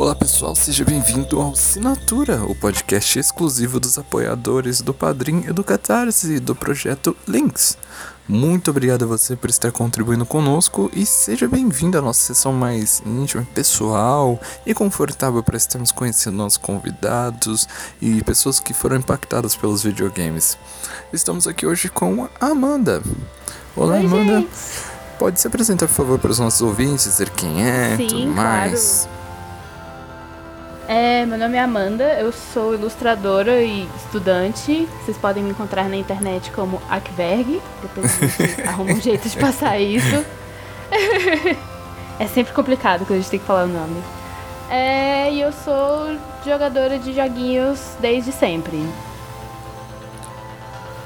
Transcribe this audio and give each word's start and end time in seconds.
Olá 0.00 0.14
pessoal, 0.14 0.54
seja 0.54 0.84
bem-vindo 0.84 1.40
ao 1.40 1.50
Assinatura, 1.50 2.44
o 2.44 2.54
podcast 2.54 3.18
exclusivo 3.18 3.80
dos 3.80 3.98
apoiadores 3.98 4.80
do 4.80 4.94
Padrim 4.94 5.42
e 5.48 5.52
do 5.52 5.64
Catarse 5.64 6.38
do 6.38 6.54
projeto 6.54 7.16
Links. 7.26 7.76
Muito 8.28 8.70
obrigado 8.70 9.02
a 9.02 9.08
você 9.08 9.34
por 9.34 9.50
estar 9.50 9.72
contribuindo 9.72 10.24
conosco 10.24 10.88
e 10.94 11.04
seja 11.04 11.48
bem-vindo 11.48 11.98
à 11.98 12.00
nossa 12.00 12.20
sessão 12.20 12.52
mais 12.52 13.02
íntima, 13.04 13.44
pessoal 13.52 14.40
e 14.64 14.72
confortável 14.72 15.42
para 15.42 15.56
estarmos 15.56 15.90
conhecendo 15.90 16.36
nossos 16.36 16.58
convidados 16.58 17.66
e 18.00 18.22
pessoas 18.22 18.60
que 18.60 18.72
foram 18.72 18.98
impactadas 18.98 19.56
pelos 19.56 19.82
videogames. 19.82 20.56
Estamos 21.12 21.48
aqui 21.48 21.66
hoje 21.66 21.88
com 21.88 22.28
a 22.40 22.46
Amanda. 22.46 23.02
Olá, 23.74 23.94
Oi, 23.94 24.06
Amanda. 24.06 24.40
gente. 24.42 24.48
Pode 25.18 25.40
se 25.40 25.48
apresentar, 25.48 25.88
por 25.88 25.94
favor, 25.94 26.18
para 26.20 26.30
os 26.30 26.38
nossos 26.38 26.62
ouvintes, 26.62 27.06
dizer 27.06 27.30
quem 27.30 27.68
é, 27.68 27.96
Sim, 27.96 28.06
tudo 28.06 28.26
mais. 28.28 29.08
É, 31.00 31.24
meu 31.24 31.38
nome 31.38 31.56
é 31.56 31.60
Amanda, 31.60 32.02
eu 32.14 32.32
sou 32.32 32.74
ilustradora 32.74 33.62
e 33.62 33.88
estudante. 33.96 34.88
Vocês 35.00 35.16
podem 35.16 35.44
me 35.44 35.50
encontrar 35.50 35.88
na 35.88 35.94
internet 35.94 36.50
como 36.50 36.82
Akverg. 36.90 37.62
Depois 37.80 38.20
a 38.20 38.26
gente 38.26 38.62
arruma 38.66 38.94
um 38.94 39.00
jeito 39.00 39.28
de 39.28 39.36
passar 39.36 39.78
isso. 39.78 40.26
é 42.18 42.26
sempre 42.26 42.52
complicado 42.52 43.06
quando 43.06 43.12
a 43.12 43.22
gente 43.22 43.30
tem 43.30 43.38
que 43.38 43.46
falar 43.46 43.66
o 43.66 43.68
nome. 43.68 44.02
É, 44.68 45.32
e 45.32 45.40
eu 45.40 45.52
sou 45.52 46.18
jogadora 46.44 46.98
de 46.98 47.14
joguinhos 47.14 47.78
desde 48.00 48.32
sempre. 48.32 48.84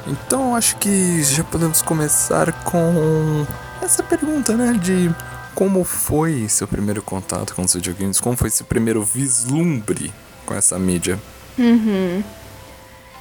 Então 0.06 0.56
acho 0.56 0.76
que 0.76 1.22
já 1.22 1.44
podemos 1.44 1.82
começar 1.82 2.50
com 2.64 3.46
essa 3.82 4.02
pergunta, 4.02 4.56
né? 4.56 4.72
De 4.72 5.14
como 5.54 5.84
foi 5.84 6.48
seu 6.48 6.66
primeiro 6.66 7.02
contato 7.02 7.54
com 7.54 7.62
os 7.62 7.74
videogames? 7.74 8.20
Como 8.20 8.36
foi 8.36 8.48
esse 8.48 8.64
primeiro 8.64 9.02
vislumbre 9.02 10.12
com 10.46 10.54
essa 10.54 10.78
mídia? 10.78 11.18
Uhum. 11.58 12.22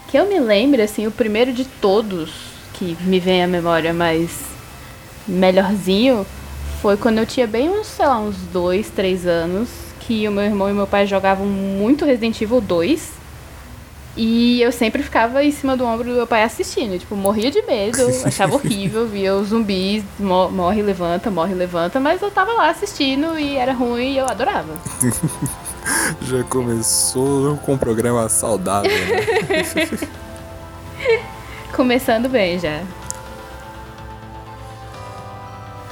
Que 0.07 0.17
eu 0.17 0.27
me 0.27 0.39
lembre, 0.39 0.81
assim, 0.81 1.07
o 1.07 1.11
primeiro 1.11 1.53
de 1.53 1.65
todos 1.65 2.31
que 2.73 2.97
me 3.01 3.19
vem 3.19 3.43
à 3.43 3.47
memória 3.47 3.93
mais 3.93 4.31
melhorzinho 5.27 6.25
foi 6.81 6.97
quando 6.97 7.19
eu 7.19 7.25
tinha 7.25 7.45
bem 7.45 7.69
uns, 7.69 7.87
sei 7.87 8.07
lá, 8.07 8.19
uns 8.19 8.37
dois, 8.51 8.89
três 8.89 9.27
anos, 9.27 9.69
que 9.99 10.27
o 10.27 10.31
meu 10.31 10.43
irmão 10.43 10.69
e 10.69 10.73
meu 10.73 10.87
pai 10.87 11.05
jogavam 11.05 11.45
muito 11.45 12.05
Resident 12.05 12.41
Evil 12.41 12.59
2. 12.59 13.20
E 14.17 14.61
eu 14.61 14.71
sempre 14.73 15.01
ficava 15.01 15.41
em 15.43 15.51
cima 15.51 15.77
do 15.77 15.85
ombro 15.85 16.03
do 16.09 16.15
meu 16.15 16.27
pai 16.27 16.43
assistindo. 16.43 16.99
Tipo, 16.99 17.15
morria 17.15 17.49
de 17.49 17.61
medo, 17.61 17.99
achava 18.25 18.55
horrível, 18.55 19.07
via 19.07 19.33
os 19.35 19.47
zumbis, 19.49 20.03
mo- 20.19 20.49
morre, 20.51 20.81
levanta, 20.81 21.31
morre, 21.31 21.53
levanta, 21.53 21.99
mas 21.99 22.21
eu 22.21 22.29
tava 22.29 22.51
lá 22.53 22.69
assistindo 22.69 23.39
e 23.39 23.55
era 23.55 23.71
ruim 23.73 24.13
e 24.13 24.17
eu 24.17 24.25
adorava. 24.25 24.73
Já 26.21 26.43
começou 26.43 27.57
com 27.57 27.73
um 27.73 27.77
programa 27.77 28.27
saudável, 28.29 28.91
né? 28.91 30.07
Começando 31.73 32.27
bem 32.29 32.59
já. 32.59 32.81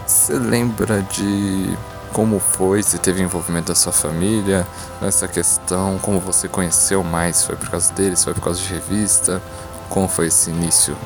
Você 0.05 0.33
lembra 0.33 1.01
de 1.03 1.75
como 2.19 2.37
foi, 2.37 2.83
se 2.83 2.97
teve 2.97 3.21
envolvimento 3.23 3.69
da 3.69 3.75
sua 3.75 3.93
família 3.93 4.67
nessa 5.01 5.25
questão, 5.25 5.97
como 5.99 6.19
você 6.19 6.49
conheceu 6.49 7.01
mais? 7.01 7.45
Foi 7.45 7.55
por 7.55 7.69
causa 7.69 7.93
deles, 7.93 8.21
foi 8.21 8.33
por 8.33 8.43
causa 8.43 8.59
de 8.59 8.73
revista? 8.73 9.41
Como 9.87 10.05
foi 10.05 10.27
esse 10.27 10.49
início? 10.49 10.97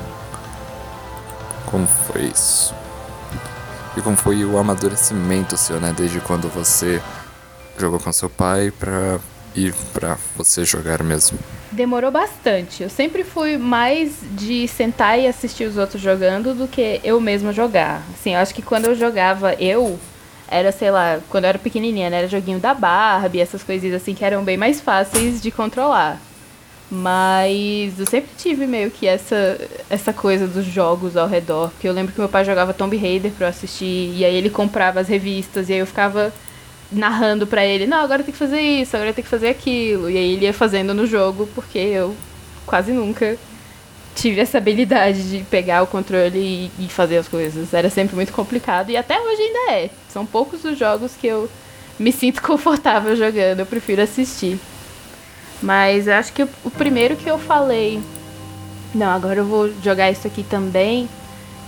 Como 1.67 1.85
foi 1.85 2.23
isso? 2.23 2.73
E 3.95 4.01
como 4.01 4.17
foi 4.17 4.43
o 4.43 4.57
amadurecimento 4.57 5.55
seu, 5.55 5.79
né? 5.79 5.93
Desde 5.95 6.19
quando 6.19 6.49
você 6.49 6.99
jogou 7.77 7.99
com 7.99 8.11
seu 8.11 8.27
pai 8.27 8.71
pra 8.71 9.19
ir 9.55 9.71
pra 9.93 10.17
você 10.35 10.65
jogar 10.65 11.03
mesmo? 11.03 11.37
Demorou 11.71 12.09
bastante. 12.09 12.81
Eu 12.81 12.89
sempre 12.89 13.23
fui 13.23 13.55
mais 13.59 14.13
de 14.31 14.67
sentar 14.67 15.19
e 15.19 15.27
assistir 15.27 15.65
os 15.65 15.77
outros 15.77 16.01
jogando 16.01 16.55
do 16.55 16.67
que 16.67 16.99
eu 17.03 17.21
mesma 17.21 17.53
jogar. 17.53 18.01
Assim, 18.15 18.33
eu 18.33 18.39
acho 18.39 18.55
que 18.55 18.63
quando 18.63 18.85
eu 18.85 18.95
jogava 18.95 19.53
eu, 19.53 19.99
era, 20.53 20.71
sei 20.71 20.91
lá, 20.91 21.19
quando 21.29 21.45
eu 21.45 21.49
era 21.49 21.59
pequenininha, 21.59 22.09
né? 22.09 22.19
Era 22.19 22.27
joguinho 22.27 22.59
da 22.59 22.73
Barbie, 22.73 23.39
essas 23.39 23.63
coisinhas 23.63 23.95
assim 24.01 24.13
que 24.13 24.23
eram 24.23 24.43
bem 24.43 24.57
mais 24.57 24.79
fáceis 24.79 25.41
de 25.41 25.49
controlar. 25.51 26.19
Mas 26.91 27.99
eu 27.99 28.05
sempre 28.05 28.29
tive 28.37 28.67
meio 28.67 28.91
que 28.91 29.07
essa, 29.07 29.59
essa 29.89 30.13
coisa 30.13 30.47
dos 30.47 30.65
jogos 30.65 31.17
ao 31.17 31.27
redor. 31.27 31.69
Porque 31.71 31.87
eu 31.87 31.93
lembro 31.93 32.13
que 32.13 32.19
meu 32.19 32.29
pai 32.29 32.45
jogava 32.45 32.73
Tomb 32.73 32.95
Raider 32.95 33.31
pra 33.31 33.47
eu 33.47 33.49
assistir, 33.49 34.13
e 34.15 34.23
aí 34.23 34.35
ele 34.35 34.49
comprava 34.49 34.99
as 34.99 35.07
revistas, 35.07 35.69
e 35.69 35.73
aí 35.73 35.79
eu 35.79 35.87
ficava 35.87 36.31
narrando 36.91 37.47
pra 37.47 37.65
ele, 37.65 37.87
não, 37.87 37.97
agora 37.97 38.21
tem 38.21 38.31
que 38.31 38.37
fazer 38.37 38.61
isso, 38.61 38.95
agora 38.95 39.11
tem 39.11 39.23
que 39.23 39.29
fazer 39.29 39.49
aquilo. 39.49 40.09
E 40.09 40.17
aí 40.17 40.33
ele 40.33 40.45
ia 40.45 40.53
fazendo 40.53 40.93
no 40.93 41.07
jogo, 41.07 41.49
porque 41.55 41.79
eu 41.79 42.15
quase 42.65 42.91
nunca 42.91 43.37
tive 44.15 44.41
essa 44.41 44.57
habilidade 44.57 45.29
de 45.29 45.43
pegar 45.45 45.83
o 45.83 45.87
controle 45.87 46.71
e, 46.79 46.87
fazer 46.89 47.17
as 47.17 47.27
coisas. 47.27 47.73
Era 47.73 47.89
sempre 47.89 48.15
muito 48.15 48.31
complicado 48.31 48.89
e 48.89 48.97
até 48.97 49.19
hoje 49.19 49.41
ainda 49.41 49.71
é. 49.71 49.89
São 50.09 50.25
poucos 50.25 50.63
os 50.63 50.77
jogos 50.77 51.13
que 51.19 51.27
eu 51.27 51.49
me 51.99 52.11
sinto 52.11 52.41
confortável 52.43 53.15
jogando, 53.15 53.59
eu 53.59 53.65
prefiro 53.65 54.01
assistir. 54.01 54.59
Mas 55.61 56.07
acho 56.07 56.33
que 56.33 56.43
o 56.43 56.71
primeiro 56.71 57.15
que 57.15 57.29
eu 57.29 57.39
falei, 57.39 58.01
não, 58.93 59.07
agora 59.07 59.39
eu 59.39 59.45
vou 59.45 59.71
jogar 59.81 60.11
isso 60.11 60.27
aqui 60.27 60.43
também. 60.43 61.07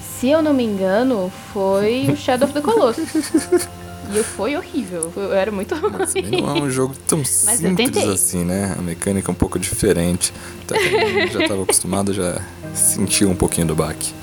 Se 0.01 0.29
eu 0.29 0.41
não 0.41 0.53
me 0.53 0.63
engano, 0.63 1.31
foi 1.53 2.07
o 2.09 2.15
Shadow 2.15 2.47
of 2.47 2.53
the 2.53 2.61
Colossus. 2.61 3.67
E 4.13 4.23
foi 4.23 4.55
horrível. 4.55 5.11
Eu 5.15 5.33
era 5.33 5.51
muito 5.51 5.75
Mas 5.91 6.13
também 6.13 6.41
não 6.41 6.57
é 6.57 6.61
um 6.61 6.69
jogo 6.69 6.95
tão 7.07 7.19
eu 7.19 7.25
simples 7.25 7.97
assim, 7.97 8.43
né? 8.43 8.75
A 8.77 8.81
mecânica 8.81 9.29
é 9.29 9.31
um 9.31 9.35
pouco 9.35 9.57
diferente. 9.57 10.33
Até 10.63 10.77
que 10.77 10.95
eu 10.95 11.27
já 11.27 11.41
estava 11.43 11.63
acostumado, 11.63 12.13
já 12.13 12.41
sentia 12.73 13.27
um 13.27 13.35
pouquinho 13.35 13.67
do 13.67 13.75
baque. 13.75 14.13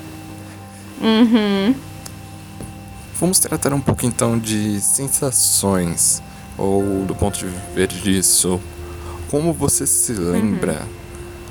Uhum. 1.00 1.75
Vamos 3.19 3.38
tratar 3.38 3.72
um 3.72 3.81
pouco 3.81 4.04
então 4.04 4.38
de 4.38 4.81
sensações, 4.81 6.22
ou 6.59 7.04
do 7.04 7.15
ponto 7.15 7.38
de 7.38 7.47
ver 7.75 7.88
disso, 7.88 8.60
como 9.31 9.53
você 9.53 9.87
se 9.87 10.12
lembra? 10.12 10.82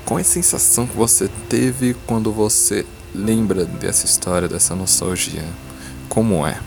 Qual 0.04 0.18
é 0.18 0.22
a 0.22 0.24
sensação 0.24 0.86
que 0.86 0.96
você 0.96 1.28
teve 1.48 1.96
quando 2.06 2.30
você 2.30 2.84
lembra 3.14 3.64
dessa 3.64 4.06
história, 4.06 4.48
dessa 4.48 4.74
nostalgia? 4.74 5.44
Como 6.08 6.46
é? 6.46 6.60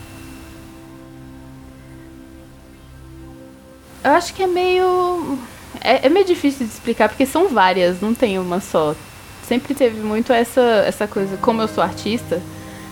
Eu 4.06 4.12
acho 4.12 4.36
que 4.36 4.44
é 4.44 4.48
meio. 4.48 5.40
É, 5.82 6.06
é 6.06 6.10
meio 6.10 6.26
difícil 6.26 6.68
de 6.68 6.72
explicar, 6.72 7.10
porque 7.10 7.26
são 7.26 7.48
várias, 7.48 8.00
não 8.00 8.14
tem 8.14 8.38
uma 8.38 8.62
só. 8.62 8.96
Sempre 9.44 9.74
teve 9.74 10.00
muito 10.00 10.32
essa, 10.32 10.62
essa 10.86 11.08
coisa, 11.08 11.38
como 11.38 11.60
eu 11.60 11.68
sou 11.68 11.84
artista, 11.84 12.40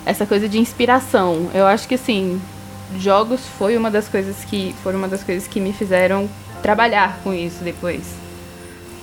essa 0.07 0.25
coisa 0.25 0.49
de 0.49 0.57
inspiração. 0.57 1.51
Eu 1.53 1.67
acho 1.67 1.87
que 1.87 1.93
assim, 1.93 2.41
jogos 2.97 3.41
foi 3.59 3.77
uma 3.77 3.91
das 3.91 4.09
coisas 4.09 4.43
que. 4.43 4.73
Foram 4.81 4.97
uma 4.97 5.07
das 5.07 5.23
coisas 5.23 5.47
que 5.47 5.59
me 5.59 5.71
fizeram 5.71 6.27
trabalhar 6.63 7.19
com 7.23 7.31
isso 7.31 7.63
depois. 7.63 8.01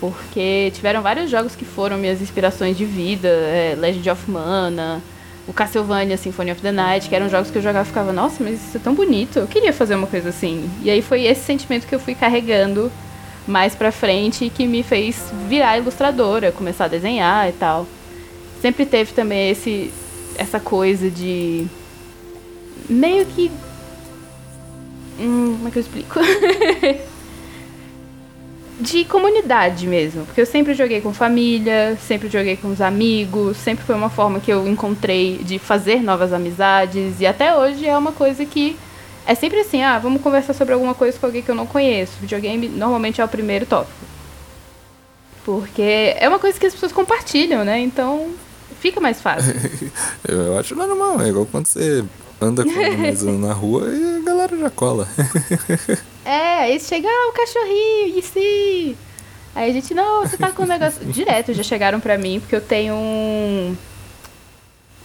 Porque 0.01 0.73
tiveram 0.75 1.03
vários 1.03 1.31
jogos 1.31 1.55
que 1.55 1.65
foram 1.65 1.97
minhas 1.97 2.21
inspirações 2.21 2.77
de 2.77 2.85
vida, 2.85 3.29
é, 3.29 3.77
Legend 3.79 4.11
of 4.11 4.29
Mana, 4.29 5.01
o 5.51 5.53
Castlevania 5.53 6.17
Symphony 6.17 6.53
of 6.53 6.63
the 6.63 6.71
Night, 6.71 7.09
que 7.09 7.15
eram 7.15 7.29
jogos 7.29 7.51
que 7.51 7.59
eu 7.59 7.63
jogava 7.63 7.85
e 7.85 7.89
ficava, 7.89 8.13
nossa, 8.13 8.43
mas 8.43 8.65
isso 8.65 8.77
é 8.77 8.81
tão 8.81 8.95
bonito, 8.95 9.41
eu 9.41 9.49
queria 9.49 9.73
fazer 9.73 9.97
uma 9.97 10.07
coisa 10.07 10.29
assim. 10.29 10.71
E 10.81 10.89
aí 10.89 11.03
foi 11.03 11.25
esse 11.25 11.43
sentimento 11.43 11.89
que 11.89 11.95
eu 11.95 11.99
fui 11.99 12.15
carregando 12.15 12.91
mais 13.49 13.75
pra 13.75 13.91
frente 13.91 14.45
e 14.45 14.51
que 14.51 14.65
me 14.65 14.85
fez 14.85 15.25
virar 15.49 15.77
ilustradora, 15.77 16.53
começar 16.53 16.85
a 16.85 16.89
desenhar 16.89 17.49
e 17.49 17.53
tal. 17.53 17.85
Sempre 18.63 18.87
teve 18.87 19.13
também 19.13 19.51
esse 19.51 19.93
essa 20.39 20.61
coisa 20.61 21.11
de 21.11 21.67
meio 22.89 23.27
que 23.27 23.51
hum, 25.19 25.57
como 25.57 25.69
é 25.69 25.71
que 25.73 25.79
eu 25.79 25.83
explico? 25.83 26.21
de 28.81 29.05
comunidade 29.05 29.87
mesmo, 29.87 30.25
porque 30.25 30.41
eu 30.41 30.47
sempre 30.47 30.73
joguei 30.75 31.01
com 31.01 31.13
família, 31.13 31.99
sempre 32.07 32.29
joguei 32.29 32.57
com 32.57 32.69
os 32.69 32.81
amigos, 32.81 33.59
sempre 33.59 33.85
foi 33.85 33.95
uma 33.95 34.09
forma 34.09 34.41
que 34.41 34.51
eu 34.51 34.67
encontrei 34.67 35.39
de 35.39 35.59
fazer 35.59 36.03
novas 36.03 36.33
amizades 36.33 37.21
e 37.21 37.27
até 37.27 37.55
hoje 37.55 37.87
é 37.87 37.97
uma 37.97 38.13
coisa 38.13 38.45
que 38.47 38.77
é 39.27 39.35
sempre 39.35 39.61
assim, 39.61 39.83
ah, 39.83 39.99
vamos 39.99 40.23
conversar 40.23 40.55
sobre 40.55 40.73
alguma 40.73 40.95
coisa 40.95 41.19
com 41.19 41.27
alguém 41.27 41.43
que 41.43 41.51
eu 41.51 41.55
não 41.55 41.67
conheço. 41.67 42.13
Videogame 42.21 42.69
normalmente 42.69 43.21
é 43.21 43.25
o 43.25 43.29
primeiro 43.29 43.67
tópico. 43.67 43.93
Porque 45.45 46.15
é 46.19 46.29
uma 46.29 46.39
coisa 46.39 46.59
que 46.59 46.67
as 46.67 46.73
pessoas 46.73 46.91
compartilham, 46.91 47.65
né? 47.65 47.79
Então 47.81 48.31
fica 48.81 49.01
mais 49.01 49.21
fácil. 49.21 49.55
Eu 50.27 50.59
acho 50.59 50.75
normal, 50.75 51.21
é 51.21 51.29
igual 51.29 51.47
quando 51.47 51.67
você 51.67 52.03
anda 52.41 52.65
com 52.65 52.71
a 52.73 53.33
na 53.33 53.53
rua 53.53 53.87
e 53.89 54.17
a 54.17 54.25
galera 54.25 54.57
já 54.57 54.71
cola. 54.71 55.07
É, 56.25 56.65
aí 56.65 56.81
chega, 56.81 57.09
ah, 57.09 57.29
o 57.29 57.33
cachorrinho, 57.33 58.19
e 58.19 58.23
se? 58.23 58.97
Aí 59.55 59.71
a 59.71 59.73
gente, 59.73 59.95
não, 59.95 60.23
você 60.23 60.37
tá 60.37 60.53
com 60.53 60.63
um 60.63 60.67
negócio. 60.67 61.05
Direto 61.11 61.53
já 61.53 61.63
chegaram 61.63 62.01
pra 62.01 62.17
mim, 62.19 62.41
porque 62.41 62.55
eu 62.55 62.61
tenho 62.61 62.95
um. 62.95 63.77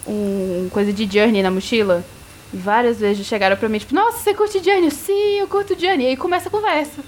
Um 0.08 0.70
coisa 0.72 0.94
de 0.94 1.10
Journey 1.12 1.42
na 1.42 1.50
mochila. 1.50 2.06
E 2.54 2.58
várias 2.58 3.00
vezes 3.00 3.20
já 3.20 3.24
chegaram 3.24 3.58
pra 3.58 3.68
mim, 3.68 3.80
tipo, 3.80 3.96
nossa, 3.96 4.20
você 4.20 4.34
curte 4.34 4.64
Journey? 4.64 4.92
Sim, 4.92 5.40
eu 5.40 5.48
curto 5.48 5.80
Journey. 5.80 6.06
E 6.06 6.10
aí 6.10 6.18
começa 6.18 6.48
a 6.48 6.52
conversa. 6.52 7.02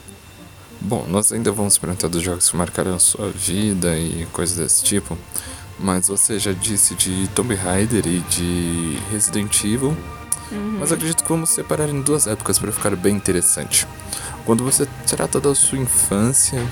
Bom, 0.81 1.05
nós 1.07 1.31
ainda 1.31 1.51
vamos 1.51 1.77
perguntar 1.77 2.07
dos 2.07 2.23
jogos 2.23 2.49
que 2.49 2.55
marcaram 2.55 2.95
a 2.95 2.99
sua 2.99 3.29
vida 3.29 3.97
e 3.97 4.25
coisas 4.31 4.57
desse 4.57 4.83
tipo. 4.83 5.17
Mas 5.79 6.07
você 6.07 6.39
já 6.39 6.51
disse 6.53 6.95
de 6.95 7.27
Tomb 7.29 7.53
Raider 7.53 8.07
e 8.07 8.19
de 8.21 8.97
Resident 9.11 9.63
Evil. 9.63 9.95
Uhum. 10.51 10.77
Mas 10.79 10.91
acredito 10.91 11.23
que 11.23 11.29
vamos 11.29 11.49
separar 11.49 11.89
em 11.89 12.01
duas 12.01 12.27
épocas 12.27 12.57
para 12.57 12.71
ficar 12.71 12.95
bem 12.95 13.15
interessante. 13.15 13.87
Quando 14.45 14.63
você 14.63 14.87
trata 15.05 15.39
da 15.39 15.53
sua 15.53 15.77
infância, 15.77 16.65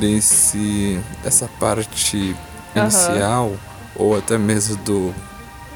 desse 0.00 0.98
dessa 1.22 1.48
parte 1.60 2.34
inicial 2.74 3.48
uhum. 3.48 3.56
ou 3.96 4.16
até 4.16 4.38
mesmo 4.38 4.76
do 4.76 5.14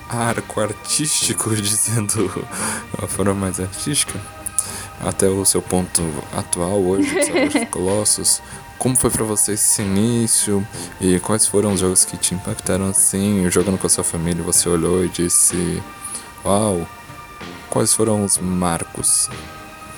arco 0.09 0.61
artístico, 0.61 1.55
dizendo 1.57 2.31
uma 2.99 3.09
forma 3.09 3.35
mais 3.35 3.61
artística, 3.61 4.19
até 5.01 5.29
o 5.29 5.45
seu 5.45 5.61
ponto 5.61 6.03
atual 6.33 6.81
hoje, 6.83 7.15
dos 7.15 7.65
Colossus. 7.71 8.41
Como 8.79 8.97
foi 8.97 9.11
para 9.11 9.25
você 9.25 9.53
esse 9.53 9.83
início 9.83 10.67
e 11.01 11.19
quais 11.21 11.47
foram 11.47 11.73
os 11.73 11.81
jogos 11.81 12.05
que 12.05 12.17
te 12.17 12.35
impactaram 12.35 12.89
assim, 12.89 13.49
jogando 13.51 13.79
com 13.79 13.87
a 13.87 13.91
sua 13.91 14.05
família, 14.05 14.43
você 14.43 14.69
olhou 14.69 15.05
e 15.05 15.09
disse: 15.09 15.83
"Uau, 16.45 16.87
quais 17.71 17.93
foram 17.95 18.25
os 18.25 18.39
marcos 18.39 19.29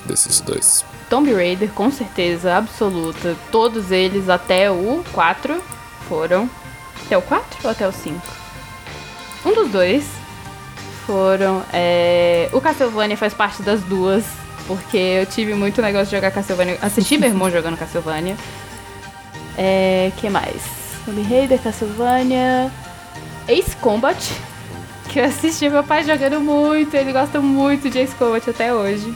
desses 0.05 0.39
dois?" 0.41 0.85
Tomb 1.09 1.33
Raider, 1.33 1.69
com 1.71 1.89
certeza 1.89 2.55
absoluta. 2.55 3.35
Todos 3.51 3.91
eles 3.91 4.29
até 4.29 4.69
o 4.69 5.03
4 5.13 5.61
foram. 6.07 6.49
Até 7.05 7.17
o 7.17 7.21
4 7.21 7.59
ou 7.63 7.69
até 7.69 7.87
o 7.87 7.91
5? 7.91 8.21
Um 9.45 9.53
dos 9.53 9.71
dois 9.71 10.05
foram. 11.05 11.63
É... 11.71 12.49
O 12.51 12.59
Castlevania 12.59 13.15
faz 13.15 13.33
parte 13.33 13.61
das 13.61 13.81
duas, 13.81 14.25
porque 14.67 14.97
eu 14.97 15.25
tive 15.25 15.53
muito 15.53 15.81
negócio 15.81 16.07
de 16.07 16.15
jogar 16.17 16.31
Castlevania. 16.31 16.77
Assisti 16.81 17.17
meu 17.17 17.29
irmão 17.29 17.49
jogando 17.51 17.77
Castlevania. 17.77 18.35
É. 19.57 20.11
que 20.17 20.29
mais? 20.29 20.61
Tomb 21.05 21.21
Raider, 21.23 21.59
Castlevania. 21.61 22.69
Ace 23.47 23.75
Combat, 23.77 24.17
que 25.17 25.21
eu 25.21 25.25
assisti 25.25 25.67
meu 25.67 25.83
pai 25.83 26.03
jogando 26.03 26.39
muito, 26.39 26.93
ele 26.93 27.11
gosta 27.11 27.41
muito 27.41 27.89
de 27.89 27.97
Ace 27.97 28.13
Combat 28.13 28.47
até 28.47 28.71
hoje. 28.71 29.11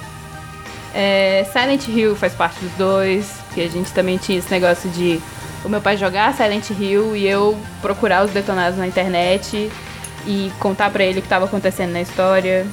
É, 0.96 1.46
Silent 1.54 1.88
Hill 1.88 2.16
faz 2.16 2.34
parte 2.34 2.60
dos 2.60 2.72
dois, 2.72 3.32
que 3.54 3.62
a 3.62 3.70
gente 3.70 3.92
também 3.94 4.18
tinha 4.18 4.40
esse 4.40 4.50
negócio 4.50 4.90
de 4.90 5.22
o 5.64 5.70
meu 5.70 5.80
pai 5.80 5.98
jogar 5.98 6.34
Silent 6.34 6.72
Hill 6.72 7.16
e 7.16 7.28
eu 7.28 7.56
procurar 7.84 8.26
os 8.26 8.32
detonados 8.32 8.80
na 8.80 8.88
internet 8.88 9.72
e 10.26 10.52
contar 10.60 10.90
para 10.90 11.04
ele 11.04 11.20
o 11.20 11.22
que 11.22 11.28
estava 11.28 11.46
acontecendo 11.46 11.92
na 11.92 12.02
história. 12.02 12.66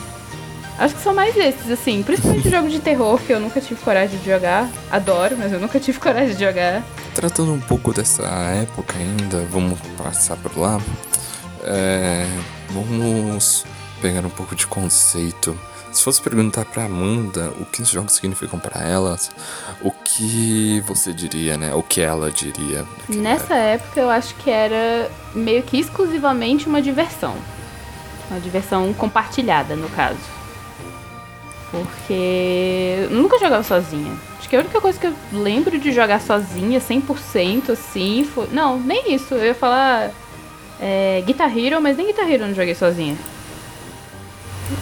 Acho 0.78 0.94
que 0.94 1.02
são 1.02 1.12
mais 1.12 1.36
esses, 1.36 1.70
assim, 1.70 2.02
principalmente 2.02 2.48
jogo 2.48 2.70
de 2.70 2.80
terror 2.80 3.20
que 3.20 3.30
eu 3.30 3.40
nunca 3.40 3.60
tive 3.60 3.78
coragem 3.82 4.18
de 4.18 4.24
jogar. 4.24 4.66
Adoro, 4.90 5.36
mas 5.38 5.52
eu 5.52 5.60
nunca 5.60 5.78
tive 5.78 6.00
coragem 6.00 6.34
de 6.34 6.42
jogar. 6.42 6.82
Tratando 7.14 7.52
um 7.52 7.60
pouco 7.60 7.92
dessa 7.92 8.22
época 8.22 8.96
ainda, 8.96 9.44
vamos 9.50 9.78
passar 9.98 10.38
por 10.38 10.58
lá. 10.58 10.80
É, 11.62 12.24
vamos 12.70 13.64
pegar 14.00 14.24
um 14.24 14.30
pouco 14.30 14.54
de 14.54 14.66
conceito 14.66 15.58
se 15.92 16.04
fosse 16.04 16.20
perguntar 16.20 16.64
pra 16.64 16.84
Amanda 16.84 17.52
o 17.58 17.64
que 17.64 17.82
os 17.82 17.88
jogos 17.88 18.12
significam 18.12 18.58
para 18.58 18.86
elas, 18.86 19.30
o 19.82 19.90
que 19.90 20.80
você 20.86 21.12
diria, 21.12 21.56
né? 21.56 21.74
O 21.74 21.82
que 21.82 22.00
ela 22.00 22.30
diria? 22.30 22.84
Nessa 23.08 23.54
época 23.54 24.00
eu 24.00 24.10
acho 24.10 24.34
que 24.36 24.50
era 24.50 25.10
meio 25.34 25.62
que 25.62 25.78
exclusivamente 25.78 26.68
uma 26.68 26.82
diversão. 26.82 27.34
Uma 28.30 28.38
diversão 28.38 28.92
compartilhada, 28.92 29.74
no 29.74 29.88
caso. 29.90 30.20
Porque 31.70 32.98
eu 33.02 33.10
nunca 33.10 33.38
jogava 33.38 33.62
sozinha. 33.62 34.12
Acho 34.38 34.48
que 34.48 34.56
a 34.56 34.60
única 34.60 34.80
coisa 34.80 34.98
que 34.98 35.06
eu 35.06 35.14
lembro 35.32 35.78
de 35.78 35.92
jogar 35.92 36.20
sozinha, 36.20 36.80
100% 36.80 37.70
assim, 37.70 38.24
foi. 38.24 38.48
Não, 38.52 38.78
nem 38.78 39.14
isso. 39.14 39.34
Eu 39.34 39.46
ia 39.46 39.54
falar 39.54 40.10
é, 40.80 41.22
Guitar 41.26 41.56
Hero, 41.56 41.80
mas 41.80 41.96
nem 41.96 42.06
Guitar 42.06 42.30
Hero 42.30 42.44
eu 42.44 42.48
não 42.48 42.54
joguei 42.54 42.74
sozinha. 42.74 43.16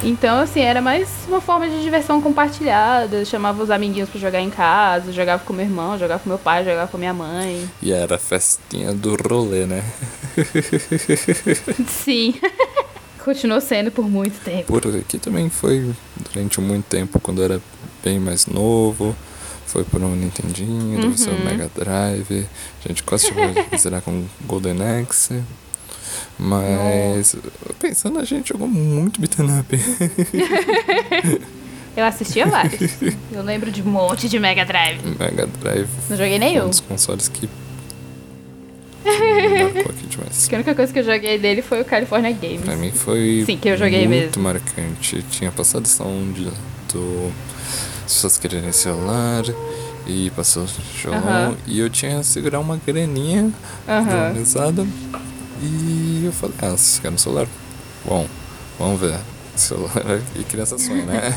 Então, 0.03 0.41
assim, 0.41 0.61
era 0.61 0.81
mais 0.81 1.09
uma 1.29 1.41
forma 1.41 1.69
de 1.69 1.81
diversão 1.83 2.21
compartilhada. 2.21 3.17
Eu 3.17 3.25
chamava 3.25 3.63
os 3.63 3.71
amiguinhos 3.71 4.09
pra 4.09 4.21
jogar 4.21 4.41
em 4.41 4.51
casa, 4.51 5.13
jogava 5.13 5.45
com 5.45 5.53
meu 5.53 5.65
irmão, 5.65 5.99
jogava 5.99 6.21
com 6.23 6.29
meu 6.29 6.39
pai, 6.39 6.65
jogava 6.65 6.91
com 6.91 6.99
minha 6.99 7.15
mãe. 7.15 7.69
E 7.81 7.93
era 7.93 8.17
a 8.17 8.19
festinha 8.19 8.93
do 8.93 9.17
rolê, 9.17 9.65
né? 9.65 9.85
Sim. 11.89 12.35
Continuou 13.25 13.61
sendo 13.61 13.91
por 13.91 14.09
muito 14.09 14.43
tempo. 14.45 14.67
Por 14.67 14.97
aqui 14.97 15.19
também 15.19 15.49
foi 15.51 15.93
durante 16.33 16.61
muito 16.61 16.85
tempo, 16.85 17.21
quando 17.21 17.43
era 17.43 17.61
bem 18.03 18.19
mais 18.19 18.47
novo. 18.47 19.15
Foi 19.67 19.83
por 19.85 20.01
um 20.01 20.15
Nintendinho, 20.15 21.01
uhum. 21.01 21.11
depois 21.11 21.27
Mega 21.45 21.71
Drive. 21.75 22.47
A 22.85 22.89
gente 22.89 23.03
quase 23.03 23.27
chegou 23.27 23.45
a 23.45 23.53
zerar 23.77 24.01
com 24.01 24.25
Golden 24.47 24.79
Axe. 25.01 25.43
Mas 26.39 27.35
Nossa. 27.35 27.49
pensando, 27.79 28.19
a 28.19 28.25
gente 28.25 28.49
jogou 28.49 28.69
muito 28.69 29.21
beat'em 29.21 29.47
up. 29.59 29.77
Eu 31.97 32.05
assistia 32.05 32.47
vários. 32.47 33.01
Eu 33.33 33.43
lembro 33.43 33.71
de 33.71 33.81
um 33.81 33.87
monte 33.87 34.29
de 34.29 34.39
Mega 34.39 34.67
Drive. 34.67 35.01
Mega 35.19 35.47
Drive. 35.47 35.89
Não 36.11 36.17
joguei 36.17 36.39
nenhum. 36.39 36.67
Um 36.67 36.69
dos 36.69 36.81
consoles 36.81 37.27
que. 37.29 37.49
marcou 39.03 39.93
aqui 39.93 40.07
demais. 40.07 40.49
A 40.53 40.55
única 40.57 40.75
coisa 40.75 40.93
que 40.93 40.99
eu 40.99 41.05
joguei 41.05 41.39
dele 41.39 41.63
foi 41.63 41.81
o 41.81 41.85
California 41.87 42.33
Games. 42.33 42.61
Pra 42.61 42.77
mim 42.77 42.91
foi. 42.91 43.45
Sim, 43.47 43.57
que 43.57 43.71
eu 43.71 43.79
joguei 43.79 44.07
muito 44.07 44.39
mesmo. 44.39 44.43
marcante. 44.43 45.25
Tinha 45.31 45.51
passado 45.51 45.89
onde 46.01 46.45
do. 46.93 47.33
As 48.05 48.13
pessoas 48.13 48.39
quererem 48.39 48.71
celular 48.73 49.45
e 50.07 50.31
passou 50.31 50.65
o 50.65 50.67
-huh. 50.67 51.57
E 51.67 51.81
eu 51.81 51.89
tinha 51.89 52.19
que 52.19 52.27
segurar 52.27 52.61
uma 52.61 52.79
graninha 52.87 53.45
uh 53.45 53.53
-huh. 53.89 54.87
E 55.61 56.23
eu 56.27 56.33
falei, 56.33 56.57
ah, 56.63 56.71
vocês 56.71 56.99
querem 56.99 57.15
um 57.15 57.19
celular? 57.19 57.47
Bom, 58.05 58.27
vamos 58.79 59.01
ver. 59.01 59.19
Celular 59.57 60.21
e 60.35 60.45
criança 60.45 60.77
sonha, 60.79 61.07
né? 61.07 61.33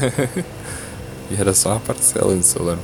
e 1.32 1.40
era 1.40 1.54
só 1.54 1.72
uma 1.72 1.80
parcela 1.80 2.36
de 2.36 2.46
celular. 2.46 2.78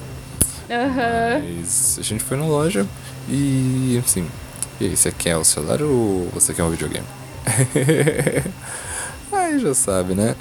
Uhum. 0.70 1.58
Mas 1.60 1.98
a 2.00 2.02
gente 2.02 2.24
foi 2.24 2.38
na 2.38 2.46
loja 2.46 2.88
e 3.28 4.02
assim, 4.04 4.26
e 4.80 4.86
aí, 4.86 4.96
você 4.96 5.10
quer 5.12 5.38
o 5.38 5.44
celular 5.44 5.82
ou 5.82 6.30
você 6.34 6.54
quer 6.54 6.64
um 6.64 6.70
videogame? 6.70 7.06
aí 9.32 9.58
já 9.60 9.74
sabe, 9.74 10.14
né? 10.14 10.36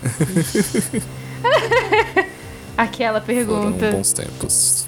Aquela 2.77 3.21
pergunta. 3.21 3.79
Foram 3.79 3.93
bons 3.93 4.13
tempos. 4.13 4.87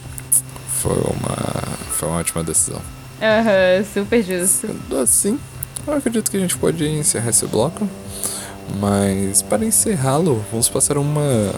Foi 0.68 0.96
uma, 0.96 1.76
foi 1.90 2.08
uma 2.08 2.18
ótima 2.18 2.42
decisão. 2.42 2.82
Aham, 3.22 3.78
uhum, 3.78 3.84
super 3.94 4.22
justo. 4.22 4.66
Sendo 4.66 4.98
assim, 4.98 5.38
eu 5.86 5.94
acredito 5.94 6.30
que 6.30 6.36
a 6.36 6.40
gente 6.40 6.56
pode 6.56 6.86
encerrar 6.86 7.30
esse 7.30 7.46
bloco. 7.46 7.88
Mas 8.80 9.42
para 9.42 9.64
encerrá-lo, 9.64 10.44
vamos 10.50 10.68
passar 10.68 10.98
uma 10.98 11.54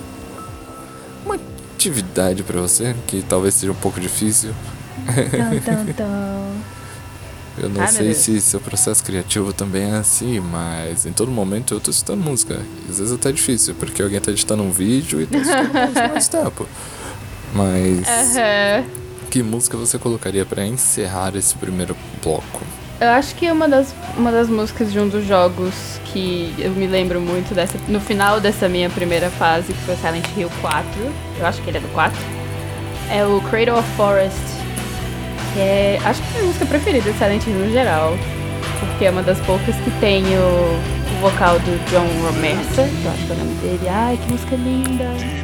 uma 1.24 1.36
atividade 1.74 2.42
para 2.42 2.60
você 2.60 2.94
que 3.06 3.22
talvez 3.22 3.54
seja 3.54 3.72
um 3.72 3.76
pouco 3.76 4.00
difícil. 4.00 4.50
eu 7.60 7.68
não 7.70 7.86
sei 7.88 8.14
se 8.14 8.40
seu 8.40 8.60
processo 8.60 9.02
criativo 9.02 9.52
também 9.52 9.90
é 9.90 9.96
assim, 9.96 10.38
mas 10.38 11.06
em 11.06 11.12
todo 11.12 11.30
momento 11.30 11.74
eu 11.74 11.80
tô 11.80 11.90
escutando 11.90 12.22
música. 12.22 12.60
E 12.86 12.90
às 12.90 12.98
vezes 12.98 13.12
até 13.12 13.30
é 13.30 13.32
difícil, 13.32 13.74
porque 13.74 14.02
alguém 14.02 14.20
tá 14.20 14.30
editando 14.30 14.62
um 14.62 14.70
vídeo 14.70 15.20
e 15.20 15.26
tá 15.26 15.38
escutando 15.38 15.72
mais 16.12 16.28
tempo. 16.28 16.68
Mas 17.54 18.06
que 19.30 19.42
música 19.42 19.76
você 19.76 19.98
colocaria 19.98 20.44
para 20.44 20.66
encerrar 20.66 21.34
esse 21.36 21.54
primeiro 21.54 21.96
bloco? 22.22 22.60
Eu 23.00 23.10
acho 23.10 23.32
que 23.36 23.48
uma 23.48 23.68
das, 23.68 23.94
uma 24.16 24.32
das 24.32 24.48
músicas 24.48 24.92
de 24.92 24.98
um 24.98 25.08
dos 25.08 25.24
jogos 25.24 26.00
que 26.06 26.52
eu 26.58 26.72
me 26.72 26.88
lembro 26.88 27.20
muito 27.20 27.54
dessa, 27.54 27.78
no 27.86 28.00
final 28.00 28.40
dessa 28.40 28.68
minha 28.68 28.90
primeira 28.90 29.30
fase, 29.30 29.72
que 29.72 29.78
foi 29.82 29.94
Silent 29.94 30.26
Hill 30.36 30.50
4, 30.60 30.84
eu 31.38 31.46
acho 31.46 31.62
que 31.62 31.70
ele 31.70 31.78
é 31.78 31.80
do 31.80 31.88
4, 31.92 32.18
é 33.08 33.24
o 33.24 33.40
Cradle 33.42 33.78
of 33.78 33.88
Forest, 33.96 34.40
que 35.54 35.60
é, 35.60 36.00
acho 36.04 36.20
que 36.20 36.38
é 36.38 36.40
a 36.40 36.44
música 36.44 36.66
preferida 36.66 37.12
de 37.12 37.16
Silent 37.18 37.46
Hill 37.46 37.54
no 37.54 37.70
geral, 37.70 38.18
porque 38.80 39.04
é 39.04 39.10
uma 39.12 39.22
das 39.22 39.38
poucas 39.42 39.76
que 39.76 39.90
tem 40.00 40.24
o, 40.24 41.18
o 41.18 41.20
vocal 41.20 41.56
do 41.60 41.78
John 41.90 42.04
Romero, 42.26 42.58
eu 42.76 43.10
acho 43.12 43.26
que 43.26 43.32
é 43.32 43.34
o 43.34 43.38
nome 43.38 43.54
dele. 43.60 43.88
Ai, 43.88 44.18
que 44.20 44.32
música 44.32 44.56
linda! 44.56 45.38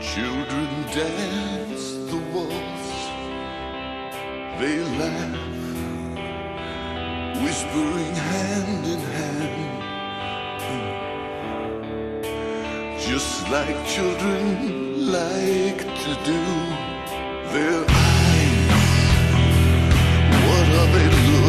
Children 0.00 0.68
dance 0.94 1.33
whispering 7.74 8.14
hand 8.14 8.86
in 8.86 9.00
hand. 9.00 9.82
Just 13.00 13.48
like 13.50 13.86
children 13.86 15.10
like 15.10 15.78
to 15.78 16.14
do. 16.24 16.40
Their 17.52 17.84
eyes, 17.88 18.70
what 20.46 20.68
are 20.78 20.88
they 20.94 21.06
looking 21.06 21.43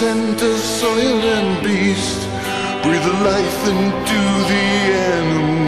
scent 0.00 0.40
of 0.40 0.58
soil 0.58 1.20
and 1.36 1.62
beast. 1.62 2.20
Breathe 2.82 3.10
life 3.22 3.60
into 3.68 4.20
the 4.50 4.66
animal 5.12 5.59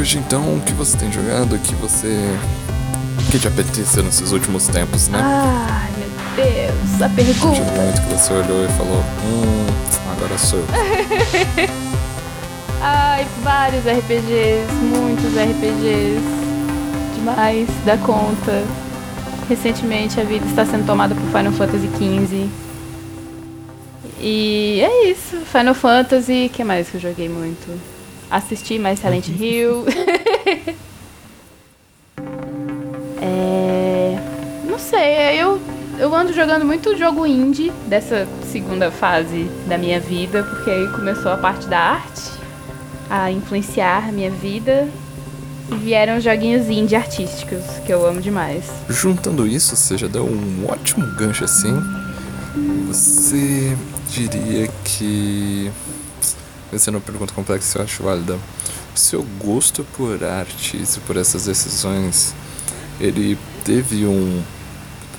hoje, 0.00 0.18
então, 0.18 0.40
o 0.56 0.60
que 0.60 0.72
você 0.72 0.96
tem 0.96 1.12
jogado? 1.12 1.54
O 1.54 1.58
que 1.58 1.74
você. 1.76 2.08
O 3.18 3.30
que 3.30 3.38
te 3.38 3.46
apeteceu 3.46 4.02
nesses 4.02 4.32
últimos 4.32 4.66
tempos, 4.66 5.08
né? 5.08 5.20
Ai, 5.22 5.90
meu 5.98 6.08
Deus, 6.36 7.02
a 7.02 7.06
Um 7.06 7.10
pergunta. 7.14 7.60
momento 7.72 8.02
que 8.02 8.12
você 8.14 8.32
olhou 8.32 8.64
e 8.64 8.68
falou: 8.68 9.04
Hum, 9.24 9.66
agora 10.16 10.38
sou 10.38 10.58
eu. 10.58 10.66
Ai, 12.82 13.26
vários 13.42 13.84
RPGs, 13.84 14.72
muitos 14.82 15.32
RPGs. 15.36 16.20
Demais, 17.14 17.68
da 17.84 17.96
conta. 17.98 18.64
Recentemente 19.48 20.18
a 20.20 20.24
vida 20.24 20.46
está 20.46 20.64
sendo 20.64 20.86
tomada 20.86 21.14
por 21.14 21.24
Final 21.26 21.52
Fantasy 21.52 21.88
XV. 21.98 22.48
E 24.20 24.80
é 24.82 25.10
isso, 25.10 25.36
Final 25.50 25.74
Fantasy, 25.74 26.46
o 26.46 26.50
que 26.50 26.62
mais 26.64 26.88
que 26.88 26.96
eu 26.96 27.00
joguei 27.00 27.28
muito? 27.28 27.68
Assisti 28.30 28.78
mais 28.78 29.00
Silent 29.00 29.28
Hill. 29.28 29.84
é, 33.20 34.18
não 34.64 34.78
sei, 34.78 35.40
eu, 35.42 35.60
eu 35.98 36.14
ando 36.14 36.32
jogando 36.32 36.64
muito 36.64 36.96
jogo 36.96 37.26
indie 37.26 37.72
dessa 37.86 38.28
segunda 38.50 38.90
fase 38.90 39.50
da 39.66 39.76
minha 39.76 39.98
vida, 39.98 40.42
porque 40.44 40.70
aí 40.70 40.88
começou 40.92 41.32
a 41.32 41.36
parte 41.36 41.66
da 41.66 41.78
arte 41.78 42.40
a 43.10 43.30
influenciar 43.32 44.08
a 44.08 44.12
minha 44.12 44.30
vida. 44.30 44.88
E 45.72 45.74
vieram 45.74 46.16
os 46.16 46.24
joguinhos 46.24 46.68
indie 46.68 46.96
artísticos, 46.96 47.62
que 47.84 47.92
eu 47.92 48.06
amo 48.06 48.20
demais. 48.20 48.64
Juntando 48.88 49.46
isso, 49.46 49.76
você 49.76 49.96
já 49.98 50.06
deu 50.06 50.24
um 50.24 50.66
ótimo 50.68 51.06
gancho 51.16 51.44
assim. 51.44 51.74
Você 52.88 53.76
diria 54.10 54.68
que. 54.84 55.70
Essa 56.72 56.90
é 56.90 56.92
uma 56.92 57.00
pergunta 57.00 57.32
complexa 57.34 57.78
eu 57.78 57.84
acho 57.84 58.02
válida. 58.02 58.38
O 58.94 58.98
seu 58.98 59.22
gosto 59.38 59.84
por 59.96 60.22
artes 60.22 60.96
e 60.96 61.00
por 61.00 61.16
essas 61.16 61.46
decisões, 61.46 62.34
ele 63.00 63.38
teve 63.64 64.06
um 64.06 64.42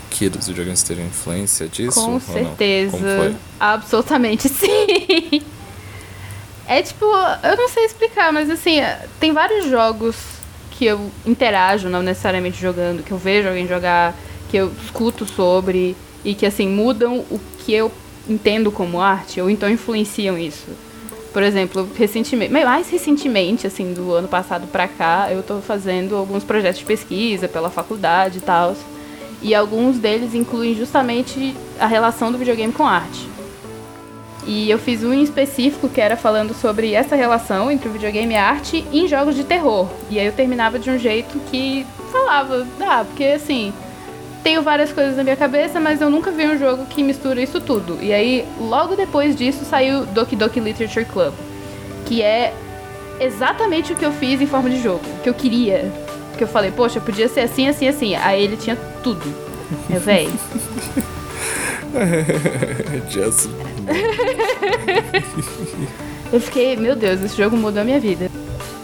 que 0.10 0.30
dos 0.30 0.48
videogames 0.48 0.84
terem 0.84 1.06
influência 1.06 1.68
disso? 1.68 2.00
Com 2.00 2.20
certeza. 2.20 2.92
Como 2.92 3.04
foi? 3.04 3.36
Absolutamente 3.60 4.48
sim. 4.50 5.42
É 6.68 6.82
tipo, 6.82 7.06
eu 7.06 7.58
não 7.58 7.70
sei 7.70 7.86
explicar, 7.86 8.32
mas 8.32 8.50
assim, 8.50 8.78
tem 9.20 9.34
vários 9.34 9.70
jogos 9.70 10.16
que 10.72 10.86
eu 10.86 11.12
interajo, 11.26 11.90
não 11.90 12.02
necessariamente 12.02 12.62
jogando, 12.62 13.04
que 13.04 13.12
eu 13.12 13.18
vejo 13.18 13.48
alguém 13.48 13.68
jogar, 13.68 14.16
que 14.50 14.58
eu 14.58 14.72
escuto 14.84 15.26
sobre 15.26 15.96
e 16.24 16.34
que 16.34 16.46
assim 16.46 16.68
mudam 16.68 17.20
o 17.30 17.40
que 17.60 17.74
eu 17.74 17.92
entendo 18.28 18.72
como 18.72 19.02
arte, 19.02 19.42
ou 19.42 19.50
então 19.50 19.70
influenciam 19.70 20.38
isso. 20.38 20.68
Por 21.32 21.44
exemplo, 21.44 21.88
recentemente, 21.98 22.52
mais 22.52 22.90
recentemente, 22.90 23.66
assim, 23.66 23.94
do 23.94 24.14
ano 24.14 24.28
passado 24.28 24.68
pra 24.68 24.88
cá, 24.88 25.30
eu 25.32 25.42
tô 25.42 25.60
fazendo 25.62 26.16
alguns 26.16 26.44
projetos 26.44 26.80
de 26.80 26.86
pesquisa 26.86 27.48
pela 27.48 27.70
faculdade 27.70 28.40
e 28.40 28.42
tal. 28.42 28.76
E 29.42 29.56
alguns 29.56 29.98
deles 29.98 30.36
incluem 30.36 30.76
justamente 30.76 31.56
a 31.80 31.88
relação 31.88 32.32
do 32.32 32.38
videogame 32.38 32.74
com 32.74 32.86
arte. 32.86 33.30
E 34.46 34.70
eu 34.70 34.78
fiz 34.78 35.04
um 35.04 35.14
em 35.14 35.22
específico 35.22 35.88
que 35.88 36.02
era 36.02 36.18
falando 36.18 36.54
sobre 36.54 36.94
essa 36.94 37.16
relação 37.16 37.72
entre 37.72 37.88
o 37.88 37.92
videogame 37.92 38.34
e 38.34 38.38
a 38.38 38.50
arte 38.50 38.86
em 38.92 39.08
jogos 39.08 39.36
de 39.36 39.44
terror. 39.44 39.88
E 40.10 40.20
aí 40.20 40.26
eu 40.26 40.34
terminava 40.34 40.80
de 40.80 40.90
um 40.90 40.98
jeito 40.98 41.40
que 41.50 41.86
falava, 42.12 42.68
ah, 42.82 43.06
porque 43.06 43.24
assim, 43.24 43.72
tenho 44.44 44.62
várias 44.62 44.92
coisas 44.92 45.16
na 45.16 45.24
minha 45.24 45.36
cabeça, 45.36 45.80
mas 45.80 46.02
eu 46.02 46.10
nunca 46.10 46.32
vi 46.32 46.46
um 46.46 46.58
jogo 46.58 46.86
que 46.86 47.04
mistura 47.04 47.42
isso 47.42 47.60
tudo. 47.62 47.98
E 48.02 48.14
aí, 48.14 48.46
logo 48.60 48.96
depois 48.96 49.36
disso, 49.36 49.66
saiu 49.66 50.06
Doki 50.06 50.36
Doki 50.36 50.60
Literature 50.60 51.06
Club, 51.06 51.34
que 52.06 52.22
é 52.22 52.54
exatamente 53.20 53.94
o 53.94 53.96
que 53.96 54.06
eu 54.06 54.12
fiz 54.12 54.42
em 54.42 54.48
forma 54.48 54.70
de 54.70 54.82
jogo, 54.82 55.02
que 55.24 55.30
eu 55.30 55.34
queria. 55.34 55.92
Que 56.38 56.44
eu 56.44 56.48
falei, 56.48 56.72
poxa, 56.72 57.00
podia 57.00 57.28
ser 57.28 57.42
assim, 57.42 57.68
assim, 57.68 57.88
assim. 57.88 58.16
Aí 58.16 58.44
ele 58.44 58.58
tinha 58.58 58.76
tudo. 59.04 59.22
Meu 59.90 60.00
véi. 60.00 60.30
Just 63.10 63.50
Eu 66.32 66.40
fiquei, 66.40 66.78
meu 66.78 66.96
Deus, 66.96 67.22
esse 67.22 67.36
jogo 67.36 67.58
mudou 67.58 67.82
a 67.82 67.86
minha 67.86 68.00
vida. 68.00 68.32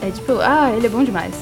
É 0.02 0.12
tipo, 0.12 0.34
ah, 0.42 0.74
ele 0.76 0.88
é 0.88 0.90
bom 0.90 1.04
demais. 1.04 1.34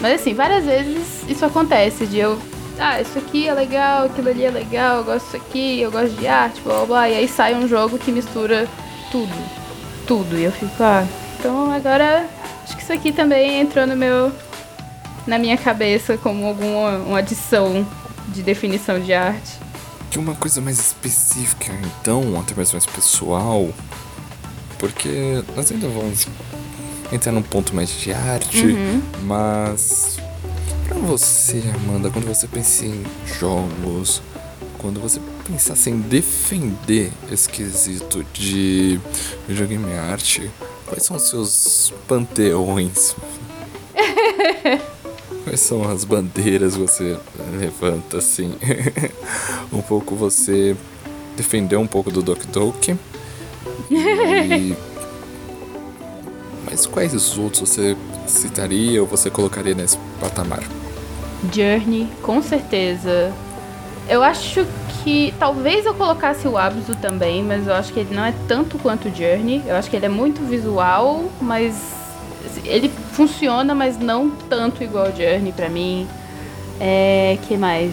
Mas 0.00 0.20
assim, 0.20 0.34
várias 0.34 0.64
vezes 0.64 1.24
isso 1.28 1.44
acontece, 1.44 2.06
de 2.06 2.18
eu, 2.18 2.38
ah, 2.78 3.00
isso 3.00 3.18
aqui 3.18 3.48
é 3.48 3.54
legal, 3.54 4.06
aquilo 4.06 4.28
ali 4.28 4.44
é 4.44 4.50
legal, 4.50 4.98
eu 4.98 5.04
gosto 5.04 5.24
disso 5.24 5.36
aqui, 5.36 5.80
eu 5.80 5.90
gosto 5.90 6.14
de 6.16 6.26
arte, 6.26 6.60
blá 6.60 6.76
blá 6.78 6.86
blá. 6.86 7.08
E 7.08 7.16
aí 7.16 7.28
sai 7.28 7.54
um 7.54 7.68
jogo 7.68 7.98
que 7.98 8.10
mistura 8.12 8.68
tudo. 9.10 9.32
Tudo. 10.06 10.38
E 10.38 10.44
eu 10.44 10.52
fico, 10.52 10.72
ah, 10.80 11.06
então 11.38 11.72
agora 11.72 12.28
acho 12.62 12.76
que 12.76 12.82
isso 12.82 12.92
aqui 12.92 13.12
também 13.12 13.60
entrou 13.60 13.86
no 13.86 13.96
meu. 13.96 14.32
na 15.26 15.38
minha 15.38 15.56
cabeça 15.56 16.18
como 16.18 16.46
alguma 16.46 16.98
uma 16.98 17.18
adição 17.18 17.86
de 18.28 18.42
definição 18.42 19.00
de 19.00 19.12
arte. 19.12 19.58
Que 20.10 20.18
uma 20.18 20.34
coisa 20.34 20.60
mais 20.60 20.78
específica, 20.78 21.72
então, 22.00 22.38
até 22.38 22.54
mais 22.54 22.86
pessoal, 22.86 23.68
porque 24.78 25.42
nós 25.56 25.70
ainda 25.72 25.88
vamos 25.88 26.28
entrar 27.12 27.32
num 27.32 27.42
ponto 27.42 27.74
mais 27.74 27.90
de 27.90 28.12
arte, 28.12 28.76
mas 29.22 30.18
pra 30.84 30.98
você, 30.98 31.62
Amanda, 31.74 32.10
quando 32.10 32.26
você 32.26 32.46
pensa 32.46 32.84
em 32.84 33.02
jogos, 33.38 34.22
quando 34.78 35.00
você 35.00 35.20
pensasse 35.46 35.90
em 35.90 35.98
defender 35.98 37.10
esse 37.30 37.48
quesito 37.48 38.24
de 38.32 39.00
videogame 39.48 39.90
e 39.90 39.94
arte, 39.94 40.50
quais 40.86 41.04
são 41.04 41.16
os 41.16 41.28
seus 41.28 41.92
panteões? 42.06 43.16
Quais 45.44 45.60
são 45.60 45.86
as 45.86 46.04
bandeiras 46.04 46.74
que 46.74 46.80
você 46.80 47.18
levanta 47.60 48.16
assim? 48.16 48.54
um 49.70 49.82
pouco 49.82 50.16
você 50.16 50.74
defendeu 51.36 51.80
um 51.80 51.86
pouco 51.86 52.10
do 52.10 52.22
Doki 52.22 52.46
Doki. 52.46 52.98
E... 53.90 54.74
Mas 56.64 56.86
quais 56.86 57.12
os 57.12 57.36
outros 57.36 57.68
você 57.68 57.94
citaria 58.26 59.00
ou 59.00 59.06
você 59.06 59.30
colocaria 59.30 59.74
nesse 59.74 59.98
patamar? 60.20 60.62
Journey, 61.52 62.08
com 62.22 62.42
certeza. 62.42 63.32
Eu 64.08 64.22
acho 64.22 64.66
que 65.02 65.34
talvez 65.38 65.84
eu 65.86 65.94
colocasse 65.94 66.46
o 66.48 66.56
Abzu 66.56 66.94
também, 66.96 67.42
mas 67.42 67.66
eu 67.66 67.74
acho 67.74 67.92
que 67.92 68.00
ele 68.00 68.14
não 68.14 68.24
é 68.24 68.34
tanto 68.48 68.78
quanto 68.78 69.08
o 69.08 69.14
Journey. 69.14 69.62
Eu 69.66 69.76
acho 69.76 69.90
que 69.90 69.96
ele 69.96 70.06
é 70.06 70.10
muito 70.10 70.42
visual, 70.42 71.24
mas 71.40 71.74
ele 72.64 72.90
funciona, 73.12 73.74
mas 73.74 73.98
não 73.98 74.30
tanto 74.30 74.82
igual 74.82 75.08
o 75.08 75.16
Journey 75.16 75.52
pra 75.52 75.68
mim. 75.68 76.08
É. 76.80 77.38
que 77.46 77.56
mais? 77.56 77.92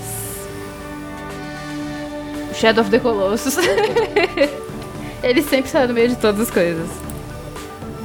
Shadow 2.53 2.81
of 2.81 2.91
the 2.91 2.99
Colossus. 2.99 3.57
ele 5.23 5.41
sempre 5.41 5.65
está 5.65 5.87
no 5.87 5.93
meio 5.93 6.09
de 6.09 6.15
todas 6.15 6.41
as 6.41 6.51
coisas. 6.51 6.87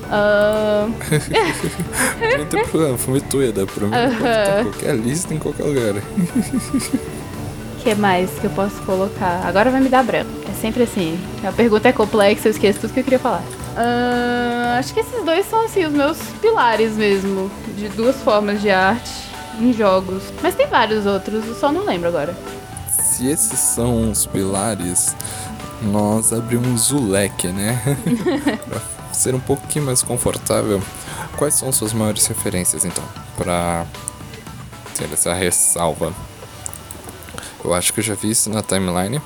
Uh... 0.06 0.88
não 2.38 2.46
tem 2.46 2.64
problema, 2.66 2.96
filme 2.98 3.20
dá 3.52 3.66
pra 3.66 3.86
mim. 3.86 3.92
Uh 3.92 4.10
-huh. 4.22 4.62
qualquer 4.62 4.96
lista 4.96 5.34
em 5.34 5.38
qualquer 5.38 5.64
lugar. 5.64 5.94
O 5.94 7.82
que 7.82 7.94
mais 7.94 8.30
que 8.38 8.44
eu 8.44 8.50
posso 8.50 8.80
colocar? 8.82 9.42
Agora 9.44 9.70
vai 9.70 9.80
me 9.80 9.88
dar 9.88 10.04
branco. 10.04 10.30
É 10.48 10.54
sempre 10.60 10.84
assim. 10.84 11.18
A 11.44 11.52
pergunta 11.52 11.88
é 11.88 11.92
complexa, 11.92 12.48
eu 12.48 12.52
esqueço 12.52 12.80
tudo 12.80 12.92
que 12.92 13.00
eu 13.00 13.04
queria 13.04 13.18
falar. 13.18 13.42
Uh, 13.76 14.78
acho 14.78 14.94
que 14.94 15.00
esses 15.00 15.22
dois 15.24 15.44
são 15.46 15.64
assim 15.64 15.84
os 15.84 15.92
meus 15.92 16.18
pilares 16.40 16.92
mesmo, 16.92 17.50
de 17.76 17.88
duas 17.90 18.16
formas 18.16 18.62
de 18.62 18.70
arte 18.70 19.10
em 19.60 19.72
jogos. 19.72 20.22
Mas 20.42 20.54
tem 20.54 20.66
vários 20.66 21.04
outros, 21.04 21.46
eu 21.46 21.54
só 21.54 21.70
não 21.70 21.84
lembro 21.84 22.08
agora. 22.08 22.34
Se 22.88 23.28
esses 23.28 23.58
são 23.58 24.10
os 24.10 24.26
pilares, 24.26 25.14
nós 25.82 26.32
abrimos 26.32 26.90
o 26.90 27.06
leque, 27.06 27.48
né? 27.48 27.80
pra 28.68 28.80
ser 29.16 29.34
um 29.34 29.40
pouquinho 29.40 29.86
mais 29.86 30.02
confortável. 30.02 30.82
Quais 31.36 31.54
são 31.54 31.72
suas 31.72 31.92
maiores 31.92 32.26
referências 32.26 32.84
então, 32.84 33.04
para 33.36 33.86
ter 34.96 35.12
essa 35.12 35.34
ressalva? 35.34 36.12
Eu 37.64 37.74
acho 37.74 37.92
que 37.92 38.00
eu 38.00 38.04
já 38.04 38.14
vi 38.14 38.30
isso 38.30 38.48
na 38.50 38.62
timeline. 38.62 39.20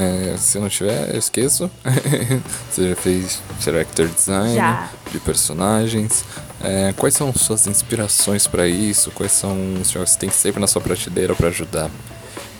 É, 0.00 0.34
se 0.38 0.58
não 0.58 0.68
tiver, 0.68 1.12
eu 1.12 1.18
esqueço. 1.18 1.70
Você 2.70 2.88
já 2.88 2.96
fez 2.96 3.42
character 3.60 4.08
design 4.08 4.54
já. 4.54 4.88
de 5.12 5.20
personagens. 5.20 6.24
É, 6.62 6.94
quais 6.96 7.14
são 7.14 7.32
suas 7.34 7.66
inspirações 7.66 8.46
para 8.46 8.66
isso? 8.66 9.10
Quais 9.10 9.32
são 9.32 9.52
os 9.80 9.90
jogos 9.90 10.10
que 10.10 10.14
você 10.14 10.18
tem 10.18 10.30
sempre 10.30 10.60
na 10.60 10.66
sua 10.66 10.80
prateleira 10.80 11.34
para 11.34 11.48
ajudar? 11.48 11.90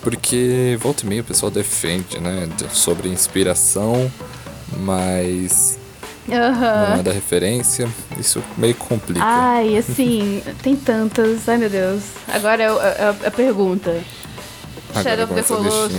Porque 0.03 0.79
volta 0.81 1.05
e 1.05 1.09
meia 1.09 1.21
o 1.23 1.25
pessoal 1.25 1.51
defende, 1.51 2.19
né? 2.19 2.49
Sobre 2.73 3.09
inspiração, 3.09 4.11
mas 4.79 5.80
Uhum. 6.31 6.91
Não 6.91 7.01
é 7.01 7.03
da 7.03 7.13
referência. 7.13 7.89
Isso 8.19 8.43
meio 8.57 8.75
complica. 8.75 9.21
Ai, 9.23 9.77
assim, 9.77 10.43
tem 10.63 10.77
tantas. 10.77 11.49
Ai, 11.49 11.59
meu 11.59 11.69
Deus. 11.69 12.03
Agora 12.29 12.63
é, 12.63 12.67
é, 12.67 13.17
é 13.25 13.27
a 13.27 13.31
pergunta. 13.31 14.01
Shadow 15.03 15.25
of 15.25 15.35
the 15.35 15.43
Colossus. 15.43 15.93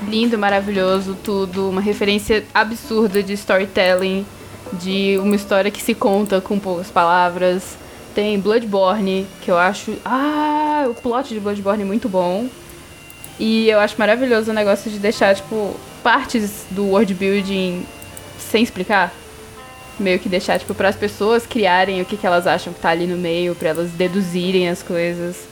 lindo, 0.08 0.38
maravilhoso, 0.38 1.16
tudo. 1.22 1.68
Uma 1.68 1.80
referência 1.80 2.44
absurda 2.54 3.22
de 3.22 3.32
storytelling. 3.34 4.26
De 4.72 5.18
uma 5.18 5.34
história 5.34 5.70
que 5.70 5.82
se 5.82 5.94
conta 5.94 6.40
com 6.40 6.58
poucas 6.58 6.90
palavras. 6.90 7.76
Tem 8.14 8.38
Bloodborne, 8.38 9.26
que 9.42 9.50
eu 9.50 9.56
acho. 9.56 9.94
Ah, 10.04 10.86
o 10.88 10.94
plot 10.94 11.32
de 11.32 11.40
Bloodborne 11.40 11.82
é 11.82 11.86
muito 11.86 12.08
bom. 12.08 12.48
E 13.38 13.68
eu 13.68 13.78
acho 13.78 13.94
maravilhoso 13.98 14.50
o 14.50 14.54
negócio 14.54 14.90
de 14.90 14.98
deixar, 14.98 15.34
tipo, 15.34 15.74
partes 16.02 16.66
do 16.70 16.86
world 16.86 17.14
building 17.14 17.86
sem 18.38 18.62
explicar. 18.62 19.12
Meio 19.98 20.18
que 20.18 20.28
deixar, 20.28 20.58
tipo, 20.58 20.74
para 20.74 20.88
as 20.88 20.96
pessoas 20.96 21.46
criarem 21.46 22.00
o 22.00 22.04
que, 22.04 22.16
que 22.16 22.26
elas 22.26 22.46
acham 22.46 22.72
que 22.72 22.80
tá 22.80 22.90
ali 22.90 23.06
no 23.06 23.16
meio, 23.16 23.54
para 23.54 23.70
elas 23.70 23.90
deduzirem 23.90 24.68
as 24.68 24.82
coisas. 24.82 25.48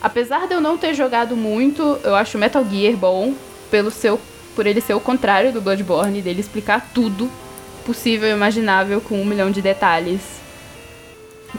Apesar 0.00 0.46
de 0.46 0.54
eu 0.54 0.60
não 0.60 0.78
ter 0.78 0.94
jogado 0.94 1.36
muito, 1.36 1.98
eu 2.02 2.14
acho 2.14 2.38
Metal 2.38 2.64
Gear 2.64 2.96
bom 2.96 3.34
pelo 3.70 3.90
seu, 3.90 4.18
por 4.56 4.66
ele 4.66 4.80
ser 4.80 4.94
o 4.94 5.00
contrário 5.00 5.52
do 5.52 5.60
Bloodborne, 5.60 6.22
dele 6.22 6.40
explicar 6.40 6.90
tudo 6.94 7.30
possível 7.84 8.28
e 8.28 8.32
imaginável 8.32 9.00
com 9.00 9.20
um 9.20 9.24
milhão 9.24 9.50
de 9.50 9.60
detalhes. 9.60 10.20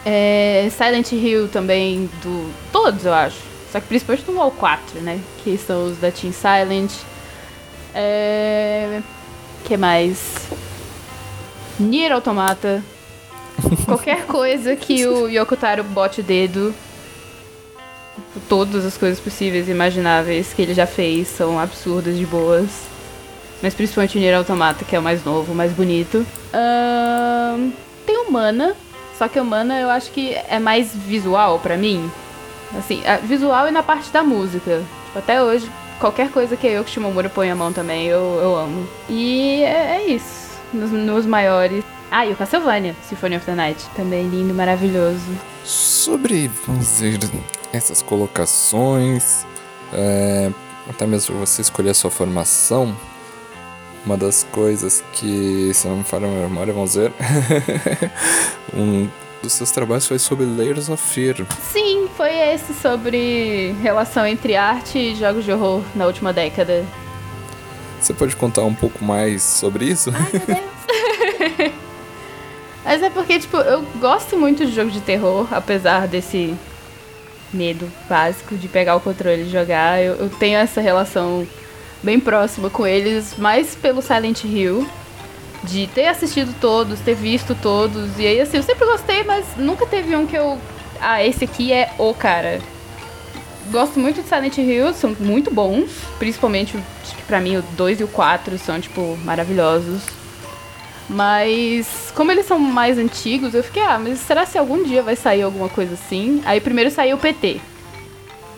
É, 0.05 0.67
Silent 0.71 1.11
Hill 1.11 1.47
também, 1.49 2.09
do 2.23 2.51
todos 2.71 3.05
eu 3.05 3.13
acho. 3.13 3.37
Só 3.71 3.79
que 3.79 3.87
principalmente 3.87 4.25
do 4.25 4.33
Wall 4.33 4.51
4, 4.51 4.99
né? 5.01 5.19
Que 5.43 5.57
são 5.57 5.85
os 5.85 5.97
da 5.97 6.11
Team 6.11 6.33
Silent. 6.33 6.91
É, 7.93 9.01
que 9.65 9.77
mais? 9.77 10.49
Nier 11.81 12.11
Automata. 12.11 12.83
Qualquer 13.85 14.25
coisa 14.25 14.75
que 14.75 15.05
o 15.05 15.27
Yokotaro 15.27 15.83
bote 15.83 16.21
o 16.21 16.23
dedo. 16.23 16.73
Todas 18.47 18.85
as 18.85 18.97
coisas 18.97 19.19
possíveis 19.19 19.67
e 19.67 19.71
imagináveis 19.71 20.53
que 20.53 20.61
ele 20.61 20.73
já 20.73 20.85
fez 20.85 21.27
são 21.27 21.59
absurdas 21.59 22.17
de 22.17 22.25
boas. 22.25 22.69
Mas 23.61 23.73
principalmente 23.73 24.17
o 24.17 24.21
Nier 24.21 24.37
Automata, 24.37 24.85
que 24.85 24.95
é 24.95 24.99
o 24.99 25.03
mais 25.03 25.23
novo, 25.23 25.51
o 25.51 25.55
mais 25.55 25.71
bonito. 25.71 26.25
Um, 26.53 27.71
tem 28.05 28.17
o 28.17 28.31
Mana. 28.31 28.75
Só 29.17 29.27
que 29.27 29.39
o 29.39 29.45
Mana 29.45 29.79
eu 29.79 29.89
acho 29.89 30.11
que 30.11 30.33
é 30.33 30.59
mais 30.59 30.95
visual 30.95 31.59
para 31.59 31.77
mim. 31.77 32.09
Assim, 32.77 33.03
visual 33.23 33.67
e 33.67 33.71
na 33.71 33.83
parte 33.83 34.09
da 34.11 34.23
música. 34.23 34.81
Tipo, 35.05 35.19
até 35.19 35.43
hoje, 35.43 35.69
qualquer 35.99 36.31
coisa 36.31 36.55
que 36.57 36.65
eu 36.65 36.83
que 36.83 36.89
Shimomura 36.89 37.29
põe 37.29 37.51
a 37.51 37.55
mão 37.55 37.71
também, 37.71 38.07
eu, 38.07 38.39
eu 38.41 38.55
amo. 38.55 38.87
E 39.09 39.61
é, 39.61 39.97
é 39.97 40.05
isso 40.07 40.40
nos, 40.73 40.91
nos 40.91 41.25
maiores. 41.25 41.83
Ah, 42.09 42.25
e 42.25 42.33
o 42.33 42.35
Castlevania, 42.35 42.95
Symphony 43.07 43.37
of 43.37 43.45
the 43.45 43.55
Night. 43.55 43.83
Também 43.95 44.27
lindo, 44.27 44.53
maravilhoso. 44.53 45.25
Sobre, 45.63 46.49
vamos 46.65 46.85
dizer, 46.85 47.19
essas 47.71 48.01
colocações, 48.01 49.45
é, 49.93 50.51
até 50.89 51.05
mesmo 51.05 51.37
você 51.39 51.61
escolher 51.61 51.91
a 51.91 51.93
sua 51.93 52.11
formação, 52.11 52.95
uma 54.05 54.17
das 54.17 54.45
coisas 54.51 55.03
que, 55.13 55.71
se 55.73 55.87
não 55.87 55.97
me 55.97 56.03
falha 56.03 56.27
a 56.27 56.29
memória, 56.29 56.73
vamos 56.73 56.95
ver, 56.95 57.13
um 58.73 59.07
dos 59.41 59.53
seus 59.53 59.71
trabalhos 59.71 60.07
foi 60.07 60.19
sobre 60.19 60.45
Layers 60.45 60.89
of 60.89 61.01
Fear. 61.01 61.45
Sim, 61.71 62.07
foi 62.15 62.35
esse 62.35 62.73
sobre 62.73 63.73
relação 63.81 64.25
entre 64.25 64.55
arte 64.55 64.97
e 64.97 65.15
jogos 65.15 65.45
de 65.45 65.51
horror 65.51 65.83
na 65.95 66.05
última 66.05 66.33
década. 66.33 66.85
Você 68.01 68.13
pode 68.13 68.35
contar 68.35 68.63
um 68.63 68.73
pouco 68.73 69.03
mais 69.05 69.43
sobre 69.43 69.85
isso? 69.85 70.11
Ai, 70.13 70.29
meu 70.33 70.41
Deus. 71.57 71.71
Mas 72.83 73.03
é 73.03 73.09
porque, 73.11 73.39
tipo, 73.39 73.57
eu 73.57 73.83
gosto 73.99 74.35
muito 74.35 74.65
de 74.65 74.71
jogo 74.73 74.89
de 74.89 74.99
terror, 75.01 75.47
apesar 75.51 76.07
desse 76.07 76.55
medo 77.53 77.89
básico 78.09 78.55
de 78.55 78.67
pegar 78.67 78.95
o 78.95 78.99
controle 78.99 79.43
e 79.43 79.49
jogar. 79.49 80.01
Eu, 80.01 80.15
eu 80.15 80.29
tenho 80.29 80.57
essa 80.57 80.81
relação 80.81 81.47
bem 82.01 82.19
próxima 82.19 82.71
com 82.71 82.87
eles, 82.87 83.35
mais 83.37 83.75
pelo 83.75 84.01
Silent 84.01 84.43
Hill. 84.43 84.87
De 85.63 85.85
ter 85.85 86.07
assistido 86.07 86.55
todos, 86.59 86.99
ter 87.01 87.13
visto 87.13 87.53
todos. 87.53 88.17
E 88.17 88.25
aí, 88.25 88.41
assim, 88.41 88.57
eu 88.57 88.63
sempre 88.63 88.83
gostei, 88.83 89.23
mas 89.23 89.45
nunca 89.57 89.85
teve 89.85 90.15
um 90.15 90.25
que 90.25 90.35
eu. 90.35 90.57
Ah, 90.99 91.23
esse 91.23 91.43
aqui 91.43 91.71
é 91.71 91.93
o 91.99 92.15
cara 92.15 92.59
gosto 93.69 93.99
muito 93.99 94.21
de 94.21 94.27
Silent 94.27 94.57
Hill, 94.57 94.93
são 94.93 95.15
muito 95.19 95.51
bons. 95.51 95.91
Principalmente, 96.17 96.77
acho 97.03 97.15
que 97.15 97.23
pra 97.23 97.39
mim, 97.39 97.57
o 97.57 97.61
2 97.61 97.99
e 97.99 98.03
o 98.03 98.07
4 98.07 98.57
são, 98.57 98.79
tipo, 98.79 99.17
maravilhosos. 99.23 100.01
Mas, 101.09 102.11
como 102.15 102.31
eles 102.31 102.45
são 102.45 102.57
mais 102.57 102.97
antigos, 102.97 103.53
eu 103.53 103.63
fiquei, 103.63 103.83
ah, 103.83 103.99
mas 103.99 104.19
será 104.19 104.45
que 104.45 104.57
algum 104.57 104.83
dia 104.83 105.03
vai 105.03 105.15
sair 105.15 105.41
alguma 105.41 105.67
coisa 105.67 105.93
assim? 105.93 106.41
Aí 106.45 106.61
primeiro 106.61 106.89
saiu 106.89 107.17
o 107.17 107.19
PT. 107.19 107.59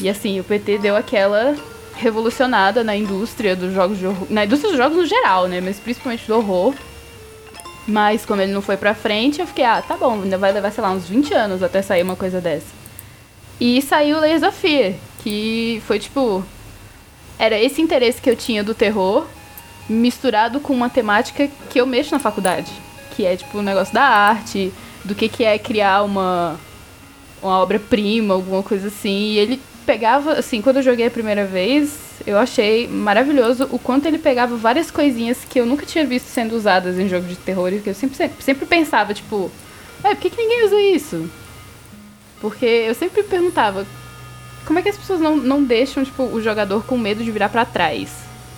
E 0.02 0.08
assim, 0.08 0.40
o 0.40 0.44
PT 0.44 0.78
deu 0.78 0.96
aquela 0.96 1.56
revolucionada 1.96 2.84
na 2.84 2.96
indústria 2.96 3.56
dos 3.56 3.74
jogos 3.74 3.98
de 3.98 4.06
horror. 4.06 4.28
Na 4.30 4.46
indústria 4.46 4.72
dos 4.72 4.78
jogos 4.78 4.98
no 4.98 5.06
geral, 5.06 5.48
né? 5.48 5.62
Mas 5.62 5.80
principalmente 5.80 6.28
do 6.28 6.36
horror. 6.36 6.74
Mas 7.88 8.26
como 8.26 8.42
ele 8.42 8.54
não 8.54 8.62
foi 8.62 8.78
pra 8.78 8.94
frente, 8.94 9.42
eu 9.42 9.48
fiquei, 9.48 9.66
ah, 9.66 9.82
tá 9.82 9.98
bom, 9.98 10.22
ainda 10.22 10.38
vai 10.38 10.52
levar, 10.52 10.72
sei 10.72 10.84
lá, 10.84 10.92
uns 10.92 11.08
20 11.08 11.34
anos 11.34 11.64
até 11.64 11.82
sair 11.82 12.04
uma 12.04 12.16
coisa 12.16 12.40
dessa. 12.40 12.83
E 13.60 13.82
saiu 13.82 14.20
Layers 14.20 14.44
of 14.44 14.58
Fear, 14.58 14.94
que 15.24 15.82
foi 15.86 16.00
tipo. 16.00 16.44
Era 17.38 17.60
esse 17.60 17.82
interesse 17.82 18.22
que 18.22 18.30
eu 18.30 18.36
tinha 18.36 18.64
do 18.64 18.74
terror, 18.74 19.26
misturado 19.90 20.60
com 20.60 20.74
uma 20.74 20.90
temática 20.90 21.50
que 21.70 21.80
eu 21.80 21.86
mexo 21.86 22.14
na 22.14 22.20
faculdade. 22.20 22.72
Que 23.16 23.26
é 23.26 23.36
tipo 23.36 23.58
o 23.58 23.62
um 23.62 23.64
negócio 23.64 23.94
da 23.94 24.04
arte, 24.04 24.72
do 25.04 25.16
que, 25.16 25.28
que 25.28 25.44
é 25.44 25.58
criar 25.58 26.04
uma, 26.04 26.60
uma 27.42 27.60
obra-prima, 27.60 28.34
alguma 28.34 28.64
coisa 28.64 28.88
assim. 28.88 29.32
E 29.32 29.38
ele 29.40 29.62
pegava, 29.86 30.34
assim, 30.34 30.62
quando 30.62 30.78
eu 30.78 30.84
joguei 30.84 31.08
a 31.08 31.12
primeira 31.12 31.46
vez, 31.46 32.00
eu 32.26 32.38
achei 32.38 32.88
maravilhoso 32.88 33.68
o 33.72 33.80
quanto 33.80 34.06
ele 34.06 34.18
pegava 34.18 34.56
várias 34.56 34.90
coisinhas 34.90 35.44
que 35.44 35.60
eu 35.60 35.66
nunca 35.66 35.86
tinha 35.86 36.06
visto 36.06 36.28
sendo 36.28 36.56
usadas 36.56 36.98
em 36.98 37.10
jogo 37.10 37.28
de 37.28 37.36
terror 37.36 37.74
e 37.74 37.80
que 37.80 37.90
eu 37.90 37.96
sempre, 37.96 38.16
sempre, 38.16 38.44
sempre 38.44 38.66
pensava, 38.66 39.14
tipo, 39.14 39.52
é, 40.04 40.10
por 40.16 40.22
que, 40.22 40.30
que 40.30 40.38
ninguém 40.38 40.66
usa 40.66 40.82
isso? 40.82 41.30
Porque 42.44 42.66
eu 42.66 42.94
sempre 42.94 43.24
perguntava 43.24 43.88
como 44.66 44.78
é 44.78 44.82
que 44.82 44.90
as 44.90 44.98
pessoas 44.98 45.22
não, 45.22 45.38
não 45.38 45.64
deixam, 45.64 46.04
tipo, 46.04 46.24
o 46.24 46.42
jogador 46.42 46.84
com 46.84 46.98
medo 46.98 47.24
de 47.24 47.32
virar 47.32 47.48
pra 47.48 47.64
trás. 47.64 48.10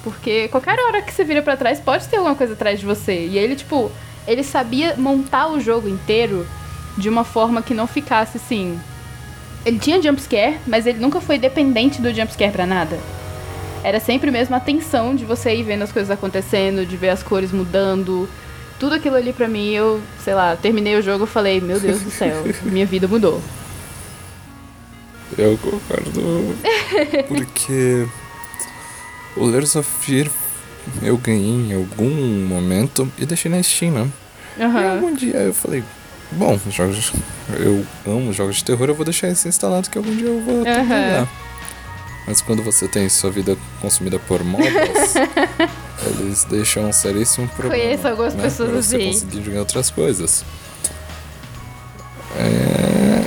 Porque 0.04 0.48
qualquer 0.48 0.80
hora 0.80 1.04
que 1.04 1.14
você 1.14 1.24
vira 1.24 1.44
pra 1.44 1.56
trás, 1.56 1.80
pode 1.80 2.08
ter 2.08 2.18
alguma 2.18 2.34
coisa 2.34 2.54
atrás 2.54 2.80
de 2.80 2.86
você. 2.86 3.28
E 3.28 3.38
ele, 3.38 3.56
tipo, 3.56 3.92
ele 4.28 4.44
sabia 4.44 4.96
montar 4.98 5.50
o 5.50 5.60
jogo 5.60 5.88
inteiro 5.88 6.48
de 6.98 7.08
uma 7.08 7.24
forma 7.24 7.62
que 7.62 7.76
não 7.76 7.86
ficasse 7.86 8.38
assim. 8.38 8.80
Ele 9.64 9.78
tinha 9.78 10.02
jumpscare, 10.02 10.58
mas 10.66 10.88
ele 10.88 10.98
nunca 10.98 11.22
foi 11.22 11.38
dependente 11.38 12.02
do 12.02 12.12
jumpscare 12.12 12.52
pra 12.52 12.66
nada. 12.66 12.98
Era 13.84 14.00
sempre 14.00 14.32
mesmo 14.32 14.56
a 14.56 14.60
tensão 14.60 15.14
de 15.16 15.26
você 15.26 15.54
ir 15.54 15.62
vendo 15.62 15.84
as 15.84 15.92
coisas 15.92 16.10
acontecendo, 16.10 16.88
de 16.88 16.98
ver 16.98 17.10
as 17.10 17.22
cores 17.22 17.52
mudando. 17.52 18.28
Tudo 18.80 18.96
aquilo 18.96 19.16
ali 19.16 19.32
pra 19.32 19.48
mim, 19.48 19.74
eu, 19.74 20.02
sei 20.24 20.34
lá, 20.34 20.56
terminei 20.56 20.98
o 20.98 21.04
jogo 21.04 21.26
e 21.26 21.28
falei, 21.28 21.62
meu 21.62 21.80
Deus 21.80 22.02
do 22.02 22.10
céu, 22.10 22.44
minha 22.66 22.88
vida 22.88 23.08
mudou. 23.08 23.40
Eu 25.38 25.58
concordo. 25.58 26.56
Porque 27.28 28.08
o 29.36 29.46
Layers 29.46 29.76
of 29.76 29.90
Fear 30.02 30.30
eu 31.02 31.18
ganhei 31.18 31.72
em 31.72 31.74
algum 31.74 32.10
momento 32.48 33.12
e 33.18 33.26
deixei 33.26 33.50
na 33.50 33.62
Steam, 33.62 33.92
né? 33.92 34.10
E 34.58 34.64
Aham. 34.64 34.92
algum 34.92 35.14
dia 35.14 35.38
eu 35.38 35.54
falei, 35.54 35.84
bom, 36.32 36.60
jogos, 36.70 37.12
eu 37.60 37.86
amo 38.06 38.32
jogos 38.32 38.58
de 38.58 38.64
terror, 38.64 38.88
eu 38.88 38.96
vou 38.96 39.04
deixar 39.04 39.28
esse 39.28 39.48
instalado 39.48 39.90
que 39.90 39.98
algum 39.98 40.16
dia 40.16 40.28
eu 40.28 40.42
vou 40.42 40.58
jogar. 40.60 41.28
Mas 42.28 42.42
quando 42.42 42.64
você 42.64 42.88
tem 42.88 43.08
sua 43.10 43.30
vida 43.30 43.56
consumida 43.82 44.18
por 44.18 44.44
MOBAs, 44.44 45.16
eles 46.20 46.44
deixam 46.46 46.90
um 46.90 46.94
seríssimo 46.94 47.48
problema. 47.50 47.84
Conheço 47.84 48.08
algumas 48.08 48.34
né? 48.34 48.44
pessoas 48.44 48.70
pra 48.70 48.82
você 48.82 48.96
assim. 48.96 49.06
conseguir 49.08 49.44
jogar 49.44 49.60
outras 49.60 49.92
coisas. 49.92 50.44
É. 52.38 53.25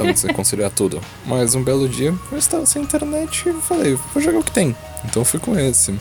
De 0.00 0.18
você 0.18 0.32
conciliar 0.32 0.70
tudo. 0.70 1.00
Mas 1.26 1.54
um 1.54 1.62
belo 1.62 1.88
dia 1.88 2.14
eu 2.30 2.38
estava 2.38 2.64
sem 2.66 2.82
internet 2.82 3.48
e 3.48 3.52
falei, 3.60 3.98
vou 4.14 4.22
jogar 4.22 4.38
o 4.38 4.44
que 4.44 4.50
tem. 4.52 4.74
Então 5.04 5.20
eu 5.22 5.24
fui 5.24 5.38
com 5.40 5.58
esse. 5.58 5.94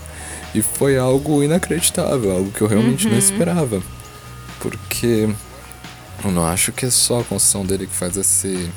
E 0.53 0.61
foi 0.61 0.97
algo 0.97 1.43
inacreditável, 1.43 2.31
algo 2.31 2.51
que 2.51 2.61
eu 2.61 2.67
realmente 2.67 3.05
Uhum. 3.05 3.11
não 3.13 3.19
esperava. 3.19 3.81
Porque 4.59 5.29
eu 6.23 6.31
não 6.31 6.45
acho 6.45 6.71
que 6.71 6.85
é 6.85 6.89
só 6.89 7.21
a 7.21 7.23
construção 7.23 7.65
dele 7.65 7.87
que 7.87 7.95
faz 7.95 8.15
esse. 8.17 8.69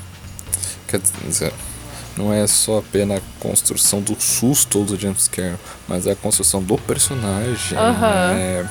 Quer 0.87 0.99
dizer, 1.27 1.51
não 2.17 2.31
é 2.33 2.45
só 2.47 2.79
apenas 2.79 3.17
a 3.17 3.21
construção 3.39 4.01
do 4.01 4.15
susto 4.19 4.79
ou 4.79 4.85
do 4.85 4.97
jumpscare, 4.99 5.55
mas 5.87 6.07
é 6.07 6.11
a 6.11 6.15
construção 6.15 6.61
do 6.63 6.77
personagem. 6.77 7.77
Aham. 7.77 8.31
é- 8.33 8.65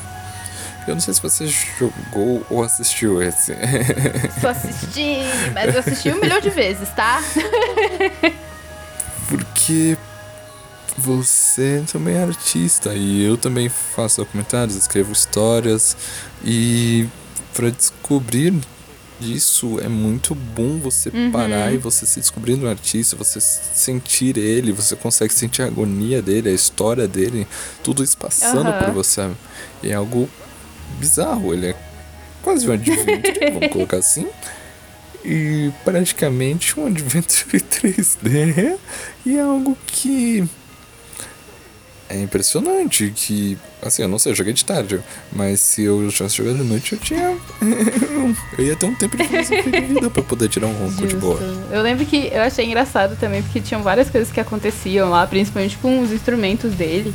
Eu 0.87 0.95
não 0.95 1.01
sei 1.01 1.15
se 1.15 1.23
você 1.23 1.47
jogou 1.47 2.45
ou 2.51 2.63
assistiu 2.63 3.23
esse. 3.23 3.55
Só 4.41 4.51
assisti, 4.51 5.19
mas 5.55 5.75
eu 5.75 5.81
assisti 5.81 6.11
um 6.11 6.21
milhão 6.21 6.41
de 6.41 6.51
vezes, 6.51 6.89
tá? 6.91 7.23
Porque 9.29 9.97
você 10.97 11.83
também 11.91 12.17
é 12.17 12.23
artista 12.23 12.95
e 12.95 13.25
eu 13.25 13.37
também 13.37 13.69
faço 13.69 14.21
documentários, 14.21 14.77
escrevo 14.77 15.13
histórias 15.13 15.97
e 16.45 17.09
para 17.53 17.71
descobrir 17.71 18.55
isso 19.21 19.79
é 19.81 19.89
muito 19.89 20.35
bom 20.35 20.79
você 20.79 21.11
parar 21.33 21.73
e 21.73 21.79
você 21.79 22.05
se 22.05 22.21
descobrir 22.21 22.57
no 22.57 22.69
artista, 22.69 23.17
você 23.17 23.41
sentir 23.41 24.37
ele, 24.37 24.73
você 24.73 24.97
consegue 24.97 25.33
sentir 25.33 25.63
a 25.63 25.67
agonia 25.67 26.21
dele, 26.21 26.49
a 26.49 26.53
história 26.53 27.07
dele, 27.07 27.47
tudo 27.83 28.03
isso 28.03 28.17
passando 28.17 28.71
Aham. 28.71 28.85
por 28.85 28.93
você. 28.93 29.31
É 29.83 29.95
algo 29.95 30.29
bizarro, 30.99 31.53
ele 31.53 31.69
é 31.69 31.77
quase 32.43 32.69
um 32.69 32.73
adventure, 32.73 33.51
vamos 33.53 33.69
colocar 33.73 33.99
assim. 33.99 34.27
E 35.25 35.73
praticamente 35.85 36.79
um 36.79 36.87
adventure 36.87 37.59
3D 37.61 38.77
e 39.25 39.37
é 39.39 39.41
algo 39.41 39.77
que 39.87 40.47
é 42.11 42.21
impressionante 42.21 43.11
que 43.17 43.57
assim, 43.83 44.03
eu 44.03 44.09
não 44.09 44.19
sei, 44.19 44.33
eu 44.33 44.37
joguei 44.37 44.53
de 44.53 44.65
tarde, 44.65 45.01
mas 45.33 45.61
se 45.61 45.83
eu 45.83 46.11
já 46.11 46.29
jogar 46.29 46.53
de 46.53 46.63
noite 46.63 46.93
eu 46.93 46.99
tinha 46.99 47.37
eu 48.59 48.65
ia 48.65 48.77
ter 48.77 48.87
um 48.87 48.95
tempo 48.95 49.17
de 49.17 49.25
vida 49.81 50.11
pra 50.11 50.23
poder 50.23 50.49
tirar 50.49 50.67
um 50.67 50.73
ronco 50.73 51.07
de 51.07 51.17
boa. 51.17 51.41
Eu 51.71 51.83
lembro 51.83 52.05
que 52.05 52.29
eu 52.33 52.43
achei 52.43 52.67
engraçado 52.67 53.17
também, 53.17 53.43
porque 53.43 53.61
tinham 53.61 53.83
várias 53.83 54.11
coisas 54.11 54.31
que 54.31 54.41
aconteciam 54.41 55.09
lá, 55.11 55.27
principalmente 55.27 55.79
com 55.79 56.01
os 56.01 56.13
instrumentos 56.13 56.73
dele. 56.75 57.15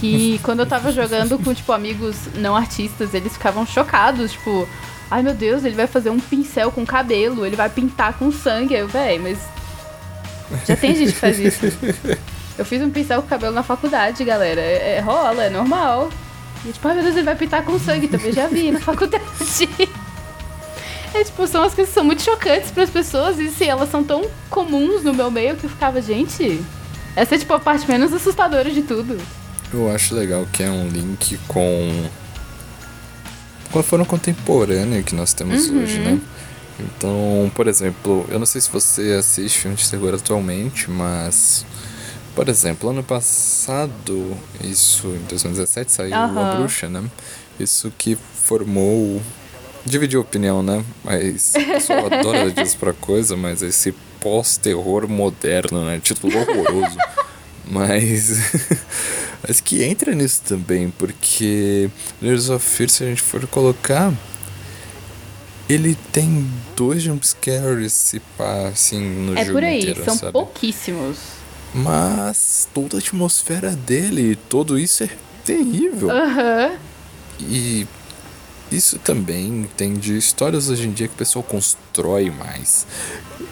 Que 0.00 0.38
quando 0.42 0.60
eu 0.60 0.66
tava 0.66 0.92
jogando 0.92 1.38
com, 1.38 1.54
tipo, 1.54 1.72
amigos 1.72 2.16
não 2.36 2.54
artistas, 2.54 3.14
eles 3.14 3.32
ficavam 3.32 3.64
chocados, 3.66 4.32
tipo, 4.32 4.68
ai 5.10 5.22
meu 5.22 5.32
Deus, 5.34 5.64
ele 5.64 5.74
vai 5.74 5.86
fazer 5.86 6.10
um 6.10 6.20
pincel 6.20 6.70
com 6.70 6.84
cabelo, 6.84 7.46
ele 7.46 7.56
vai 7.56 7.68
pintar 7.70 8.14
com 8.14 8.30
sangue. 8.30 8.74
Eu, 8.74 8.88
véi, 8.88 9.18
mas. 9.18 9.38
Já 10.66 10.76
tem 10.76 10.94
gente 10.94 11.12
que 11.12 11.18
faz 11.18 11.38
isso. 11.38 11.66
Eu 12.58 12.64
fiz 12.64 12.80
um 12.82 12.90
pincel 12.90 13.20
com 13.22 13.28
cabelo 13.28 13.54
na 13.54 13.62
faculdade, 13.62 14.22
galera. 14.24 14.60
É, 14.60 14.96
é- 14.96 15.00
rola, 15.00 15.44
é 15.44 15.50
normal. 15.50 16.10
E 16.64 16.72
tipo, 16.72 16.86
ai 16.88 16.94
meu 16.94 17.02
Deus, 17.02 17.16
ele 17.16 17.24
vai 17.24 17.36
pintar 17.36 17.64
com 17.64 17.78
sangue. 17.78 18.08
Também 18.08 18.32
já 18.32 18.46
vi 18.46 18.70
na 18.70 18.80
faculdade. 18.80 19.24
É 21.14 21.24
tipo, 21.24 21.46
são 21.46 21.62
as 21.62 21.74
coisas 21.74 21.88
que 21.92 21.94
são 21.94 22.04
muito 22.04 22.22
chocantes 22.22 22.70
pras 22.70 22.90
pessoas 22.90 23.38
e 23.38 23.46
assim, 23.48 23.64
elas 23.66 23.90
são 23.90 24.04
tão 24.04 24.22
comuns 24.50 25.02
no 25.02 25.14
meu 25.14 25.30
meio 25.30 25.56
que 25.56 25.64
eu 25.64 25.70
ficava, 25.70 26.00
gente. 26.02 26.62
Essa 27.14 27.34
é 27.36 27.38
tipo 27.38 27.54
a 27.54 27.58
parte 27.60 27.88
menos 27.88 28.12
assustadora 28.12 28.70
de 28.70 28.82
tudo. 28.82 29.18
Eu 29.72 29.90
acho 29.90 30.14
legal 30.14 30.46
que 30.52 30.62
é 30.62 30.70
um 30.70 30.88
link 30.88 31.38
com 31.48 32.08
com 33.72 33.78
a 33.80 33.82
forma 33.82 34.04
contemporânea 34.04 35.02
que 35.02 35.14
nós 35.14 35.34
temos 35.34 35.68
hoje, 35.68 35.98
né? 35.98 36.20
Então, 36.78 37.50
por 37.54 37.66
exemplo, 37.66 38.24
eu 38.30 38.38
não 38.38 38.46
sei 38.46 38.60
se 38.60 38.70
você 38.70 39.12
assiste 39.18 39.58
filme 39.58 39.76
de 39.76 39.90
terror 39.90 40.14
atualmente, 40.14 40.90
mas 40.90 41.66
por 42.36 42.50
exemplo, 42.50 42.90
ano 42.90 43.02
passado, 43.02 44.36
isso 44.62 45.06
em 45.08 45.24
2017 45.26 45.90
saiu 45.90 46.14
A 46.14 46.24
Aham. 46.24 46.56
Bruxa, 46.58 46.86
né? 46.86 47.02
Isso 47.58 47.90
que 47.96 48.14
formou 48.44 49.22
dividiu 49.86 50.20
opinião, 50.20 50.62
né? 50.62 50.84
Mas 51.02 51.54
o 51.54 51.64
pessoal 51.64 52.06
adora 52.12 52.50
disso 52.50 52.76
pra 52.76 52.92
coisa, 52.92 53.36
mas 53.38 53.62
esse 53.62 53.92
pós-terror 54.20 55.08
moderno, 55.08 55.86
né? 55.86 55.98
Título 56.02 56.38
horroroso. 56.38 56.98
Mas. 57.68 58.38
Mas 59.46 59.60
que 59.60 59.82
entra 59.82 60.14
nisso 60.14 60.42
também, 60.44 60.90
porque 60.90 61.90
Layers 62.20 62.48
of 62.48 62.64
Fear, 62.64 62.90
se 62.90 63.04
a 63.04 63.06
gente 63.06 63.22
for 63.22 63.46
colocar, 63.46 64.12
ele 65.68 65.96
tem 66.12 66.48
dois 66.76 67.02
jumpscares, 67.02 67.92
se 67.92 68.20
pá, 68.36 68.68
assim, 68.68 69.00
no 69.00 69.36
é 69.36 69.44
jogo 69.44 69.58
por 69.58 69.64
aí, 69.64 69.80
inteiro, 69.80 70.04
são 70.04 70.16
sabe? 70.16 70.32
pouquíssimos. 70.32 71.18
Mas 71.74 72.68
toda 72.72 72.96
a 72.96 73.00
atmosfera 73.00 73.70
dele, 73.72 74.38
tudo 74.48 74.78
isso 74.78 75.04
é 75.04 75.10
terrível. 75.44 76.10
Aham. 76.10 76.78
E 77.40 77.86
isso 78.70 78.98
também 78.98 79.68
tem 79.76 79.94
de 79.94 80.16
histórias 80.16 80.70
hoje 80.70 80.86
em 80.88 80.92
dia 80.92 81.06
que 81.06 81.14
o 81.14 81.18
pessoal 81.18 81.42
constrói 81.42 82.30
mais. 82.30 82.86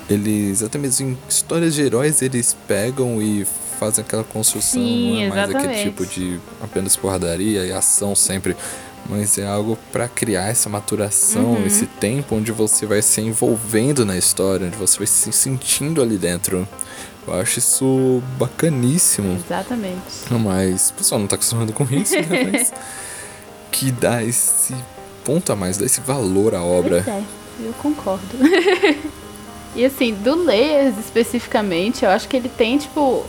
Eles, 0.09 0.62
até 0.62 0.79
mesmo 0.79 1.11
em 1.11 1.18
histórias 1.29 1.75
de 1.75 1.83
heróis, 1.83 2.23
eles 2.23 2.57
pegam 2.66 3.20
e 3.20 3.47
fazem 3.85 4.05
aquela 4.05 4.25
construção. 4.25 4.81
Sim, 4.83 5.14
não 5.14 5.20
é 5.23 5.29
mais 5.29 5.51
aquele 5.51 5.59
exatamente. 5.75 5.85
tipo 5.85 6.07
de 6.07 6.40
apenas 6.62 6.97
porradaria 6.97 7.64
e 7.64 7.73
ação 7.73 8.14
sempre. 8.14 8.57
Mas 9.07 9.37
é 9.37 9.47
algo 9.47 9.79
pra 9.92 10.09
criar 10.09 10.49
essa 10.49 10.68
maturação, 10.70 11.53
Uhum. 11.53 11.66
esse 11.66 11.85
tempo 11.87 12.37
onde 12.37 12.51
você 12.51 12.87
vai 12.87 13.03
se 13.03 13.20
envolvendo 13.20 14.05
na 14.07 14.16
história, 14.16 14.66
onde 14.66 14.77
você 14.77 14.97
vai 14.97 15.07
se 15.07 15.31
sentindo 15.31 16.01
ali 16.01 16.16
dentro. 16.16 16.66
Eu 17.27 17.35
acho 17.35 17.59
isso 17.59 18.23
bacaníssimo. 18.38 19.38
Exatamente. 19.44 20.01
Mas 20.31 20.88
o 20.90 20.94
pessoal 20.94 21.20
não 21.20 21.27
tá 21.27 21.37
acostumado 21.37 21.73
com 21.75 21.85
isso, 21.85 22.14
né? 22.16 22.49
Mas 22.51 22.73
que 23.70 23.90
dá 23.92 24.23
esse 24.23 24.75
ponto 25.23 25.53
a 25.53 25.57
mais, 25.57 25.77
dá 25.77 25.85
esse 25.85 26.01
valor 26.01 26.55
à 26.55 26.62
obra. 26.62 27.03
Pois 27.05 27.16
é, 27.16 27.23
eu 27.61 27.73
concordo. 27.75 28.25
e 29.77 29.85
assim, 29.85 30.14
do 30.14 30.35
Layers 30.44 30.97
especificamente, 30.99 32.05
eu 32.05 32.11
acho 32.11 32.27
que 32.29 32.37
ele 32.37 32.49
tem, 32.49 32.79
tipo, 32.79 33.25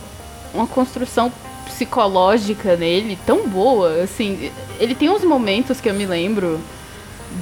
uma 0.56 0.66
construção 0.66 1.32
psicológica 1.64 2.76
nele 2.76 3.18
tão 3.26 3.48
boa. 3.48 4.02
Assim, 4.02 4.50
ele 4.78 4.94
tem 4.94 5.10
uns 5.10 5.24
momentos 5.24 5.80
que 5.80 5.88
eu 5.88 5.94
me 5.94 6.06
lembro 6.06 6.60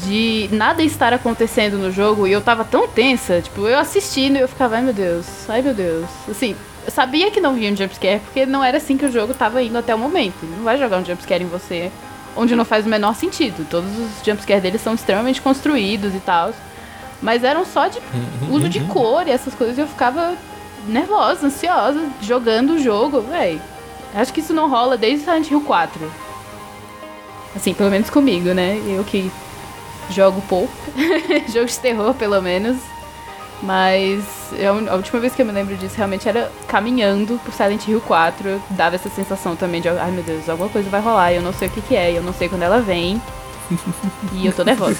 de 0.02 0.48
nada 0.50 0.82
estar 0.82 1.12
acontecendo 1.12 1.78
no 1.78 1.90
jogo 1.90 2.26
e 2.26 2.32
eu 2.32 2.40
tava 2.40 2.64
tão 2.64 2.88
tensa, 2.88 3.40
tipo, 3.40 3.66
eu 3.68 3.78
assistindo 3.78 4.36
e 4.36 4.40
eu 4.40 4.48
ficava, 4.48 4.76
ai 4.76 4.82
meu 4.82 4.92
Deus, 4.92 5.26
ai 5.48 5.62
meu 5.62 5.74
Deus. 5.74 6.06
Assim, 6.28 6.56
eu 6.84 6.90
sabia 6.90 7.30
que 7.30 7.40
não 7.40 7.54
vinha 7.54 7.72
um 7.72 7.76
jumpscare, 7.76 8.20
porque 8.20 8.44
não 8.44 8.64
era 8.64 8.78
assim 8.78 8.96
que 8.96 9.06
o 9.06 9.12
jogo 9.12 9.32
tava 9.32 9.62
indo 9.62 9.78
até 9.78 9.94
o 9.94 9.98
momento. 9.98 10.34
Ele 10.42 10.56
não 10.56 10.64
vai 10.64 10.78
jogar 10.78 10.98
um 10.98 11.04
jumpscare 11.04 11.44
em 11.44 11.48
você 11.48 11.90
onde 12.36 12.56
não 12.56 12.64
faz 12.64 12.84
o 12.84 12.88
menor 12.88 13.14
sentido. 13.14 13.66
Todos 13.68 13.90
os 13.90 14.24
jumpscares 14.24 14.62
deles 14.62 14.80
são 14.80 14.94
extremamente 14.94 15.40
construídos 15.40 16.14
e 16.14 16.20
tal. 16.20 16.52
Mas 17.22 17.44
eram 17.44 17.64
só 17.64 17.86
de 17.86 17.98
uso 18.50 18.68
de 18.68 18.80
cor 18.80 19.26
e 19.26 19.30
essas 19.30 19.54
coisas 19.54 19.78
e 19.78 19.80
eu 19.80 19.86
ficava 19.86 20.34
nervosa, 20.86 21.46
ansiosa, 21.46 22.00
jogando 22.20 22.74
o 22.74 22.78
jogo, 22.78 23.20
véi. 23.22 23.60
Acho 24.14 24.32
que 24.32 24.40
isso 24.40 24.52
não 24.52 24.68
rola 24.70 24.96
desde 24.96 25.24
Silent 25.24 25.50
Hill 25.50 25.60
4. 25.62 26.10
Assim, 27.56 27.74
pelo 27.74 27.90
menos 27.90 28.10
comigo, 28.10 28.52
né? 28.52 28.80
Eu 28.86 29.04
que 29.04 29.30
jogo 30.10 30.40
pouco. 30.48 30.72
Jogo 31.52 31.66
de 31.66 31.78
terror, 31.78 32.14
pelo 32.14 32.40
menos. 32.42 32.76
Mas 33.62 34.22
eu- 34.52 34.90
a 34.90 34.94
última 34.96 35.20
vez 35.20 35.34
que 35.34 35.40
eu 35.42 35.46
me 35.46 35.52
lembro 35.52 35.76
disso 35.76 35.94
realmente 35.96 36.28
era 36.28 36.50
caminhando 36.68 37.40
por 37.44 37.52
Silent 37.54 37.86
Hill 37.88 38.00
4. 38.00 38.48
Eu 38.48 38.62
dava 38.70 38.96
essa 38.96 39.08
sensação 39.08 39.56
também 39.56 39.80
de, 39.80 39.88
ai 39.88 40.10
meu 40.10 40.22
Deus, 40.22 40.48
alguma 40.48 40.68
coisa 40.68 40.90
vai 40.90 41.00
rolar, 41.00 41.32
eu 41.32 41.40
não 41.40 41.52
sei 41.52 41.68
o 41.68 41.70
que, 41.70 41.80
que 41.80 41.96
é, 41.96 42.12
eu 42.12 42.22
não 42.22 42.32
sei 42.34 42.48
quando 42.48 42.62
ela 42.62 42.80
vem. 42.80 43.20
e 44.34 44.46
eu 44.46 44.52
tô 44.52 44.64
nervosa. 44.64 44.98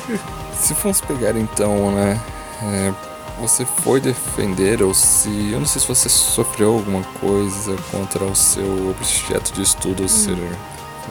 Se 0.54 0.74
formos 0.74 1.00
pegar 1.00 1.36
então, 1.36 1.90
né? 1.90 2.18
é, 2.62 2.92
você 3.38 3.64
foi 3.64 4.00
defender 4.00 4.82
ou 4.82 4.94
se. 4.94 5.50
Eu 5.52 5.58
não 5.60 5.66
sei 5.66 5.80
se 5.80 5.88
você 5.88 6.08
sofreu 6.08 6.74
alguma 6.74 7.02
coisa 7.20 7.76
contra 7.90 8.24
o 8.24 8.34
seu 8.34 8.90
objeto 8.90 9.52
de 9.52 9.62
estudo 9.62 10.08
ser 10.08 10.36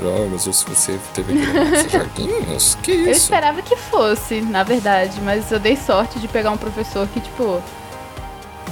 jogos, 0.02 0.48
ou 0.48 0.54
se 0.54 0.66
você 0.66 1.00
teve 1.14 1.34
que. 1.34 1.44
Que 2.82 2.92
Eu 2.92 3.02
isso? 3.12 3.24
esperava 3.24 3.62
que 3.62 3.76
fosse, 3.76 4.42
na 4.42 4.64
verdade, 4.64 5.20
mas 5.22 5.52
eu 5.52 5.60
dei 5.60 5.76
sorte 5.76 6.20
de 6.20 6.28
pegar 6.28 6.52
um 6.52 6.58
professor 6.58 7.08
que, 7.08 7.20
tipo, 7.20 7.62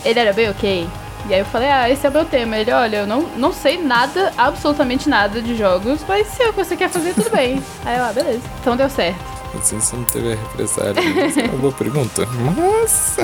ele 0.03 0.19
era 0.19 0.33
bem 0.33 0.49
ok. 0.49 0.89
E 1.29 1.33
aí 1.33 1.39
eu 1.39 1.45
falei, 1.45 1.69
ah, 1.69 1.89
esse 1.89 2.05
é 2.05 2.09
o 2.09 2.11
meu 2.11 2.25
tema. 2.25 2.57
Ele, 2.57 2.71
olha, 2.71 2.97
eu 2.97 3.07
não, 3.07 3.21
não 3.37 3.53
sei 3.53 3.77
nada, 3.81 4.33
absolutamente 4.37 5.07
nada 5.07 5.41
de 5.41 5.55
jogos, 5.55 6.01
mas 6.07 6.27
se 6.27 6.41
é 6.41 6.49
o 6.49 6.53
que 6.53 6.63
você 6.63 6.75
quer 6.75 6.89
fazer, 6.89 7.13
tudo 7.13 7.29
bem. 7.29 7.61
Aí 7.85 7.97
eu, 7.97 8.03
ah, 8.03 8.11
beleza. 8.11 8.41
Então 8.59 8.75
deu 8.75 8.89
certo. 8.89 9.40
Assim 9.57 9.79
você 9.79 9.95
não 9.95 10.03
teve 10.03 10.33
a 10.33 10.35
represália. 10.35 11.01
é 11.01 11.49
uma 11.49 11.57
boa 11.57 11.73
pergunta. 11.73 12.25
Mas. 12.25 13.17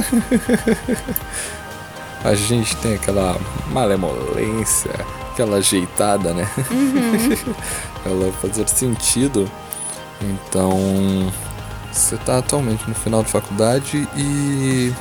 a 2.24 2.36
gente 2.36 2.76
tem 2.78 2.96
aquela 2.96 3.40
malemolência, 3.72 4.92
aquela 5.32 5.58
ajeitada, 5.58 6.34
né? 6.34 6.50
Ela 8.06 8.32
fazer 8.34 8.68
sentido. 8.68 9.50
Então. 10.22 11.32
Você 11.92 12.18
tá 12.18 12.38
atualmente 12.38 12.88
no 12.88 12.94
final 12.94 13.24
de 13.24 13.32
faculdade 13.32 14.08
e. 14.16 14.94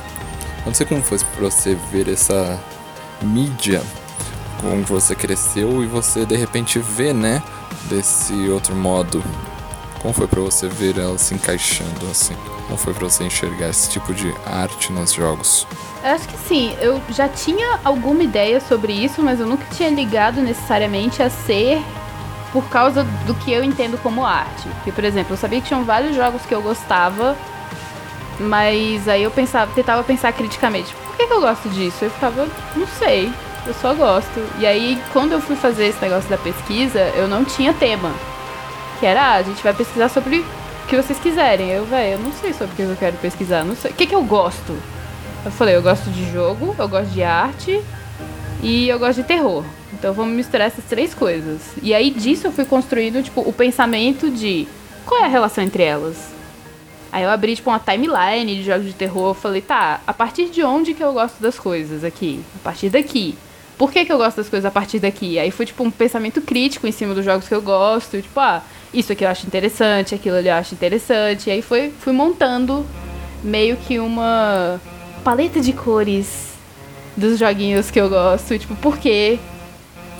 Não 0.65 0.73
sei 0.73 0.85
como 0.85 1.01
foi 1.01 1.19
pra 1.19 1.49
você 1.49 1.77
ver 1.91 2.09
essa 2.09 2.59
mídia 3.21 3.81
como 4.61 4.83
você 4.83 5.15
cresceu 5.15 5.83
e 5.83 5.87
você 5.87 6.25
de 6.25 6.35
repente 6.35 6.79
vê, 6.79 7.13
né? 7.13 7.41
Desse 7.89 8.33
outro 8.49 8.75
modo. 8.75 9.23
Como 10.07 10.15
foi 10.15 10.27
pra 10.27 10.39
você 10.39 10.69
ver 10.69 10.97
ela 10.97 11.17
se 11.17 11.33
encaixando 11.33 12.09
assim? 12.09 12.33
Como 12.65 12.77
foi 12.77 12.93
pra 12.93 13.09
você 13.09 13.25
enxergar 13.25 13.67
esse 13.67 13.89
tipo 13.89 14.13
de 14.13 14.33
arte 14.45 14.89
nos 14.89 15.11
jogos? 15.11 15.67
Eu 16.01 16.11
acho 16.11 16.25
que 16.29 16.37
sim, 16.37 16.73
eu 16.79 17.01
já 17.09 17.27
tinha 17.27 17.77
alguma 17.83 18.23
ideia 18.23 18.61
sobre 18.61 18.93
isso, 18.93 19.21
mas 19.21 19.41
eu 19.41 19.45
nunca 19.45 19.65
tinha 19.75 19.89
ligado 19.89 20.39
necessariamente 20.39 21.21
a 21.21 21.29
ser 21.29 21.83
por 22.53 22.63
causa 22.69 23.03
do 23.03 23.35
que 23.35 23.51
eu 23.51 23.61
entendo 23.65 24.01
como 24.01 24.25
arte. 24.25 24.69
Porque, 24.75 24.93
por 24.93 25.03
exemplo, 25.03 25.33
eu 25.33 25.37
sabia 25.37 25.59
que 25.59 25.67
tinham 25.67 25.83
vários 25.83 26.15
jogos 26.15 26.41
que 26.45 26.55
eu 26.55 26.61
gostava, 26.61 27.35
mas 28.39 29.09
aí 29.09 29.23
eu 29.23 29.31
pensava, 29.31 29.73
tentava 29.73 30.05
pensar 30.05 30.31
criticamente, 30.31 30.95
por 30.95 31.17
que, 31.17 31.27
que 31.27 31.33
eu 31.33 31.41
gosto 31.41 31.67
disso? 31.67 32.05
Eu 32.05 32.11
ficava, 32.11 32.47
não 32.77 32.87
sei, 32.87 33.29
eu 33.65 33.73
só 33.73 33.93
gosto. 33.93 34.39
E 34.57 34.65
aí, 34.65 34.97
quando 35.11 35.33
eu 35.33 35.41
fui 35.41 35.57
fazer 35.57 35.87
esse 35.87 36.01
negócio 36.01 36.29
da 36.29 36.37
pesquisa, 36.37 37.01
eu 37.17 37.27
não 37.27 37.43
tinha 37.43 37.73
tema. 37.73 38.36
Que 38.99 39.05
era, 39.05 39.21
ah, 39.21 39.35
a 39.35 39.43
gente 39.43 39.61
vai 39.61 39.73
pesquisar 39.73 40.09
sobre 40.09 40.39
o 40.39 40.87
que 40.87 40.95
vocês 40.95 41.19
quiserem. 41.19 41.69
Eu, 41.69 41.85
velho, 41.85 42.13
eu 42.13 42.19
não 42.19 42.31
sei 42.31 42.53
sobre 42.53 42.73
o 42.73 42.75
que 42.75 42.81
eu 42.81 42.95
quero 42.97 43.17
pesquisar, 43.17 43.63
não 43.63 43.75
sei. 43.75 43.91
O 43.91 43.93
que, 43.93 44.07
que 44.07 44.15
eu 44.15 44.23
gosto? 44.23 44.75
Eu 45.45 45.51
falei, 45.51 45.75
eu 45.75 45.81
gosto 45.81 46.09
de 46.09 46.31
jogo, 46.31 46.75
eu 46.77 46.89
gosto 46.89 47.09
de 47.11 47.23
arte 47.23 47.81
e 48.61 48.89
eu 48.89 48.97
gosto 48.99 49.21
de 49.21 49.27
terror. 49.27 49.63
Então 49.93 50.13
vamos 50.13 50.35
misturar 50.35 50.67
essas 50.67 50.83
três 50.85 51.13
coisas. 51.13 51.61
E 51.81 51.93
aí 51.93 52.09
disso 52.09 52.47
eu 52.47 52.51
fui 52.51 52.65
construindo, 52.65 53.23
tipo, 53.23 53.41
o 53.41 53.53
pensamento 53.53 54.29
de 54.29 54.67
qual 55.05 55.21
é 55.21 55.25
a 55.25 55.29
relação 55.29 55.63
entre 55.63 55.83
elas. 55.83 56.31
Aí 57.11 57.23
eu 57.23 57.29
abri, 57.29 57.55
tipo, 57.55 57.69
uma 57.69 57.79
timeline 57.79 58.55
de 58.57 58.63
jogos 58.63 58.85
de 58.85 58.93
terror. 58.93 59.29
Eu 59.29 59.33
falei, 59.33 59.61
tá, 59.61 60.01
a 60.05 60.13
partir 60.13 60.49
de 60.49 60.63
onde 60.63 60.93
que 60.93 61.03
eu 61.03 61.13
gosto 61.13 61.41
das 61.41 61.57
coisas 61.57 62.03
aqui? 62.03 62.43
A 62.57 62.63
partir 62.63 62.89
daqui. 62.89 63.37
Por 63.77 63.91
que, 63.91 64.03
que 64.03 64.11
eu 64.11 64.17
gosto 64.17 64.37
das 64.37 64.49
coisas 64.49 64.65
a 64.65 64.71
partir 64.71 64.99
daqui? 64.99 65.39
Aí 65.39 65.51
foi, 65.51 65.65
tipo, 65.65 65.83
um 65.83 65.91
pensamento 65.91 66.41
crítico 66.41 66.87
em 66.87 66.91
cima 66.91 67.13
dos 67.13 67.23
jogos 67.23 67.47
que 67.47 67.55
eu 67.55 67.61
gosto. 67.61 68.21
Tipo, 68.21 68.39
ah, 68.39 68.61
isso 68.93 69.11
aqui 69.11 69.23
eu 69.23 69.29
acho 69.29 69.45
interessante, 69.45 70.15
aquilo 70.15 70.37
ali 70.37 70.47
eu 70.49 70.53
acho 70.55 70.73
interessante. 70.73 71.49
E 71.49 71.51
aí 71.51 71.61
foi, 71.61 71.91
fui 71.99 72.13
montando 72.13 72.85
meio 73.43 73.77
que 73.77 73.99
uma 73.99 74.79
paleta 75.23 75.59
de 75.59 75.73
cores 75.73 76.53
dos 77.15 77.39
joguinhos 77.39 77.91
que 77.91 77.99
eu 77.99 78.09
gosto. 78.09 78.57
Tipo, 78.57 78.75
por 78.75 78.97
quê? 78.97 79.39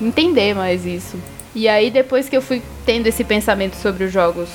Entender 0.01 0.53
mais 0.53 0.85
isso. 0.85 1.17
E 1.55 1.67
aí, 1.67 1.89
depois 1.89 2.29
que 2.29 2.37
eu 2.37 2.41
fui 2.41 2.61
tendo 2.85 3.07
esse 3.07 3.23
pensamento 3.23 3.75
sobre 3.75 4.03
os 4.03 4.11
jogos 4.11 4.49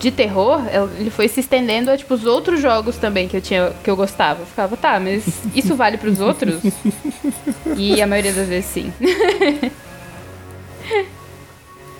de 0.00 0.10
terror, 0.10 0.60
ele 0.98 1.10
foi 1.10 1.28
se 1.28 1.40
estendendo 1.40 1.90
a, 1.90 1.96
tipo, 1.96 2.12
os 2.12 2.26
outros 2.26 2.60
jogos 2.60 2.96
também 2.96 3.28
que 3.28 3.36
eu 3.36 3.40
tinha, 3.40 3.72
que 3.82 3.88
eu 3.88 3.94
gostava. 3.94 4.42
Eu 4.42 4.46
ficava, 4.46 4.76
tá, 4.76 4.98
mas 4.98 5.24
isso 5.54 5.76
vale 5.76 5.96
pros 5.96 6.20
outros? 6.20 6.60
E 7.76 8.00
a 8.00 8.06
maioria 8.06 8.32
das 8.32 8.46
vezes 8.48 8.66
sim. 8.66 8.92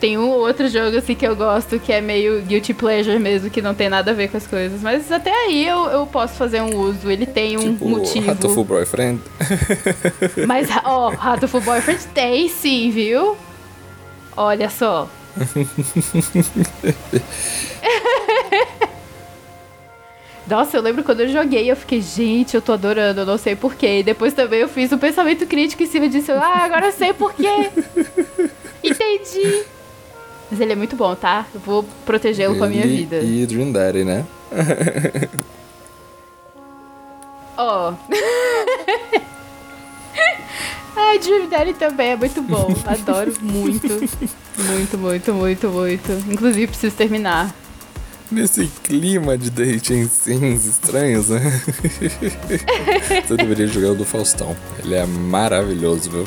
Tem 0.04 0.18
um 0.18 0.28
ou 0.28 0.40
outro 0.40 0.68
jogo 0.68 0.98
assim 0.98 1.14
que 1.14 1.26
eu 1.26 1.34
gosto 1.34 1.80
que 1.80 1.90
é 1.90 1.98
meio 1.98 2.42
guilty 2.42 2.74
pleasure 2.74 3.18
mesmo, 3.18 3.48
que 3.48 3.62
não 3.62 3.74
tem 3.74 3.88
nada 3.88 4.10
a 4.10 4.14
ver 4.14 4.28
com 4.28 4.36
as 4.36 4.46
coisas. 4.46 4.82
Mas 4.82 5.10
até 5.10 5.32
aí 5.32 5.66
eu, 5.66 5.86
eu 5.86 6.06
posso 6.06 6.34
fazer 6.34 6.60
um 6.60 6.76
uso. 6.76 7.10
Ele 7.10 7.24
tem 7.24 7.56
um 7.56 7.72
tipo, 7.72 7.88
motivo. 7.88 8.30
Hatoful 8.30 8.64
Boyfriend. 8.64 9.22
Mas, 10.46 10.68
ó, 10.84 11.08
Rato 11.08 11.48
for 11.48 11.62
Boyfriend 11.62 12.06
tem 12.08 12.50
sim, 12.50 12.90
viu? 12.90 13.34
Olha 14.36 14.68
só. 14.68 15.08
Nossa, 20.46 20.76
eu 20.76 20.82
lembro 20.82 21.02
quando 21.02 21.20
eu 21.20 21.28
joguei, 21.28 21.70
eu 21.70 21.76
fiquei, 21.76 22.02
gente, 22.02 22.54
eu 22.54 22.60
tô 22.60 22.74
adorando, 22.74 23.22
eu 23.22 23.26
não 23.26 23.38
sei 23.38 23.56
porquê. 23.56 24.00
E 24.00 24.02
depois 24.02 24.34
também 24.34 24.60
eu 24.60 24.68
fiz 24.68 24.92
um 24.92 24.98
pensamento 24.98 25.46
crítico 25.46 25.82
em 25.82 25.86
cima 25.86 26.10
disso. 26.10 26.30
Ah, 26.32 26.62
agora 26.62 26.88
eu 26.88 26.92
sei 26.92 27.14
porquê. 27.14 27.70
Entendi. 28.84 29.64
Mas 30.50 30.60
ele 30.60 30.72
é 30.72 30.76
muito 30.76 30.94
bom, 30.96 31.14
tá? 31.14 31.46
Eu 31.54 31.60
vou 31.60 31.84
protegê-lo 32.04 32.56
com 32.56 32.64
a 32.64 32.68
minha 32.68 32.86
vida. 32.86 33.20
E 33.20 33.46
Dream 33.46 33.72
Daddy, 33.72 34.04
né? 34.04 34.24
Ó. 37.56 37.94
Ai, 40.96 41.18
Dream 41.18 41.48
Daddy 41.48 41.74
também 41.74 42.10
é 42.10 42.16
muito 42.16 42.40
bom. 42.42 42.68
Adoro 42.86 43.32
muito. 43.40 43.88
Muito, 44.56 44.98
muito, 44.98 45.34
muito, 45.34 45.68
muito. 45.68 46.12
Inclusive, 46.30 46.68
preciso 46.68 46.94
terminar. 46.94 47.54
Nesse 48.30 48.66
clima 48.82 49.36
de 49.36 49.50
dating 49.50 50.08
sims 50.08 50.66
estranhos, 50.66 51.28
né? 51.28 51.40
Você 53.26 53.36
deveria 53.36 53.66
jogar 53.66 53.90
o 53.90 53.94
do 53.94 54.04
Faustão. 54.04 54.56
Ele 54.82 54.94
é 54.94 55.04
maravilhoso, 55.06 56.10
viu? 56.10 56.26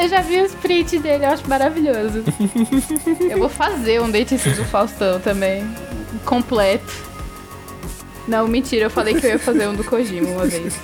Eu 0.00 0.08
já 0.08 0.22
vi 0.22 0.40
os 0.40 0.54
prints 0.54 0.98
dele, 1.02 1.26
eu 1.26 1.28
acho 1.28 1.46
maravilhoso. 1.46 2.24
eu 3.28 3.38
vou 3.38 3.50
fazer 3.50 4.00
um 4.00 4.10
date 4.10 4.38
sim 4.38 4.50
do 4.52 4.64
Faustão 4.64 5.20
também. 5.20 5.62
Completo. 6.24 6.90
Não, 8.26 8.48
mentira, 8.48 8.86
eu 8.86 8.90
falei 8.90 9.14
que 9.14 9.26
eu 9.26 9.32
ia 9.32 9.38
fazer 9.38 9.68
um 9.68 9.74
do 9.74 9.84
Kojima 9.84 10.28
uma 10.30 10.46
vez. 10.46 10.74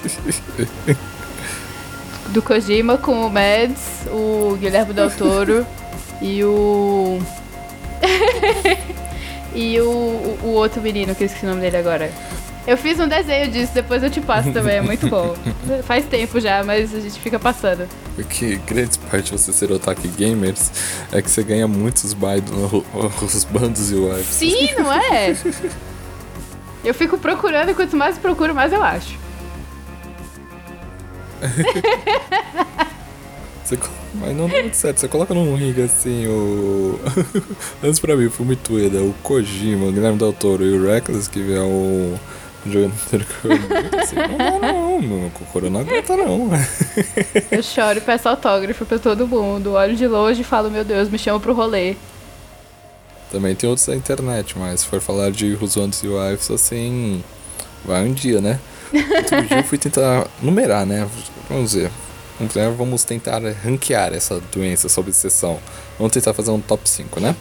Do 2.28 2.42
Kojima 2.42 2.98
com 2.98 3.26
o 3.26 3.30
Mads, 3.30 4.06
o 4.08 4.56
Guilherme 4.56 4.92
Del 4.92 5.10
Toro 5.10 5.66
e 6.20 6.44
o. 6.44 7.18
e 9.54 9.80
o, 9.80 9.88
o, 9.88 10.38
o 10.42 10.48
outro 10.48 10.82
menino, 10.82 11.14
que 11.14 11.22
eu 11.22 11.26
esqueci 11.26 11.46
o 11.46 11.48
nome 11.48 11.62
dele 11.62 11.78
agora. 11.78 12.10
Eu 12.66 12.76
fiz 12.76 12.98
um 12.98 13.06
desenho 13.06 13.50
disso, 13.50 13.72
depois 13.72 14.02
eu 14.02 14.10
te 14.10 14.20
passo 14.20 14.52
também, 14.52 14.76
é 14.76 14.80
muito 14.80 15.08
bom. 15.08 15.36
Faz 15.86 16.04
tempo 16.04 16.40
já, 16.40 16.64
mas 16.64 16.92
a 16.92 16.98
gente 16.98 17.20
fica 17.20 17.38
passando. 17.38 17.88
Porque 18.16 18.56
grande 18.66 18.98
parte 18.98 19.26
de 19.26 19.38
você 19.38 19.52
ser 19.52 19.70
otaku 19.70 20.08
gamers 20.08 20.72
é 21.12 21.22
que 21.22 21.30
você 21.30 21.44
ganha 21.44 21.68
muitos 21.68 22.12
buy 22.12 22.42
os 23.22 23.44
bandos 23.44 23.92
e 23.92 23.94
wives. 23.94 24.26
Sim, 24.26 24.74
não 24.78 24.92
é? 24.92 25.36
Eu 26.84 26.92
fico 26.92 27.16
procurando 27.18 27.70
e 27.70 27.74
quanto 27.74 27.96
mais 27.96 28.16
eu 28.16 28.22
procuro, 28.22 28.54
mais 28.54 28.72
eu 28.72 28.82
acho. 28.82 29.16
Você 33.66 33.76
mas 34.14 34.36
não 34.36 34.48
dá 34.48 34.60
muito 34.60 34.76
certo. 34.76 35.00
Você 35.00 35.08
coloca 35.08 35.34
num 35.34 35.56
ringue 35.56 35.82
assim 35.82 36.26
o. 36.28 36.98
Antes 37.82 37.98
pra 37.98 38.14
mim, 38.16 38.26
o 38.26 38.30
Fumitueda, 38.30 39.02
o 39.02 39.12
Kojima, 39.24 39.86
o 39.86 39.92
Guilherme 39.92 40.16
Del 40.18 40.32
Toro 40.32 40.64
e 40.64 40.72
o 40.72 40.86
Reckless, 40.86 41.28
que 41.28 41.40
é 41.52 41.60
o. 41.60 42.14
Jogando 42.70 42.92
assim, 44.00 44.16
Não 44.16 45.02
não, 45.02 45.30
Kokoro 45.30 45.70
não 45.70 45.80
aguenta 45.80 46.16
não. 46.16 46.50
Eu 47.50 47.62
choro 47.62 47.98
e 47.98 48.00
peço 48.00 48.28
autógrafo 48.28 48.84
pra 48.84 48.98
todo 48.98 49.26
mundo. 49.26 49.72
Olho 49.72 49.94
de 49.94 50.06
longe 50.06 50.40
e 50.40 50.44
falo, 50.44 50.70
meu 50.70 50.84
Deus, 50.84 51.08
me 51.08 51.18
chama 51.18 51.38
pro 51.38 51.54
rolê. 51.54 51.96
Também 53.30 53.54
tem 53.54 53.68
outros 53.68 53.86
da 53.86 53.94
internet, 53.94 54.56
mas 54.58 54.80
se 54.80 54.86
for 54.86 55.00
falar 55.00 55.30
de 55.30 55.54
Wants 55.54 56.02
You 56.02 56.18
Wives, 56.18 56.50
assim. 56.50 57.22
Vai 57.84 58.04
um 58.04 58.12
dia, 58.12 58.40
né? 58.40 58.58
Outro 58.92 59.42
dia 59.42 59.58
eu 59.58 59.64
fui 59.64 59.78
tentar 59.78 60.26
numerar, 60.42 60.86
né? 60.86 61.06
Vamos 61.48 61.74
ver. 61.74 61.90
Vamos 62.38 62.54
ver, 62.54 62.70
Vamos 62.70 63.04
tentar 63.04 63.40
ranquear 63.64 64.12
essa 64.12 64.40
doença, 64.52 64.86
essa 64.86 65.00
obsessão. 65.00 65.58
Vamos 65.98 66.12
tentar 66.12 66.34
fazer 66.34 66.50
um 66.50 66.60
top 66.60 66.88
5, 66.88 67.20
né? 67.20 67.34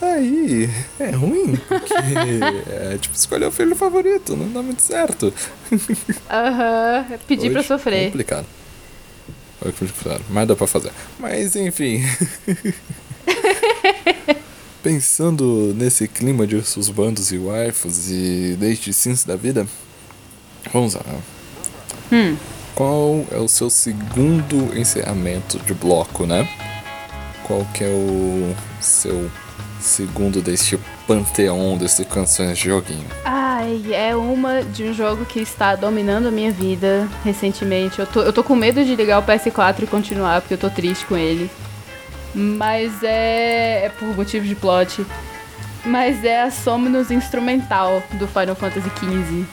Aí 0.00 0.68
é 1.00 1.10
ruim, 1.10 1.56
porque 1.68 1.94
é 2.70 2.98
tipo 2.98 3.14
escolher 3.14 3.46
o 3.46 3.50
filho 3.50 3.74
favorito, 3.74 4.36
não 4.36 4.50
dá 4.52 4.62
muito 4.62 4.82
certo. 4.82 5.32
Aham, 6.30 7.06
pedir 7.26 7.50
pra 7.50 7.60
Hoje, 7.60 7.68
sofrer. 7.68 8.06
Complicado. 8.06 8.46
Foi 9.60 9.72
complicado, 9.72 10.22
mas 10.28 10.46
dá 10.46 10.54
pra 10.54 10.66
fazer. 10.66 10.92
Mas 11.18 11.56
enfim. 11.56 12.02
Pensando 14.82 15.74
nesse 15.74 16.06
clima 16.06 16.46
de 16.46 16.62
seus 16.62 16.88
bandos 16.90 17.32
e 17.32 17.38
waifus 17.38 18.08
e 18.08 18.56
desde 18.58 18.92
sims 18.92 19.24
da 19.24 19.34
vida, 19.34 19.66
vamos 20.72 20.94
lá. 20.94 21.02
Hum. 22.12 22.36
Qual 22.74 23.26
é 23.32 23.38
o 23.38 23.48
seu 23.48 23.70
segundo 23.70 24.78
encerramento 24.78 25.58
de 25.60 25.72
bloco, 25.72 26.26
né? 26.26 26.46
Qual 27.46 27.64
que 27.72 27.82
é 27.82 27.88
o 27.88 28.54
seu 28.80 29.30
segundo 29.86 30.42
deste 30.42 30.78
panteão 31.06 31.78
desse 31.78 32.04
canções 32.04 32.58
de 32.58 32.68
joguinho? 32.68 33.06
Ai, 33.24 33.82
é 33.92 34.14
uma 34.14 34.62
de 34.62 34.84
um 34.84 34.92
jogo 34.92 35.24
que 35.24 35.40
está 35.40 35.74
dominando 35.76 36.26
a 36.26 36.30
minha 36.30 36.50
vida 36.50 37.08
recentemente. 37.24 37.98
Eu 37.98 38.06
tô, 38.06 38.20
eu 38.20 38.32
tô 38.32 38.42
com 38.42 38.54
medo 38.54 38.84
de 38.84 38.94
ligar 38.94 39.18
o 39.18 39.22
PS4 39.22 39.84
e 39.84 39.86
continuar, 39.86 40.40
porque 40.40 40.54
eu 40.54 40.58
tô 40.58 40.68
triste 40.68 41.06
com 41.06 41.16
ele. 41.16 41.50
Mas 42.34 43.02
é, 43.02 43.86
é 43.86 43.88
por 43.88 44.08
motivo 44.14 44.44
de 44.44 44.54
plot. 44.54 45.06
Mas 45.84 46.24
é 46.24 46.42
a 46.42 46.50
Somnus 46.50 47.10
instrumental 47.10 48.02
do 48.14 48.26
Final 48.26 48.56
Fantasy 48.56 48.90
XV. 48.98 49.44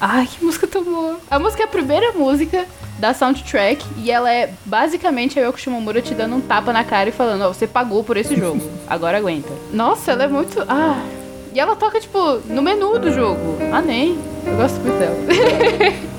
Ai, 0.00 0.26
que 0.26 0.44
música 0.44 0.66
tão 0.66 0.84
boa. 0.84 1.18
A 1.30 1.38
música 1.38 1.62
é 1.62 1.66
a 1.66 1.68
primeira 1.68 2.12
música 2.12 2.66
da 2.98 3.14
soundtrack 3.14 3.84
e 3.96 4.10
ela 4.10 4.32
é 4.32 4.52
basicamente 4.64 5.38
a 5.38 5.46
Yoko 5.46 5.58
Shimomura 5.58 6.02
te 6.02 6.14
dando 6.14 6.36
um 6.36 6.40
tapa 6.40 6.72
na 6.72 6.84
cara 6.84 7.08
e 7.08 7.12
falando, 7.12 7.42
ó, 7.42 7.48
você 7.48 7.66
pagou 7.66 8.02
por 8.02 8.16
esse 8.16 8.36
jogo, 8.36 8.60
agora 8.88 9.18
aguenta. 9.18 9.50
Nossa, 9.72 10.12
ela 10.12 10.24
é 10.24 10.28
muito... 10.28 10.64
Ah... 10.68 11.02
E 11.50 11.58
ela 11.58 11.74
toca, 11.74 11.98
tipo, 11.98 12.18
no 12.44 12.60
menu 12.60 12.98
do 12.98 13.10
jogo. 13.10 13.56
Ah, 13.72 13.80
nem. 13.80 14.18
Eu 14.46 14.56
gosto 14.56 14.78
muito 14.80 14.98
dela. 14.98 15.16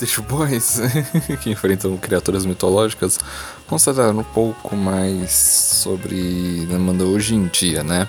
Backstage 0.00 0.20
Boys 0.22 0.80
que 1.42 1.50
enfrentam 1.50 1.96
criaturas 1.98 2.46
mitológicas, 2.46 3.18
vamos 3.68 3.84
falar 3.84 4.10
um 4.10 4.24
pouco 4.24 4.74
mais 4.74 5.30
sobre 5.30 6.66
demanda 6.66 7.04
hoje 7.04 7.34
em 7.34 7.46
dia, 7.48 7.84
né? 7.84 8.08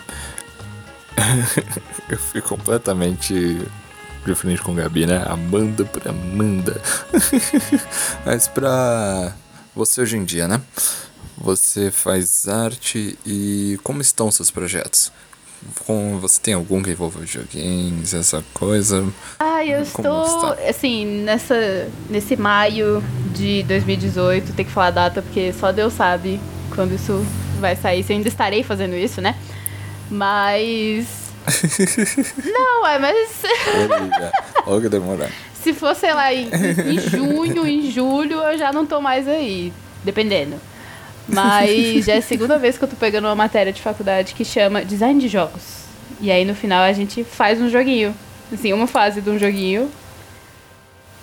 Eu 2.09 2.17
fui 2.17 2.41
completamente 2.41 3.33
de 4.25 4.35
frente 4.35 4.61
com 4.61 4.73
Gabi, 4.73 5.05
né? 5.05 5.23
Amanda 5.27 5.83
por 5.83 6.07
Amanda. 6.07 6.81
Mas 8.25 8.47
pra 8.47 9.33
você 9.75 10.01
hoje 10.01 10.15
em 10.17 10.23
dia, 10.23 10.47
né? 10.47 10.61
Você 11.37 11.91
faz 11.91 12.47
arte 12.47 13.17
e 13.25 13.77
como 13.83 14.01
estão 14.01 14.31
seus 14.31 14.49
projetos? 14.49 15.11
Com, 15.85 16.17
você 16.19 16.39
tem 16.41 16.53
algum 16.53 16.81
que 16.81 16.89
envolva 16.91 17.19
videogames, 17.19 18.13
essa 18.13 18.43
coisa? 18.53 19.05
Ah, 19.39 19.63
eu 19.65 19.85
Como 19.93 20.07
estou, 20.23 20.53
está? 20.53 20.69
assim, 20.69 21.05
nessa, 21.23 21.87
nesse 22.09 22.35
maio 22.35 23.03
de 23.33 23.63
2018, 23.63 24.53
tem 24.53 24.65
que 24.65 24.71
falar 24.71 24.87
a 24.87 24.91
data 24.91 25.21
porque 25.21 25.53
só 25.53 25.71
Deus 25.71 25.93
sabe 25.93 26.39
quando 26.73 26.93
isso 26.95 27.25
vai 27.59 27.75
sair, 27.75 28.03
se 28.03 28.11
eu 28.11 28.17
ainda 28.17 28.27
estarei 28.27 28.63
fazendo 28.63 28.95
isso, 28.95 29.21
né? 29.21 29.35
Mas. 30.09 31.07
Não, 32.45 32.85
é, 32.87 32.99
mas 32.99 33.41
Olha, 34.67 34.81
que 34.81 34.89
demorar. 34.89 35.29
se 35.63 35.73
for, 35.73 35.95
sei 35.95 36.13
lá, 36.13 36.33
em, 36.33 36.49
em 36.87 36.99
junho, 36.99 37.65
em 37.67 37.89
julho, 37.91 38.39
eu 38.41 38.57
já 38.57 38.71
não 38.71 38.85
tô 38.85 39.01
mais 39.01 39.27
aí, 39.27 39.73
dependendo. 40.03 40.55
Mas 41.33 42.05
já 42.05 42.13
é 42.13 42.17
a 42.17 42.21
segunda 42.21 42.57
vez 42.57 42.77
que 42.77 42.83
eu 42.83 42.87
tô 42.87 42.95
pegando 42.95 43.25
uma 43.27 43.35
matéria 43.35 43.71
de 43.71 43.81
faculdade 43.81 44.33
que 44.33 44.43
chama 44.45 44.83
Design 44.83 45.19
de 45.19 45.27
Jogos. 45.27 45.81
E 46.19 46.29
aí 46.31 46.45
no 46.45 46.53
final 46.55 46.83
a 46.83 46.93
gente 46.93 47.23
faz 47.23 47.59
um 47.61 47.69
joguinho. 47.69 48.13
Assim, 48.53 48.73
uma 48.73 48.87
fase 48.87 49.21
de 49.21 49.29
um 49.29 49.39
joguinho. 49.39 49.89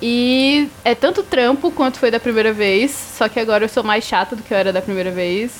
E 0.00 0.68
é 0.84 0.94
tanto 0.94 1.22
trampo 1.22 1.70
quanto 1.72 1.98
foi 1.98 2.10
da 2.10 2.20
primeira 2.20 2.52
vez, 2.52 2.90
só 3.16 3.28
que 3.28 3.38
agora 3.40 3.64
eu 3.64 3.68
sou 3.68 3.82
mais 3.82 4.04
chata 4.04 4.36
do 4.36 4.42
que 4.42 4.54
eu 4.54 4.58
era 4.58 4.72
da 4.72 4.80
primeira 4.80 5.10
vez. 5.10 5.52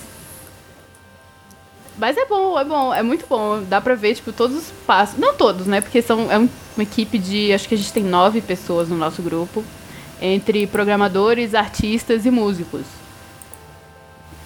Mas 1.98 2.16
é 2.16 2.24
bom, 2.26 2.56
é 2.58 2.64
bom, 2.64 2.94
é 2.94 3.02
muito 3.02 3.26
bom. 3.28 3.60
Dá 3.68 3.80
pra 3.80 3.96
ver, 3.96 4.14
tipo, 4.14 4.32
todos 4.32 4.56
os 4.56 4.70
passos. 4.86 5.18
Não 5.18 5.34
todos, 5.34 5.66
né? 5.66 5.80
Porque 5.80 6.00
são, 6.00 6.30
é 6.30 6.38
um- 6.38 6.48
uma 6.76 6.82
equipe 6.84 7.18
de. 7.18 7.52
Acho 7.52 7.68
que 7.68 7.74
a 7.74 7.78
gente 7.78 7.92
tem 7.92 8.04
nove 8.04 8.40
pessoas 8.40 8.88
no 8.88 8.96
nosso 8.96 9.20
grupo. 9.20 9.64
Entre 10.22 10.64
programadores, 10.68 11.54
artistas 11.56 12.24
e 12.24 12.30
músicos. 12.30 12.82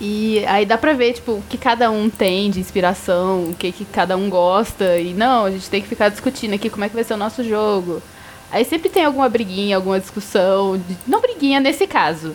E 0.01 0.45
aí 0.47 0.67
dá 0.67 0.77
pra 0.77 0.95
ver, 0.95 1.13
tipo, 1.13 1.33
o 1.33 1.43
que 1.49 1.57
cada 1.57 1.91
um 1.91 2.11
tem 2.11 2.51
de 2.51 2.59
inspiração, 2.59 3.51
o 3.51 3.55
que, 3.55 3.71
que 3.71 3.85
cada 3.85 4.17
um 4.17 4.29
gosta. 4.29 4.99
E 4.99 5.15
não, 5.15 5.45
a 5.45 5.51
gente 5.51 5.71
tem 5.71 5.81
que 5.81 5.89
ficar 5.89 6.09
discutindo 6.09 6.55
aqui 6.55 6.69
como 6.69 6.85
é 6.85 6.89
que 6.89 6.95
vai 6.95 7.05
ser 7.05 7.15
o 7.15 7.17
nosso 7.19 7.45
jogo. 7.45 8.03
Aí 8.51 8.65
sempre 8.65 8.89
tem 8.89 9.05
alguma 9.05 9.29
briguinha, 9.29 9.77
alguma 9.77 10.01
discussão. 10.01 10.77
de- 10.77 10.97
não 11.07 11.21
briguinha 11.21 11.61
nesse 11.61 11.87
caso. 11.87 12.35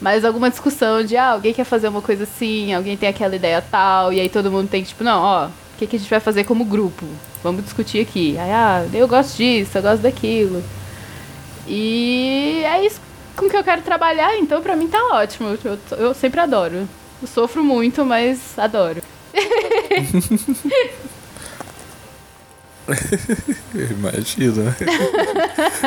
Mas 0.00 0.24
alguma 0.24 0.50
discussão 0.50 1.04
de, 1.04 1.16
ah, 1.16 1.30
alguém 1.32 1.52
quer 1.54 1.64
fazer 1.64 1.88
uma 1.88 2.02
coisa 2.02 2.24
assim, 2.24 2.72
alguém 2.74 2.96
tem 2.96 3.08
aquela 3.08 3.36
ideia 3.36 3.62
tal, 3.62 4.12
e 4.12 4.20
aí 4.20 4.28
todo 4.28 4.50
mundo 4.50 4.68
tem 4.68 4.82
que, 4.82 4.88
tipo, 4.88 5.04
não, 5.04 5.22
ó, 5.22 5.46
o 5.46 5.50
que, 5.78 5.86
que 5.86 5.96
a 5.96 5.98
gente 5.98 6.10
vai 6.10 6.20
fazer 6.20 6.44
como 6.44 6.64
grupo? 6.64 7.06
Vamos 7.42 7.62
discutir 7.64 8.00
aqui. 8.00 8.36
Aí, 8.38 8.50
ah, 8.50 8.86
eu 8.92 9.06
gosto 9.06 9.36
disso, 9.36 9.78
eu 9.78 9.82
gosto 9.82 10.02
daquilo. 10.02 10.62
E 11.66 12.62
é 12.64 12.84
isso 12.84 13.00
com 13.36 13.48
que 13.48 13.56
eu 13.56 13.64
quero 13.64 13.82
trabalhar, 13.82 14.36
então 14.38 14.62
pra 14.62 14.76
mim 14.76 14.88
tá 14.88 15.02
ótimo. 15.12 15.58
Eu, 15.64 15.78
eu, 15.98 16.14
sempre 16.14 16.40
adoro. 16.40 16.88
Eu 17.20 17.28
sofro 17.28 17.64
muito, 17.64 18.04
mas 18.04 18.58
adoro. 18.58 19.02
Eu 23.74 23.90
imagino. 23.92 24.62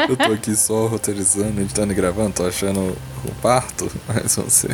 Eu 0.09 0.17
tô 0.17 0.33
aqui 0.33 0.55
só 0.55 0.87
roteirizando, 0.87 1.61
editando 1.61 1.93
e 1.93 1.95
gravando, 1.95 2.33
tô 2.33 2.45
achando 2.47 2.97
o 3.23 3.35
parto, 3.39 3.91
mas 4.07 4.35
você. 4.35 4.67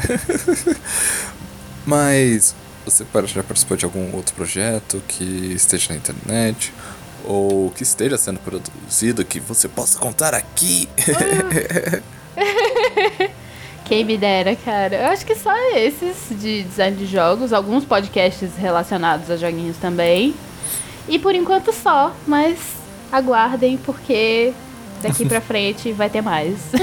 Mas 1.86 2.56
você 2.86 3.06
já 3.26 3.44
participou 3.44 3.76
de 3.76 3.86
algum 3.86 4.16
outro 4.16 4.34
projeto 4.36 5.04
que 5.08 5.24
esteja 5.54 5.90
na 5.90 5.98
internet? 5.98 6.74
Ou 7.26 7.72
que 7.72 7.84
esteja 7.84 8.18
sendo 8.18 8.40
produzido 8.40 9.24
que 9.24 9.40
você 9.40 9.68
possa 9.68 10.00
contar 10.00 10.34
aqui? 10.34 10.90
Quem 13.86 14.06
me 14.06 14.18
dera, 14.18 14.56
cara. 14.56 14.96
Eu 14.96 15.08
acho 15.08 15.26
que 15.26 15.36
só 15.36 15.52
esses 15.76 16.16
de 16.40 16.64
design 16.64 16.96
de 16.96 17.06
jogos, 17.06 17.52
alguns 17.52 17.84
podcasts 17.84 18.52
relacionados 18.58 19.30
a 19.30 19.36
joguinhos 19.38 19.78
também. 19.78 20.34
E 21.08 21.20
por 21.20 21.36
enquanto 21.36 21.74
só, 21.74 22.14
mas 22.26 22.58
aguardem 23.12 23.78
porque 23.78 24.54
daqui 25.02 25.26
pra 25.26 25.42
frente 25.42 25.92
vai 25.92 26.10
ter 26.10 26.22
mais. 26.22 26.56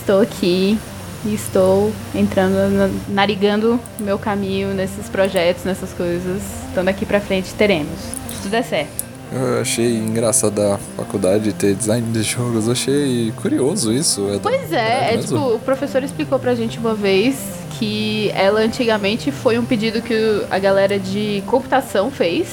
estou 0.00 0.20
aqui 0.22 0.78
e 1.24 1.34
estou 1.34 1.92
entrando, 2.14 2.54
na- 2.70 2.90
narigando 3.08 3.78
meu 3.98 4.18
caminho 4.18 4.74
nesses 4.74 5.08
projetos, 5.08 5.64
nessas 5.64 5.92
coisas. 5.92 6.42
Então 6.72 6.84
daqui 6.84 7.04
pra 7.06 7.20
frente 7.20 7.52
teremos. 7.54 7.98
Se 8.00 8.42
tudo 8.42 8.50
der 8.50 8.64
certo. 8.64 9.03
Eu 9.34 9.60
achei 9.60 9.96
engraçado 9.96 10.60
a 10.60 10.78
faculdade 10.96 11.52
ter 11.52 11.74
design 11.74 12.12
de 12.12 12.22
jogos, 12.22 12.66
eu 12.66 12.72
achei 12.72 13.32
curioso 13.36 13.92
isso. 13.92 14.28
É 14.32 14.38
Pois 14.38 14.72
é, 14.72 15.12
é 15.12 15.16
mesmo? 15.16 15.38
tipo, 15.38 15.54
o 15.56 15.58
professor 15.58 16.02
explicou 16.04 16.38
pra 16.38 16.54
gente 16.54 16.78
uma 16.78 16.94
vez 16.94 17.36
que 17.78 18.30
ela 18.34 18.60
antigamente 18.60 19.32
foi 19.32 19.58
um 19.58 19.64
pedido 19.64 20.00
que 20.00 20.14
a 20.48 20.58
galera 20.60 20.98
de 21.00 21.42
computação 21.46 22.10
fez. 22.12 22.46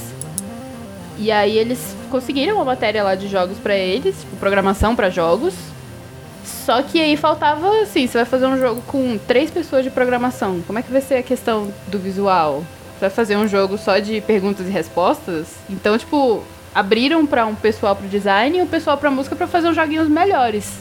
E 1.20 1.32
aí 1.32 1.56
eles 1.56 1.96
conseguiram 2.10 2.56
uma 2.56 2.66
matéria 2.66 3.04
lá 3.04 3.14
de 3.14 3.28
jogos 3.28 3.60
pra 3.60 3.76
eles, 3.76 4.20
tipo, 4.20 4.36
programação 4.38 4.96
pra 4.96 5.10
jogos. 5.12 5.54
Só 6.44 6.82
que 6.82 7.00
aí 7.00 7.16
faltava, 7.16 7.70
assim, 7.82 8.08
você 8.08 8.18
vai 8.18 8.26
fazer 8.26 8.48
um 8.48 8.58
jogo 8.58 8.82
com 8.88 9.20
três 9.28 9.52
pessoas 9.52 9.84
de 9.84 9.92
programação. 9.92 10.62
Como 10.66 10.80
é 10.80 10.82
que 10.82 10.92
vai 10.92 11.02
ser 11.02 11.16
a 11.16 11.24
questão 11.24 11.72
do 11.88 12.00
visual? 12.00 12.64
Você 12.94 13.02
vai 13.02 13.10
fazer 13.12 13.38
um 13.38 13.48
jogo 13.48 13.78
só 13.78 14.00
de 14.00 14.20
perguntas 14.22 14.68
e 14.68 14.72
respostas? 14.72 15.48
Então, 15.70 15.96
tipo, 15.98 16.44
abriram 16.74 17.26
pra 17.26 17.46
um 17.46 17.56
pessoal 17.56 17.96
pro 17.96 18.08
design 18.08 18.58
e 18.58 18.62
um 18.62 18.68
pessoal 18.68 18.98
pra 18.98 19.12
música 19.12 19.36
pra 19.36 19.48
fazer 19.48 19.70
uns 19.70 19.76
joguinhos 19.76 20.08
melhores. 20.08 20.72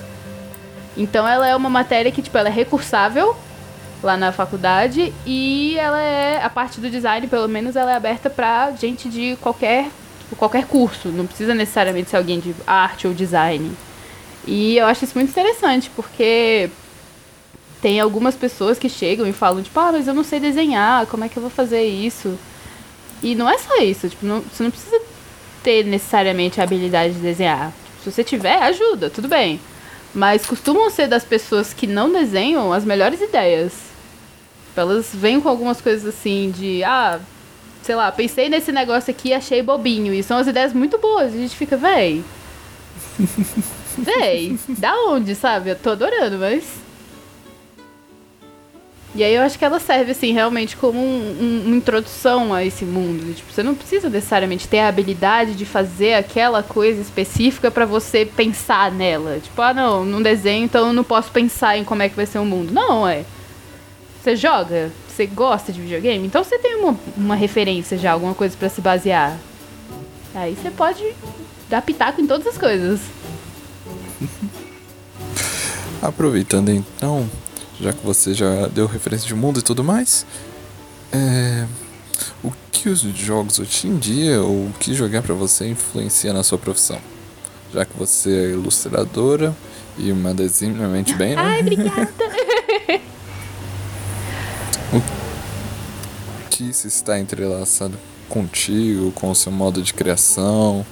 Então 0.97 1.27
ela 1.27 1.49
é 1.49 1.55
uma 1.57 1.71
matéria 1.71 2.11
que, 2.13 2.23
tipo, 2.23 2.37
ela 2.37 2.49
é 2.49 2.53
recursável 2.53 3.37
lá 4.03 4.17
na 4.17 4.33
faculdade 4.33 5.13
e 5.27 5.77
ela 5.79 6.01
é, 6.01 6.43
a 6.43 6.49
parte 6.49 6.81
do 6.81 6.89
design, 6.91 7.27
pelo 7.27 7.49
menos, 7.49 7.77
ela 7.77 7.93
é 7.93 7.97
aberta 7.97 8.31
pra 8.31 8.71
gente 8.73 9.09
de 9.09 9.37
qualquer, 9.41 9.89
tipo, 10.21 10.37
qualquer 10.37 10.67
curso. 10.67 11.09
Não 11.09 11.27
precisa 11.27 11.55
necessariamente 11.55 12.11
ser 12.11 12.17
alguém 12.17 12.41
de 12.41 12.55
arte 12.67 13.07
ou 13.07 13.15
design. 13.15 13.73
E 14.47 14.77
eu 14.79 14.87
acho 14.87 15.05
isso 15.05 15.19
muito 15.19 15.31
interessante, 15.31 15.91
porque 15.95 16.71
tem 17.83 18.01
algumas 18.01 18.35
pessoas 18.35 18.79
que 18.79 18.89
chegam 18.89 19.27
e 19.27 19.33
falam, 19.33 19.63
tipo, 19.63 19.79
ah, 19.79 19.93
mas 19.93 20.07
eu 20.07 20.15
não 20.15 20.25
sei 20.25 20.41
desenhar, 20.41 21.07
como 21.07 21.25
é 21.25 21.29
que 21.29 21.37
eu 21.37 21.43
vou 21.43 21.51
fazer 21.51 21.83
isso? 21.83 22.39
E 23.23 23.35
não 23.35 23.49
é 23.49 23.59
só 23.59 23.77
isso, 23.79 24.09
tipo, 24.09 24.25
não- 24.25 24.41
você 24.41 24.63
não 24.63 24.71
precisa 24.71 25.01
ter 25.63 25.85
necessariamente 25.85 26.61
a 26.61 26.65
habilidade 26.65 27.15
de 27.15 27.21
desenhar. 27.21 27.73
Se 28.03 28.11
você 28.11 28.25
tiver, 28.25 28.63
ajuda, 28.63 29.11
tudo 29.11 29.29
bem. 29.29 29.61
Mas 30.15 30.45
costumam 30.45 30.91
ser 30.91 31.07
das 31.07 31.25
pessoas 31.25 31.73
que 31.73 31.87
não 31.87 32.13
desenham 32.13 32.73
as 32.73 32.85
melhores 32.85 33.21
ideias. 33.21 33.73
Elas 34.77 35.11
vêm 35.13 35.41
com 35.41 35.49
algumas 35.49 35.81
coisas 35.81 36.07
assim 36.07 36.51
de, 36.51 36.83
ah, 36.85 37.21
sei 37.83 37.95
lá, 37.95 38.11
pensei 38.11 38.49
nesse 38.49 38.73
negócio 38.73 39.11
aqui 39.11 39.29
e 39.29 39.35
achei 39.35 39.63
bobinho. 39.63 40.13
E 40.15 40.23
são 40.23 40.39
as 40.39 40.47
ideias 40.47 40.73
muito 40.73 40.99
boas. 40.99 41.35
A 41.35 41.37
gente 41.37 41.55
fica, 41.55 41.77
véi. 41.77 42.25
véi, 43.99 44.59
da 44.69 44.95
onde, 45.09 45.35
sabe? 45.35 45.71
Eu 45.71 45.77
tô 45.77 45.91
adorando, 45.91 46.39
mas. 46.39 46.65
E 49.13 49.25
aí 49.25 49.35
eu 49.35 49.43
acho 49.43 49.59
que 49.59 49.65
ela 49.65 49.81
serve, 49.81 50.13
assim, 50.13 50.33
realmente 50.33 50.77
como 50.77 50.99
um- 51.01 51.37
um- 51.41 51.63
uma 51.67 51.77
introdução 51.77 52.55
a 52.55 52.65
esse 52.65 52.85
mundo. 52.85 53.35
Tipo, 53.35 53.53
você 53.53 53.61
não 53.61 53.75
precisa 53.75 54.09
necessariamente 54.09 54.69
ter 54.69 54.79
a 54.79 54.89
habilidade 54.89 55.55
de 55.57 55.65
fazer 55.67 56.15
aquela 56.15 56.63
coisa 56.63 57.01
específica 57.01 57.73
pra 57.73 57.85
você 57.85 58.25
pensar 58.25 58.93
nela. 58.93 59.41
Tipo, 59.43 59.61
ah, 59.63 59.75
não, 59.75 60.05
num 60.05 60.23
desenho, 60.23 60.65
então 60.65 60.87
eu 60.87 60.93
não 60.93 61.03
posso 61.03 61.31
pensar 61.33 61.77
em 61.77 61.83
como 61.83 62.03
é 62.03 62.09
que 62.09 62.15
vai 62.15 62.25
ser 62.25 62.39
o 62.39 62.45
mundo. 62.45 62.73
Não, 62.73 63.07
é. 63.07 63.25
Você 64.23 64.37
joga? 64.37 64.93
Você 65.09 65.27
gosta 65.27 65.73
de 65.73 65.81
videogame? 65.81 66.25
Então 66.27 66.45
você 66.45 66.57
tem 66.59 66.77
uma, 66.77 66.97
uma 67.17 67.35
referência 67.35 67.99
já, 67.99 68.13
alguma 68.13 68.35
coisa 68.35 68.57
pra 68.57 68.69
se 68.69 68.81
basear. 68.81 69.37
Aí 70.33 70.55
você 70.55 70.71
pode 70.71 71.03
dar 71.69 71.83
pitaco 71.83 72.21
em 72.21 72.27
todas 72.29 72.47
as 72.47 72.57
coisas. 72.57 73.01
Aproveitando 76.01 76.71
então, 76.71 77.29
já 77.81 77.93
que 77.93 78.05
você 78.05 78.35
já 78.35 78.67
deu 78.69 78.87
referência 78.87 79.27
de 79.27 79.35
mundo 79.35 79.61
e 79.61 79.63
tudo 79.63 79.83
mais, 79.83 80.27
é, 81.13 81.67
o 82.43 82.53
que 82.71 82.89
os 82.89 83.01
jogos 83.01 83.59
hoje 83.59 83.89
em 83.89 83.97
dia, 83.97 84.43
ou 84.43 84.67
o 84.67 84.73
que 84.79 84.95
jogar 84.95 85.23
pra 85.23 85.35
você 85.35 85.69
influencia 85.69 86.33
na 86.33 86.43
sua 86.43 86.59
profissão? 86.59 87.01
Já 87.73 87.85
que 87.85 87.97
você 87.97 88.31
é 88.31 88.51
ilustradora 88.51 89.55
e 89.97 90.11
uma 90.13 90.35
eximamente 90.43 91.15
bem, 91.15 91.37
né? 91.37 91.43
Ai, 91.43 91.61
obrigada. 91.61 92.13
que 96.51 96.73
se 96.73 96.89
está 96.89 97.19
entrelaçado 97.19 97.99
contigo, 98.29 99.11
com 99.13 99.31
o 99.31 99.35
seu 99.35 99.51
modo 99.51 99.83
de 99.83 99.95
criação, 99.95 100.85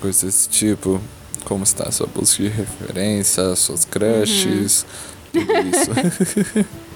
coisas 0.00 0.22
desse 0.22 0.48
tipo. 0.48 1.00
Como 1.44 1.64
está 1.64 1.88
a 1.88 1.90
sua 1.90 2.06
busca 2.06 2.40
de 2.40 2.48
referência, 2.48 3.56
suas 3.56 3.84
crushes, 3.84 4.86
tudo 5.32 5.52
isso. 5.68 6.66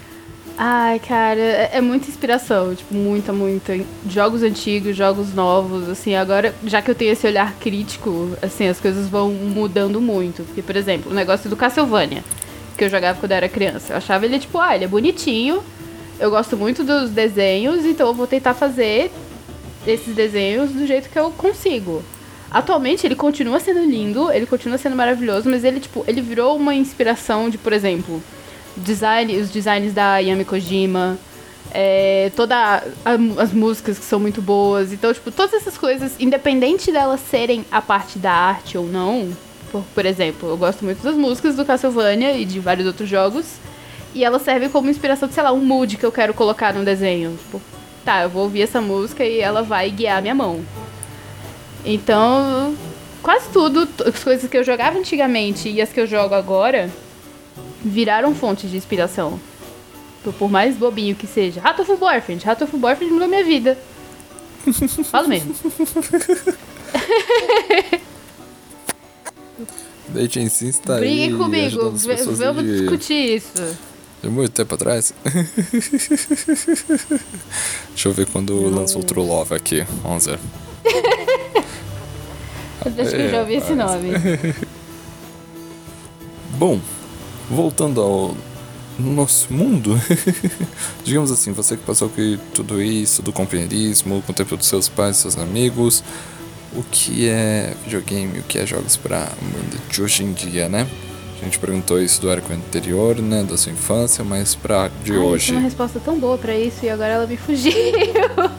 Ai, 0.59 0.99
cara, 1.01 1.39
é, 1.39 1.71
é 1.75 1.81
muita 1.83 2.09
inspiração, 2.09 2.75
tipo, 2.75 2.95
muita, 2.95 3.31
muita. 3.31 3.79
Jogos 4.09 4.43
antigos, 4.43 4.97
jogos 4.97 5.35
novos, 5.35 5.87
assim, 5.87 6.15
agora, 6.15 6.55
já 6.65 6.81
que 6.81 6.91
eu 6.91 6.95
tenho 6.95 7.13
esse 7.13 7.27
olhar 7.27 7.53
crítico, 7.57 8.31
assim, 8.41 8.67
as 8.67 8.81
coisas 8.81 9.07
vão 9.07 9.31
mudando 9.33 10.01
muito. 10.01 10.45
Porque, 10.45 10.63
por 10.63 10.75
exemplo, 10.75 11.13
o 11.13 11.15
negócio 11.15 11.51
do 11.51 11.57
Castlevania, 11.57 12.25
que 12.77 12.85
eu 12.85 12.89
jogava 12.89 13.19
quando 13.21 13.33
eu 13.33 13.37
era 13.37 13.49
criança. 13.51 13.93
Eu 13.93 13.97
achava 13.99 14.25
ele, 14.25 14.39
tipo, 14.39 14.59
ah, 14.59 14.75
ele 14.75 14.87
é 14.87 14.89
bonitinho, 14.89 15.63
eu 16.19 16.31
gosto 16.31 16.57
muito 16.57 16.83
dos 16.83 17.11
desenhos, 17.11 17.85
então 17.85 18.07
eu 18.07 18.15
vou 18.15 18.27
tentar 18.27 18.55
fazer 18.55 19.13
esses 19.87 20.15
desenhos 20.15 20.71
do 20.71 20.87
jeito 20.87 21.11
que 21.11 21.19
eu 21.19 21.31
consigo. 21.33 22.03
Atualmente 22.51 23.07
ele 23.07 23.15
continua 23.17 23.59
sendo 23.61 23.81
lindo, 23.85 24.31
ele 24.31 24.47
continua 24.47 24.79
sendo 24.79 24.95
maravilhoso, 24.97 25.49
mas 25.51 25.65
ele, 25.65 25.81
tipo, 25.81 26.05
ele 26.07 26.21
virou 26.21 26.57
uma 26.57 26.75
inspiração 26.75 27.51
de, 27.51 27.59
por 27.59 27.73
exemplo, 27.73 28.23
design, 28.77 29.37
os 29.37 29.51
designs 29.51 29.93
da 29.93 30.19
Yami 30.19 30.45
Kojima, 30.45 31.19
é, 31.73 32.31
toda 32.37 32.57
a- 32.57 32.83
as 33.43 33.53
músicas 33.53 33.99
que 33.99 34.05
são 34.05 34.21
muito 34.21 34.41
boas. 34.41 34.93
Então, 34.93 35.13
tipo, 35.13 35.31
todas 35.31 35.55
essas 35.55 35.77
coisas, 35.77 36.13
independente 36.21 36.93
delas 36.93 37.21
serem 37.29 37.65
a 37.71 37.83
parte 37.83 38.19
da 38.19 38.33
arte 38.33 38.79
ou 38.79 38.87
não, 38.87 39.37
por, 39.73 39.83
por 39.95 40.07
exemplo, 40.07 40.49
eu 40.49 40.57
gosto 40.57 40.85
muito 40.85 41.03
das 41.03 41.17
músicas 41.17 41.57
do 41.57 41.65
Castlevania 41.65 42.33
e 42.39 42.45
de 42.45 42.61
vários 42.61 42.87
outros 42.87 43.09
jogos, 43.09 43.45
e 44.15 44.25
elas 44.25 44.43
servem 44.43 44.71
como 44.71 44.89
inspiração 44.89 45.29
de, 45.29 45.35
sei 45.35 45.43
lá, 45.43 45.53
um 45.53 45.61
mood 45.65 45.97
que 45.97 46.07
eu 46.07 46.13
quero 46.13 46.33
colocar 46.33 46.73
no 46.73 46.85
desenho. 46.85 47.37
Tipo, 47.37 47.61
tá, 48.05 48.23
eu 48.23 48.31
vou 48.31 48.45
ouvir 48.45 48.63
essa 48.63 48.81
música 48.81 49.25
e 49.25 49.41
ela 49.41 49.63
vai 49.63 49.91
guiar 49.91 50.23
minha 50.23 50.35
mão. 50.35 50.65
Então, 51.87 52.75
quase 53.23 53.49
tudo, 53.53 53.89
as 54.05 54.23
coisas 54.25 54.51
que 54.51 54.57
eu 54.57 54.65
jogava 54.65 54.99
antigamente 54.99 55.69
e 55.69 55.81
as 55.81 55.91
que 55.93 56.01
eu 56.01 56.07
jogo 56.07 56.35
agora, 56.35 56.91
viraram 57.85 58.35
fonte 58.35 58.67
de 58.67 58.77
inspiração. 58.77 59.39
Por- 60.25 60.33
Por 60.35 60.51
mais 60.51 60.77
bobinho 60.77 61.15
que 61.15 61.27
seja. 61.29 61.61
Rato 61.61 61.83
of 61.83 61.95
Boyfriend. 61.97 62.45
Rato 62.45 62.65
of 62.65 62.77
Boyfriend 62.77 63.13
mudou 63.13 63.29
minha 63.29 63.45
vida. 63.45 63.79
Falo 65.11 65.29
mesmo. 65.29 65.55
Date 70.09 70.41
em 70.41 70.49
si 70.49 70.69
está 70.69 70.95
Tá 70.95 71.01
aí 71.01 71.01
Brigue 71.29 71.37
comigo. 71.37 71.79
Vamos 71.81 72.03
de, 72.65 72.79
discutir 72.81 73.37
isso. 73.37 73.77
de 74.23 74.29
muito 74.29 74.51
tempo 74.53 74.75
atrás. 74.75 75.15
Deixa 77.91 78.09
eu 78.09 78.13
ver 78.13 78.27
quando 78.27 78.69
lançou 78.71 79.01
o 79.03 79.05
True 79.05 79.25
Love 79.27 79.55
aqui. 79.55 79.85
Vamos 80.03 80.27
ver. 80.27 80.39
Eu 82.87 83.03
acho 83.03 83.11
que 83.11 83.17
eu 83.23 83.31
já 83.31 83.41
ouvi 83.41 83.55
esse 83.55 83.75
nome. 83.75 84.11
Bom, 86.59 86.81
voltando 87.51 88.01
ao 88.01 88.35
nosso 88.99 89.53
mundo, 89.53 90.01
digamos 91.05 91.31
assim, 91.31 91.53
você 91.53 91.77
que 91.77 91.85
passou 91.85 92.09
por 92.09 92.23
tudo 92.55 92.81
isso, 92.81 93.21
do 93.21 93.33
companheirismo, 93.33 94.23
com 94.23 94.33
o 94.33 94.35
tempo 94.35 94.57
dos 94.57 94.67
seus 94.67 94.89
pais, 94.89 95.19
seus 95.19 95.37
amigos, 95.37 96.03
o 96.75 96.83
que 96.83 97.29
é 97.29 97.75
videogame, 97.85 98.39
o 98.39 98.43
que 98.43 98.59
é 98.59 98.67
jogos 98.67 98.97
para 98.97 99.29
mundo 99.43 99.79
de 99.91 100.03
hoje 100.03 100.25
em 100.25 100.33
dia, 100.33 100.69
né? 100.69 100.87
A 101.41 101.45
gente 101.45 101.59
perguntou 101.59 102.01
isso 102.01 102.21
do 102.23 102.31
arco 102.31 102.51
anterior, 102.51 103.21
né, 103.21 103.43
da 103.43 103.59
sua 103.59 103.71
infância, 103.71 104.25
mas 104.25 104.55
pra 104.55 104.89
de 105.05 105.13
Ai, 105.13 105.19
eu 105.19 105.25
hoje. 105.27 105.47
tinha 105.47 105.59
uma 105.59 105.65
resposta 105.65 106.01
tão 106.01 106.19
boa 106.19 106.39
pra 106.39 106.57
isso 106.57 106.83
e 106.85 106.89
agora 106.89 107.13
ela 107.13 107.27
me 107.27 107.37
fugiu. 107.37 107.73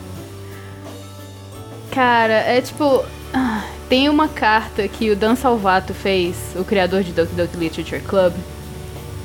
Cara, 1.91 2.33
é 2.33 2.61
tipo. 2.61 3.03
ah, 3.33 3.65
Tem 3.89 4.09
uma 4.09 4.27
carta 4.27 4.85
que 4.87 5.09
o 5.09 5.15
Dan 5.15 5.35
Salvato 5.35 5.93
fez, 5.93 6.35
o 6.55 6.63
criador 6.63 7.03
de 7.03 7.11
Doki 7.13 7.33
Doki 7.33 7.57
Literature 7.57 8.01
Club. 8.01 8.33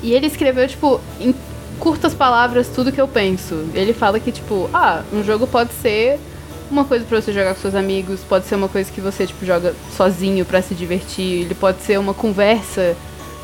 E 0.01 0.13
ele 0.13 0.27
escreveu, 0.27 0.67
tipo, 0.67 1.01
em 1.19 1.35
curtas 1.79 2.13
palavras, 2.13 2.69
tudo 2.69 2.91
que 2.91 3.01
eu 3.01 3.07
penso. 3.07 3.65
Ele 3.73 3.93
fala 3.93 4.19
que, 4.19 4.31
tipo, 4.31 4.69
ah, 4.73 5.03
um 5.11 5.21
jogo 5.23 5.45
pode 5.45 5.73
ser 5.73 6.17
uma 6.71 6.85
coisa 6.85 7.03
pra 7.05 7.21
você 7.21 7.33
jogar 7.33 7.53
com 7.53 7.61
seus 7.61 7.75
amigos, 7.75 8.21
pode 8.21 8.45
ser 8.45 8.55
uma 8.55 8.69
coisa 8.69 8.89
que 8.89 9.01
você, 9.01 9.27
tipo, 9.27 9.45
joga 9.45 9.75
sozinho 9.95 10.45
pra 10.45 10.61
se 10.61 10.73
divertir, 10.73 11.41
ele 11.41 11.55
pode 11.55 11.81
ser 11.81 11.99
uma 11.99 12.13
conversa, 12.13 12.95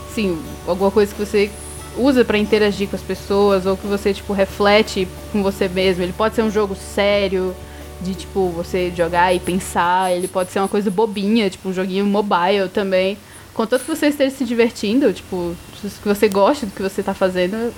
assim, 0.09 0.41
alguma 0.65 0.89
coisa 0.89 1.13
que 1.13 1.19
você 1.19 1.51
usa 1.97 2.23
pra 2.23 2.37
interagir 2.37 2.87
com 2.87 2.95
as 2.95 3.01
pessoas, 3.01 3.65
ou 3.65 3.75
que 3.75 3.85
você, 3.85 4.13
tipo, 4.13 4.31
reflete 4.31 5.07
com 5.31 5.43
você 5.43 5.67
mesmo. 5.67 6.01
Ele 6.01 6.13
pode 6.13 6.35
ser 6.35 6.43
um 6.43 6.49
jogo 6.51 6.75
sério, 6.75 7.53
de, 8.01 8.15
tipo, 8.15 8.49
você 8.49 8.91
jogar 8.95 9.33
e 9.33 9.39
pensar, 9.39 10.11
ele 10.11 10.27
pode 10.27 10.51
ser 10.51 10.59
uma 10.59 10.67
coisa 10.67 10.89
bobinha, 10.89 11.49
tipo, 11.49 11.69
um 11.69 11.73
joguinho 11.73 12.05
mobile 12.05 12.69
também. 12.73 13.17
Contanto 13.53 13.81
que 13.83 13.95
você 13.95 14.07
esteja 14.07 14.35
se 14.35 14.45
divertindo, 14.45 15.11
tipo, 15.11 15.55
que 15.81 16.07
você 16.07 16.29
goste 16.29 16.65
do 16.65 16.71
que 16.71 16.81
você 16.81 17.03
tá 17.03 17.13
fazendo, 17.13 17.73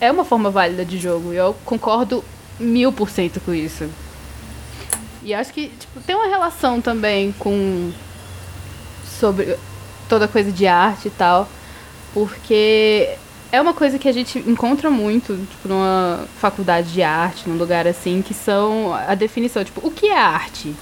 é 0.00 0.10
uma 0.10 0.24
forma 0.24 0.50
válida 0.50 0.84
de 0.84 0.98
jogo. 0.98 1.32
E 1.32 1.36
eu 1.36 1.54
concordo 1.64 2.24
mil 2.58 2.92
por 2.92 3.08
cento 3.08 3.40
com 3.40 3.54
isso. 3.54 3.88
E 5.22 5.32
acho 5.32 5.52
que, 5.52 5.68
tipo, 5.68 6.00
tem 6.00 6.14
uma 6.14 6.26
relação 6.26 6.80
também 6.80 7.32
com. 7.38 7.92
sobre 9.18 9.56
toda 10.08 10.28
coisa 10.28 10.52
de 10.52 10.66
arte 10.66 11.08
e 11.08 11.10
tal. 11.10 11.48
Porque 12.12 13.16
é 13.54 13.60
uma 13.60 13.72
coisa 13.72 14.00
que 14.00 14.08
a 14.08 14.12
gente 14.12 14.36
encontra 14.40 14.90
muito, 14.90 15.36
tipo, 15.48 15.68
numa 15.68 16.26
faculdade 16.40 16.92
de 16.92 17.02
arte, 17.04 17.48
num 17.48 17.56
lugar 17.56 17.86
assim, 17.86 18.20
que 18.20 18.34
são 18.34 18.92
a 18.92 19.14
definição, 19.14 19.64
tipo, 19.64 19.86
o 19.86 19.92
que 19.92 20.08
é 20.08 20.18
arte? 20.18 20.74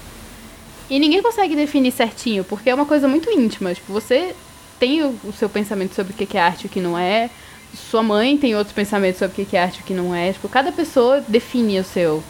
E 0.89 0.97
ninguém 0.97 1.21
consegue 1.21 1.55
definir 1.55 1.91
certinho, 1.91 2.43
porque 2.43 2.71
é 2.71 2.75
uma 2.75 2.85
coisa 2.85 3.07
muito 3.07 3.29
íntima. 3.29 3.75
Tipo, 3.75 3.93
você 3.93 4.35
tem 4.79 5.03
o, 5.03 5.15
o 5.23 5.31
seu 5.31 5.47
pensamento 5.47 5.93
sobre 5.93 6.13
o 6.13 6.15
que 6.15 6.35
é 6.35 6.41
arte 6.41 6.63
e 6.63 6.65
o 6.65 6.69
que 6.69 6.79
não 6.79 6.97
é. 6.97 7.29
Sua 7.75 8.01
mãe 8.01 8.37
tem 8.37 8.55
outros 8.55 8.73
pensamentos 8.73 9.19
sobre 9.19 9.43
o 9.43 9.45
que 9.45 9.55
é 9.55 9.61
arte 9.61 9.77
e 9.77 9.81
o 9.81 9.83
que 9.83 9.93
não 9.93 10.13
é. 10.13 10.33
Tipo, 10.33 10.49
cada 10.49 10.71
pessoa 10.71 11.23
define 11.27 11.79
o 11.79 11.83
seu. 11.83 12.23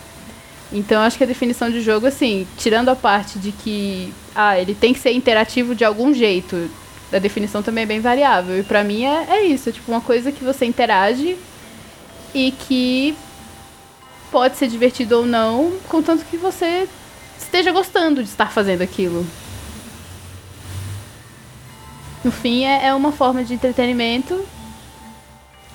Então, 0.73 1.01
acho 1.03 1.17
que 1.17 1.23
a 1.23 1.27
definição 1.27 1.69
de 1.69 1.79
jogo, 1.79 2.05
assim, 2.05 2.45
tirando 2.57 2.89
a 2.89 2.95
parte 2.97 3.39
de 3.39 3.53
que, 3.53 4.13
ah, 4.35 4.59
ele 4.59 4.75
tem 4.75 4.93
que 4.93 4.99
ser 4.99 5.11
interativo 5.13 5.73
de 5.73 5.85
algum 5.85 6.13
jeito, 6.13 6.69
a 7.13 7.19
definição 7.19 7.61
também 7.63 7.83
é 7.83 7.87
bem 7.87 7.99
variável. 7.99 8.59
E 8.59 8.63
pra 8.63 8.83
mim 8.83 9.05
é, 9.05 9.25
é 9.29 9.45
isso, 9.45 9.69
é 9.69 9.71
tipo 9.71 9.91
uma 9.91 10.01
coisa 10.01 10.31
que 10.31 10.43
você 10.43 10.65
interage 10.65 11.37
e 12.33 12.51
que 12.51 13.15
pode 14.31 14.57
ser 14.57 14.67
divertido 14.67 15.17
ou 15.19 15.25
não, 15.25 15.77
contanto 15.87 16.25
que 16.25 16.37
você 16.37 16.87
esteja 17.37 17.71
gostando 17.71 18.23
de 18.23 18.29
estar 18.29 18.51
fazendo 18.51 18.81
aquilo. 18.81 19.25
No 22.23 22.31
fim, 22.31 22.63
é, 22.63 22.87
é 22.87 22.93
uma 22.93 23.11
forma 23.11 23.43
de 23.43 23.53
entretenimento 23.53 24.43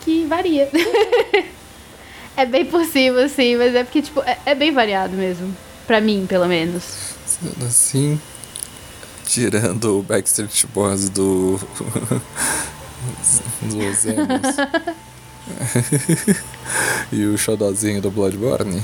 que 0.00 0.24
varia. 0.24 0.68
é 2.36 2.46
bem 2.46 2.64
possível, 2.64 3.24
assim, 3.24 3.56
mas 3.56 3.74
é 3.74 3.84
porque, 3.84 4.02
tipo, 4.02 4.20
é, 4.22 4.38
é 4.46 4.54
bem 4.54 4.72
variado 4.72 5.14
mesmo. 5.14 5.54
Pra 5.86 6.00
mim, 6.00 6.26
pelo 6.26 6.46
menos. 6.46 7.14
Assim, 7.64 8.20
tirando 9.28 9.98
o 9.98 10.02
Backstreet 10.02 10.66
Boys 10.68 11.10
do. 11.10 11.60
dos 13.62 14.04
emos. 14.06 14.56
e 17.12 17.26
o 17.26 17.36
xodozinho 17.36 18.00
do 18.00 18.10
Bloodborne. 18.10 18.82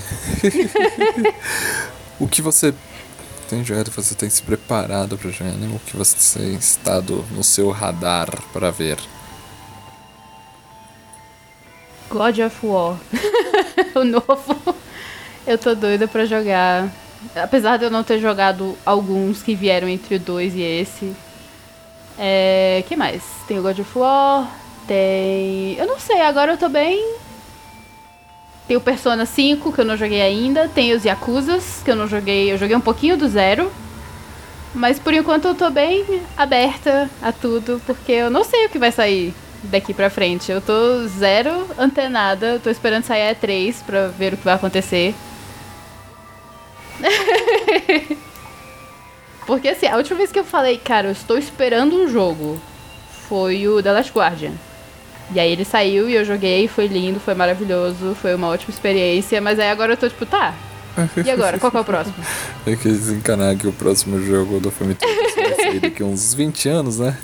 o 2.21 2.29
que 2.29 2.43
você 2.43 2.75
tem 3.49 3.65
jogado, 3.65 3.91
você 3.91 4.15
tem 4.15 4.29
se 4.29 4.43
preparado 4.43 5.17
pra 5.17 5.31
jogar, 5.31 5.53
né? 5.53 5.75
O 5.75 5.79
que 5.81 5.97
você 5.97 6.39
tem 6.39 6.55
estado 6.55 7.25
no 7.33 7.43
seu 7.43 7.71
radar 7.71 8.29
pra 8.53 8.71
ver? 8.71 8.99
God 12.11 12.39
of 12.39 12.67
War. 12.67 12.99
o 13.95 14.05
novo. 14.05 14.77
Eu 15.47 15.59
tô 15.59 15.75
doida 15.75 16.07
pra 16.07 16.27
jogar. 16.27 16.93
Apesar 17.35 17.77
de 17.77 17.85
eu 17.85 17.91
não 17.91 18.05
ter 18.05 18.19
jogado 18.19 18.77
alguns 18.85 19.43
que 19.43 19.55
vieram 19.55 19.89
entre 19.89 20.17
o 20.17 20.21
2 20.21 20.55
e 20.55 20.63
esse. 20.63 21.15
É. 22.19 22.85
que 22.87 22.97
mais? 22.97 23.23
Tem 23.47 23.59
o 23.59 23.63
God 23.63 23.79
of 23.79 23.99
War. 23.99 24.49
Tem. 24.87 25.75
Eu 25.79 25.87
não 25.87 25.99
sei, 25.99 26.21
agora 26.21 26.53
eu 26.53 26.59
tô 26.59 26.69
bem. 26.69 27.17
Tem 28.67 28.77
o 28.77 28.81
Persona 28.81 29.27
5, 29.27 29.73
que 29.73 29.81
eu 29.81 29.85
não 29.85 29.97
joguei 29.97 30.23
ainda. 30.23 30.69
Tem 30.69 30.93
os 30.93 31.05
Yakuzas, 31.05 31.83
que 31.85 31.91
eu 31.91 31.97
não 31.97 32.09
joguei. 32.09 32.51
Eu 32.51 32.59
joguei 32.59 32.77
um 32.77 32.81
pouquinho 32.81 33.17
do 33.17 33.29
zero. 33.29 33.71
Mas 34.75 34.99
por 34.99 35.15
enquanto 35.15 35.47
eu 35.47 35.55
tô 35.55 35.71
bem 35.71 36.05
aberta 36.37 37.09
a 37.23 37.31
tudo, 37.31 37.81
porque 37.87 38.11
eu 38.11 38.31
não 38.31 38.43
sei 38.43 38.67
o 38.67 38.69
que 38.69 38.79
vai 38.79 38.91
sair 38.91 39.33
daqui 39.63 39.95
pra 39.95 40.11
frente. 40.11 40.51
Eu 40.51 40.61
tô 40.61 41.07
zero 41.07 41.69
antenada, 41.79 42.61
tô 42.63 42.71
esperando 42.71 43.05
sair 43.05 43.29
a 43.29 43.35
E3 43.35 43.77
pra 43.87 44.09
ver 44.09 44.35
o 44.35 44.37
que 44.37 44.45
vai 44.45 44.55
acontecer. 44.55 45.15
porque 49.47 49.69
assim, 49.69 49.87
a 49.87 49.97
última 49.97 50.17
vez 50.17 50.33
que 50.33 50.39
eu 50.39 50.45
falei, 50.45 50.79
cara, 50.79 51.09
eu 51.09 51.13
estou 51.13 51.39
esperando 51.39 51.97
um 51.97 52.09
jogo, 52.09 52.61
foi 53.29 53.67
o 53.69 53.83
The 53.83 53.93
Last 53.93 54.13
Guardian. 54.13 54.53
E 55.33 55.41
aí 55.41 55.51
ele 55.51 55.65
saiu 55.65 56.09
e 56.09 56.15
eu 56.15 56.25
joguei, 56.25 56.69
foi 56.69 56.87
lindo, 56.87 57.19
foi 57.19 57.35
maravilhoso, 57.35 58.15
foi 58.21 58.35
uma 58.35 58.49
ótima 58.49 58.71
experiência, 58.71 59.41
mas 59.41 59.59
aí 59.59 59.71
agora 59.71 59.95
eu 59.95 59.97
tô 59.97 60.09
tipo, 60.09 60.27
tá. 60.27 60.55
E 61.25 61.31
agora, 61.31 61.59
qual 61.59 61.73
que 61.73 61.77
é 61.77 61.81
o 61.81 61.85
próximo? 61.85 62.15
Tem 62.65 62.77
que 62.79 62.89
desencanar 62.89 63.57
que 63.57 63.67
o 63.67 63.73
próximo 63.73 64.21
jogo 64.23 64.61
do 64.61 64.71
filme 64.71 64.97
vai 65.35 65.55
sair 65.55 65.81
daqui 65.81 66.05
uns 66.05 66.33
20 66.35 66.69
anos, 66.69 66.99
né? 66.99 67.19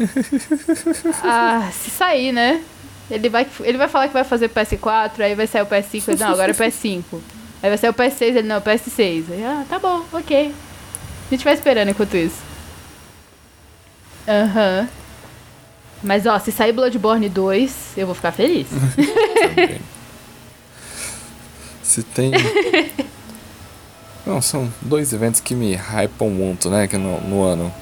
Ah, 1.22 1.70
se 1.72 1.90
sair, 1.90 2.32
né? 2.32 2.62
Ele 3.10 3.28
vai, 3.28 3.46
ele 3.60 3.78
vai 3.78 3.88
falar 3.88 4.08
que 4.08 4.14
vai 4.14 4.24
fazer 4.24 4.48
PS4, 4.48 5.20
aí 5.20 5.34
vai 5.34 5.46
sair 5.46 5.62
o 5.62 5.66
PS5, 5.66 6.08
ele, 6.08 6.18
não, 6.18 6.28
agora 6.32 6.50
é 6.50 6.54
PS5. 6.54 7.02
Aí 7.62 7.68
vai 7.68 7.76
sair 7.76 7.90
o 7.90 7.94
PS6, 7.94 8.22
ele, 8.22 8.42
não, 8.42 8.60
PS6. 8.60 9.24
Aí, 9.30 9.44
ah, 9.44 9.64
tá 9.68 9.78
bom, 9.78 10.04
ok. 10.12 10.54
A 11.26 11.34
gente 11.34 11.44
vai 11.44 11.54
esperando 11.54 11.90
enquanto 11.90 12.16
isso. 12.16 12.42
Aham. 14.26 14.88
Mas, 16.02 16.24
ó, 16.26 16.38
se 16.38 16.50
sair 16.50 16.72
Bloodborne 16.72 17.28
2, 17.28 17.98
eu 17.98 18.06
vou 18.06 18.14
ficar 18.14 18.32
feliz. 18.32 18.66
Se 21.82 22.02
tem. 22.02 22.30
Não, 24.24 24.40
são 24.40 24.72
dois 24.80 25.12
eventos 25.12 25.40
que 25.40 25.54
me 25.54 25.74
hypam 25.74 26.30
muito, 26.30 26.70
né? 26.70 26.86
Que 26.86 26.96
no, 26.96 27.20
no 27.20 27.42
ano. 27.42 27.72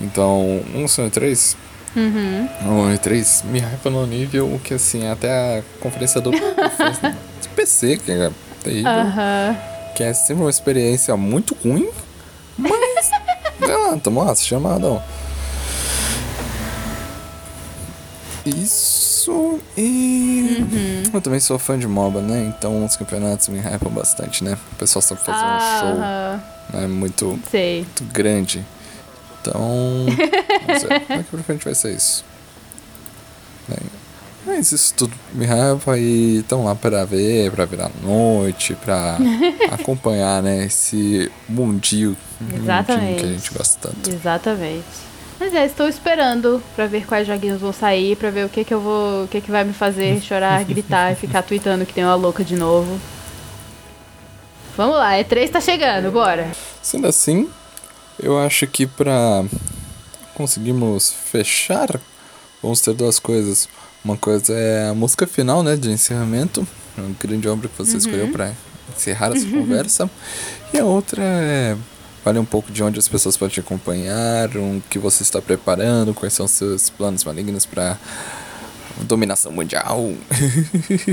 Então, 0.00 0.60
um 0.74 0.88
são 0.88 1.08
E3. 1.08 1.56
Uhum. 1.94 2.48
O 2.64 2.92
E3 2.92 3.44
me 3.44 3.60
hypa 3.60 3.88
no 3.88 4.04
nível 4.06 4.60
que, 4.64 4.74
assim, 4.74 5.06
até 5.06 5.58
a 5.58 5.62
conferência 5.80 6.20
do 6.20 6.32
do 6.32 7.48
PC, 7.54 7.98
que 7.98 8.10
é 8.10 8.30
terrível. 8.62 8.90
Aham. 8.90 9.56
Que 9.94 10.04
é 10.04 10.12
sempre 10.12 10.42
uma 10.42 10.50
experiência 10.50 11.16
muito 11.16 11.56
ruim. 11.62 11.88
Mas. 12.56 13.10
sei 13.58 13.76
lá, 13.76 13.96
tamo 13.98 14.24
lá, 14.24 14.34
chamado. 14.34 15.02
Isso 18.44 19.60
e. 19.76 20.64
Eu 21.12 21.20
também 21.20 21.38
sou 21.38 21.58
fã 21.58 21.78
de 21.78 21.86
MOBA, 21.86 22.20
né? 22.20 22.52
Então 22.56 22.84
os 22.84 22.96
campeonatos 22.96 23.48
me 23.48 23.58
hypam 23.58 23.90
bastante, 23.90 24.42
né? 24.42 24.58
O 24.72 24.76
pessoal 24.76 25.02
sabe 25.02 25.20
fazer 25.20 25.44
um 25.44 25.80
show 25.80 26.80
né? 26.80 26.86
muito, 26.88 27.38
Sei. 27.50 27.76
muito 27.78 28.04
grande. 28.12 28.64
Então. 29.40 30.06
Não 30.66 30.80
sei. 30.80 30.88
Daqui 30.88 31.30
pra 31.30 31.42
frente 31.42 31.64
vai 31.64 31.74
ser 31.74 31.94
isso. 31.94 32.24
Né? 33.68 33.76
Mas 34.44 34.72
isso 34.72 34.92
tudo 34.94 35.14
me 35.32 35.46
hypa 35.46 35.96
e 35.96 36.38
estão 36.38 36.64
lá 36.64 36.74
pra 36.74 37.04
ver, 37.04 37.50
pra 37.52 37.64
virar 37.64 37.90
noite, 38.02 38.74
pra 38.74 39.16
acompanhar, 39.70 40.42
né? 40.42 40.64
Esse 40.64 41.30
mundinho, 41.48 42.16
mundinho 42.40 42.84
que 42.84 43.24
a 43.24 43.28
gente 43.28 43.52
gosta 43.52 43.88
tanto. 43.88 44.10
Exatamente. 44.10 45.12
Mas 45.38 45.54
é, 45.54 45.64
estou 45.64 45.88
esperando 45.88 46.62
pra 46.76 46.86
ver 46.86 47.06
quais 47.06 47.26
joguinhos 47.26 47.60
vão 47.60 47.72
sair, 47.72 48.16
pra 48.16 48.30
ver 48.30 48.46
o 48.46 48.48
que 48.48 48.64
que 48.64 48.74
eu 48.74 48.80
vou, 48.80 49.24
o 49.24 49.28
que 49.28 49.40
que 49.40 49.50
vai 49.50 49.64
me 49.64 49.72
fazer 49.72 50.20
chorar, 50.22 50.64
gritar 50.64 51.12
e 51.12 51.16
ficar 51.16 51.42
tweetando 51.42 51.86
que 51.86 51.92
tem 51.92 52.04
uma 52.04 52.14
louca 52.14 52.44
de 52.44 52.56
novo. 52.56 53.00
Vamos 54.76 54.96
lá, 54.96 55.12
E3 55.14 55.50
tá 55.50 55.60
chegando, 55.60 56.10
bora. 56.10 56.50
Sendo 56.80 57.06
assim, 57.06 57.48
eu 58.18 58.38
acho 58.38 58.66
que 58.66 58.86
pra 58.86 59.44
conseguirmos 60.34 61.12
fechar, 61.12 62.00
vamos 62.62 62.80
ter 62.80 62.94
duas 62.94 63.18
coisas. 63.18 63.68
Uma 64.04 64.16
coisa 64.16 64.52
é 64.52 64.88
a 64.88 64.94
música 64.94 65.26
final, 65.26 65.62
né, 65.62 65.76
de 65.76 65.90
encerramento, 65.90 66.66
uma 66.96 67.14
grande 67.20 67.48
obra 67.48 67.68
que 67.68 67.78
você 67.78 67.96
escolheu 67.96 68.28
pra 68.32 68.52
encerrar 68.96 69.32
essa 69.34 69.46
conversa. 69.46 70.10
E 70.72 70.78
a 70.78 70.84
outra 70.84 71.22
é 71.22 71.76
Fale 72.22 72.38
um 72.38 72.44
pouco 72.44 72.70
de 72.70 72.80
onde 72.84 73.00
as 73.00 73.08
pessoas 73.08 73.36
podem 73.36 73.54
te 73.54 73.58
acompanhar, 73.58 74.48
o 74.56 74.80
que 74.88 74.96
você 74.96 75.24
está 75.24 75.42
preparando, 75.42 76.14
quais 76.14 76.32
são 76.32 76.46
os 76.46 76.52
seus 76.52 76.88
planos 76.88 77.24
malignos 77.24 77.66
para 77.66 77.98
dominação 79.00 79.50
mundial. 79.50 79.98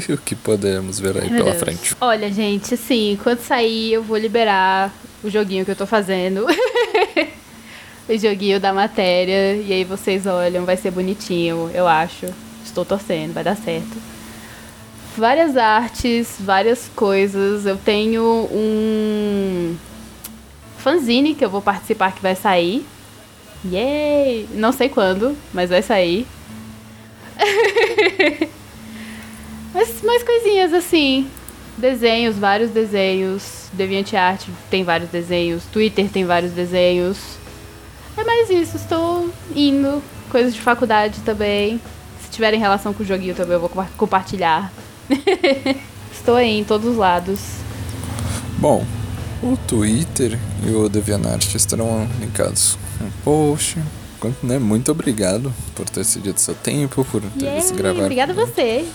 o 0.08 0.18
que 0.18 0.36
podemos 0.36 1.00
ver 1.00 1.18
aí 1.18 1.28
Meu 1.28 1.40
pela 1.40 1.52
Deus. 1.52 1.64
frente. 1.64 1.96
Olha, 2.00 2.32
gente, 2.32 2.76
assim, 2.76 3.18
quando 3.24 3.40
sair 3.40 3.94
eu 3.94 4.04
vou 4.04 4.18
liberar 4.18 4.94
o 5.24 5.32
joguinho 5.32 5.66
que 5.66 5.72
eu 5.72 5.76
tô 5.76 5.88
fazendo. 5.88 6.46
o 8.08 8.16
joguinho 8.16 8.60
da 8.60 8.72
matéria. 8.72 9.56
E 9.56 9.74
aí 9.74 9.84
vocês 9.84 10.28
olham, 10.28 10.64
vai 10.64 10.78
ser 10.78 10.92
bonitinho, 10.92 11.72
eu 11.74 11.88
acho. 11.88 12.28
Estou 12.70 12.86
torcendo, 12.86 13.34
vai 13.34 13.43
dar 13.43 13.57
certo. 13.57 13.97
Várias 15.17 15.57
artes, 15.57 16.36
várias 16.39 16.89
coisas. 16.95 17.65
Eu 17.65 17.78
tenho 17.78 18.24
um 18.51 19.76
fanzine 20.78 21.36
que 21.36 21.43
eu 21.43 21.49
vou 21.49 21.61
participar 21.61 22.13
que 22.13 22.22
vai 22.22 22.36
sair. 22.36 22.86
Yay! 23.65 24.47
Não 24.53 24.72
sei 24.72 24.88
quando, 24.88 25.36
mas 25.53 25.70
vai 25.70 25.82
sair. 25.82 26.26
Mas 29.72 30.01
mais 30.01 30.24
coisinhas 30.24 30.74
assim. 30.74 31.30
Desenhos, 31.78 32.38
vários 32.38 32.72
desenhos. 32.72 33.70
DeviantArt 33.72 34.47
tem 34.70 34.84
vários 34.84 35.09
desenhos. 35.09 35.63
Twitter 35.65 36.09
tem 36.09 36.26
vários 36.26 36.51
desenhos. 36.51 37.38
É 38.17 38.24
mais 38.24 38.49
isso, 38.49 38.78
estou 38.78 39.30
indo. 39.55 40.01
Coisas 40.32 40.53
de 40.53 40.59
faculdade 40.59 41.22
também. 41.22 41.80
Se 42.30 42.34
tiverem 42.36 42.60
relação 42.60 42.94
com 42.94 43.02
o 43.02 43.06
joguinho 43.06 43.34
também 43.34 43.54
eu 43.56 43.60
vou 43.60 43.70
compa- 43.70 43.90
compartilhar. 43.98 44.72
estou 46.14 46.36
aí 46.36 46.60
em 46.60 46.64
todos 46.64 46.88
os 46.88 46.96
lados. 46.96 47.40
Bom, 48.60 48.86
o 49.42 49.58
Twitter 49.68 50.38
e 50.64 50.70
o 50.70 50.88
DeviantArt 50.88 51.56
estarão 51.56 52.08
linkados 52.20 52.78
no 53.02 53.10
post. 53.24 53.80
Né, 54.44 54.60
muito 54.60 54.92
obrigado 54.92 55.54
por 55.74 55.90
ter 55.90 56.04
cedido 56.04 56.40
seu 56.40 56.54
tempo, 56.54 57.06
por 57.06 57.22
ter 57.40 57.56
visto 57.56 57.74
gravar. 57.74 58.02
obrigada 58.04 58.34
a 58.34 58.36
você. 58.36 58.86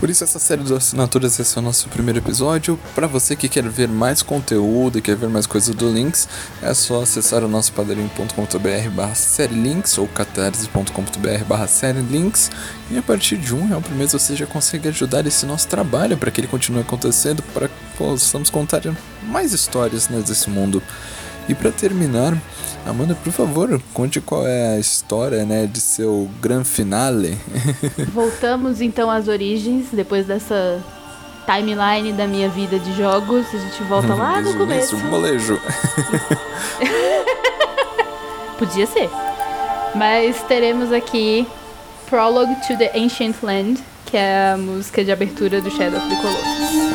Por 0.00 0.08
isso 0.08 0.24
essa 0.24 0.38
série 0.38 0.64
de 0.64 0.72
assinaturas 0.72 1.38
esse 1.38 1.58
é 1.58 1.60
o 1.60 1.62
nosso 1.62 1.86
primeiro 1.90 2.20
episódio. 2.20 2.80
Para 2.94 3.06
você 3.06 3.36
que 3.36 3.50
quer 3.50 3.68
ver 3.68 3.86
mais 3.86 4.22
conteúdo 4.22 4.96
e 4.96 5.02
quer 5.02 5.14
ver 5.14 5.28
mais 5.28 5.44
coisas 5.44 5.74
do 5.74 5.92
Links, 5.92 6.26
é 6.62 6.72
só 6.72 7.02
acessar 7.02 7.44
o 7.44 7.48
nosso 7.48 7.70
padrim.com.br 7.74 8.90
barra 8.94 9.14
série 9.14 9.54
links 9.54 9.98
ou 9.98 10.08
catarse.com.br 10.08 11.44
barra 11.46 11.66
série 11.66 12.00
links 12.00 12.50
e 12.90 12.96
a 12.96 13.02
partir 13.02 13.36
de 13.36 13.54
um 13.54 13.68
real 13.68 13.82
por 13.82 13.94
mês 13.94 14.12
você 14.12 14.34
já 14.34 14.46
consegue 14.46 14.88
ajudar 14.88 15.26
esse 15.26 15.44
nosso 15.44 15.68
trabalho 15.68 16.16
para 16.16 16.30
que 16.30 16.40
ele 16.40 16.48
continue 16.48 16.80
acontecendo, 16.80 17.42
para 17.52 17.68
que 17.68 17.74
possamos 17.98 18.48
contar 18.48 18.80
mais 19.22 19.52
histórias 19.52 20.08
né, 20.08 20.22
desse 20.26 20.48
mundo. 20.48 20.82
E 21.48 21.54
para 21.54 21.70
terminar, 21.70 22.36
Amanda, 22.86 23.14
por 23.14 23.32
favor, 23.32 23.80
conte 23.92 24.20
qual 24.20 24.46
é 24.46 24.74
a 24.74 24.78
história 24.78 25.44
né, 25.44 25.66
de 25.66 25.80
seu 25.80 26.28
gran 26.40 26.64
finale. 26.64 27.38
Voltamos 28.12 28.80
então 28.80 29.10
às 29.10 29.28
origens, 29.28 29.86
depois 29.92 30.26
dessa 30.26 30.80
timeline 31.46 32.12
da 32.12 32.26
minha 32.26 32.48
vida 32.48 32.78
de 32.78 32.96
jogos. 32.96 33.46
A 33.52 33.58
gente 33.58 33.82
volta 33.84 34.14
lá 34.14 34.40
no 34.40 34.56
começo. 34.56 34.94
início, 34.94 35.10
molejo. 35.10 35.60
Podia 38.58 38.86
ser. 38.86 39.10
Mas 39.94 40.42
teremos 40.44 40.92
aqui 40.92 41.46
Prologue 42.08 42.54
to 42.66 42.76
the 42.76 42.90
Ancient 42.94 43.36
Land, 43.42 43.80
que 44.06 44.16
é 44.16 44.52
a 44.52 44.56
música 44.56 45.04
de 45.04 45.12
abertura 45.12 45.60
do 45.60 45.70
Shadow 45.70 45.98
of 45.98 46.08
the 46.08 46.16
Colossus. 46.16 46.89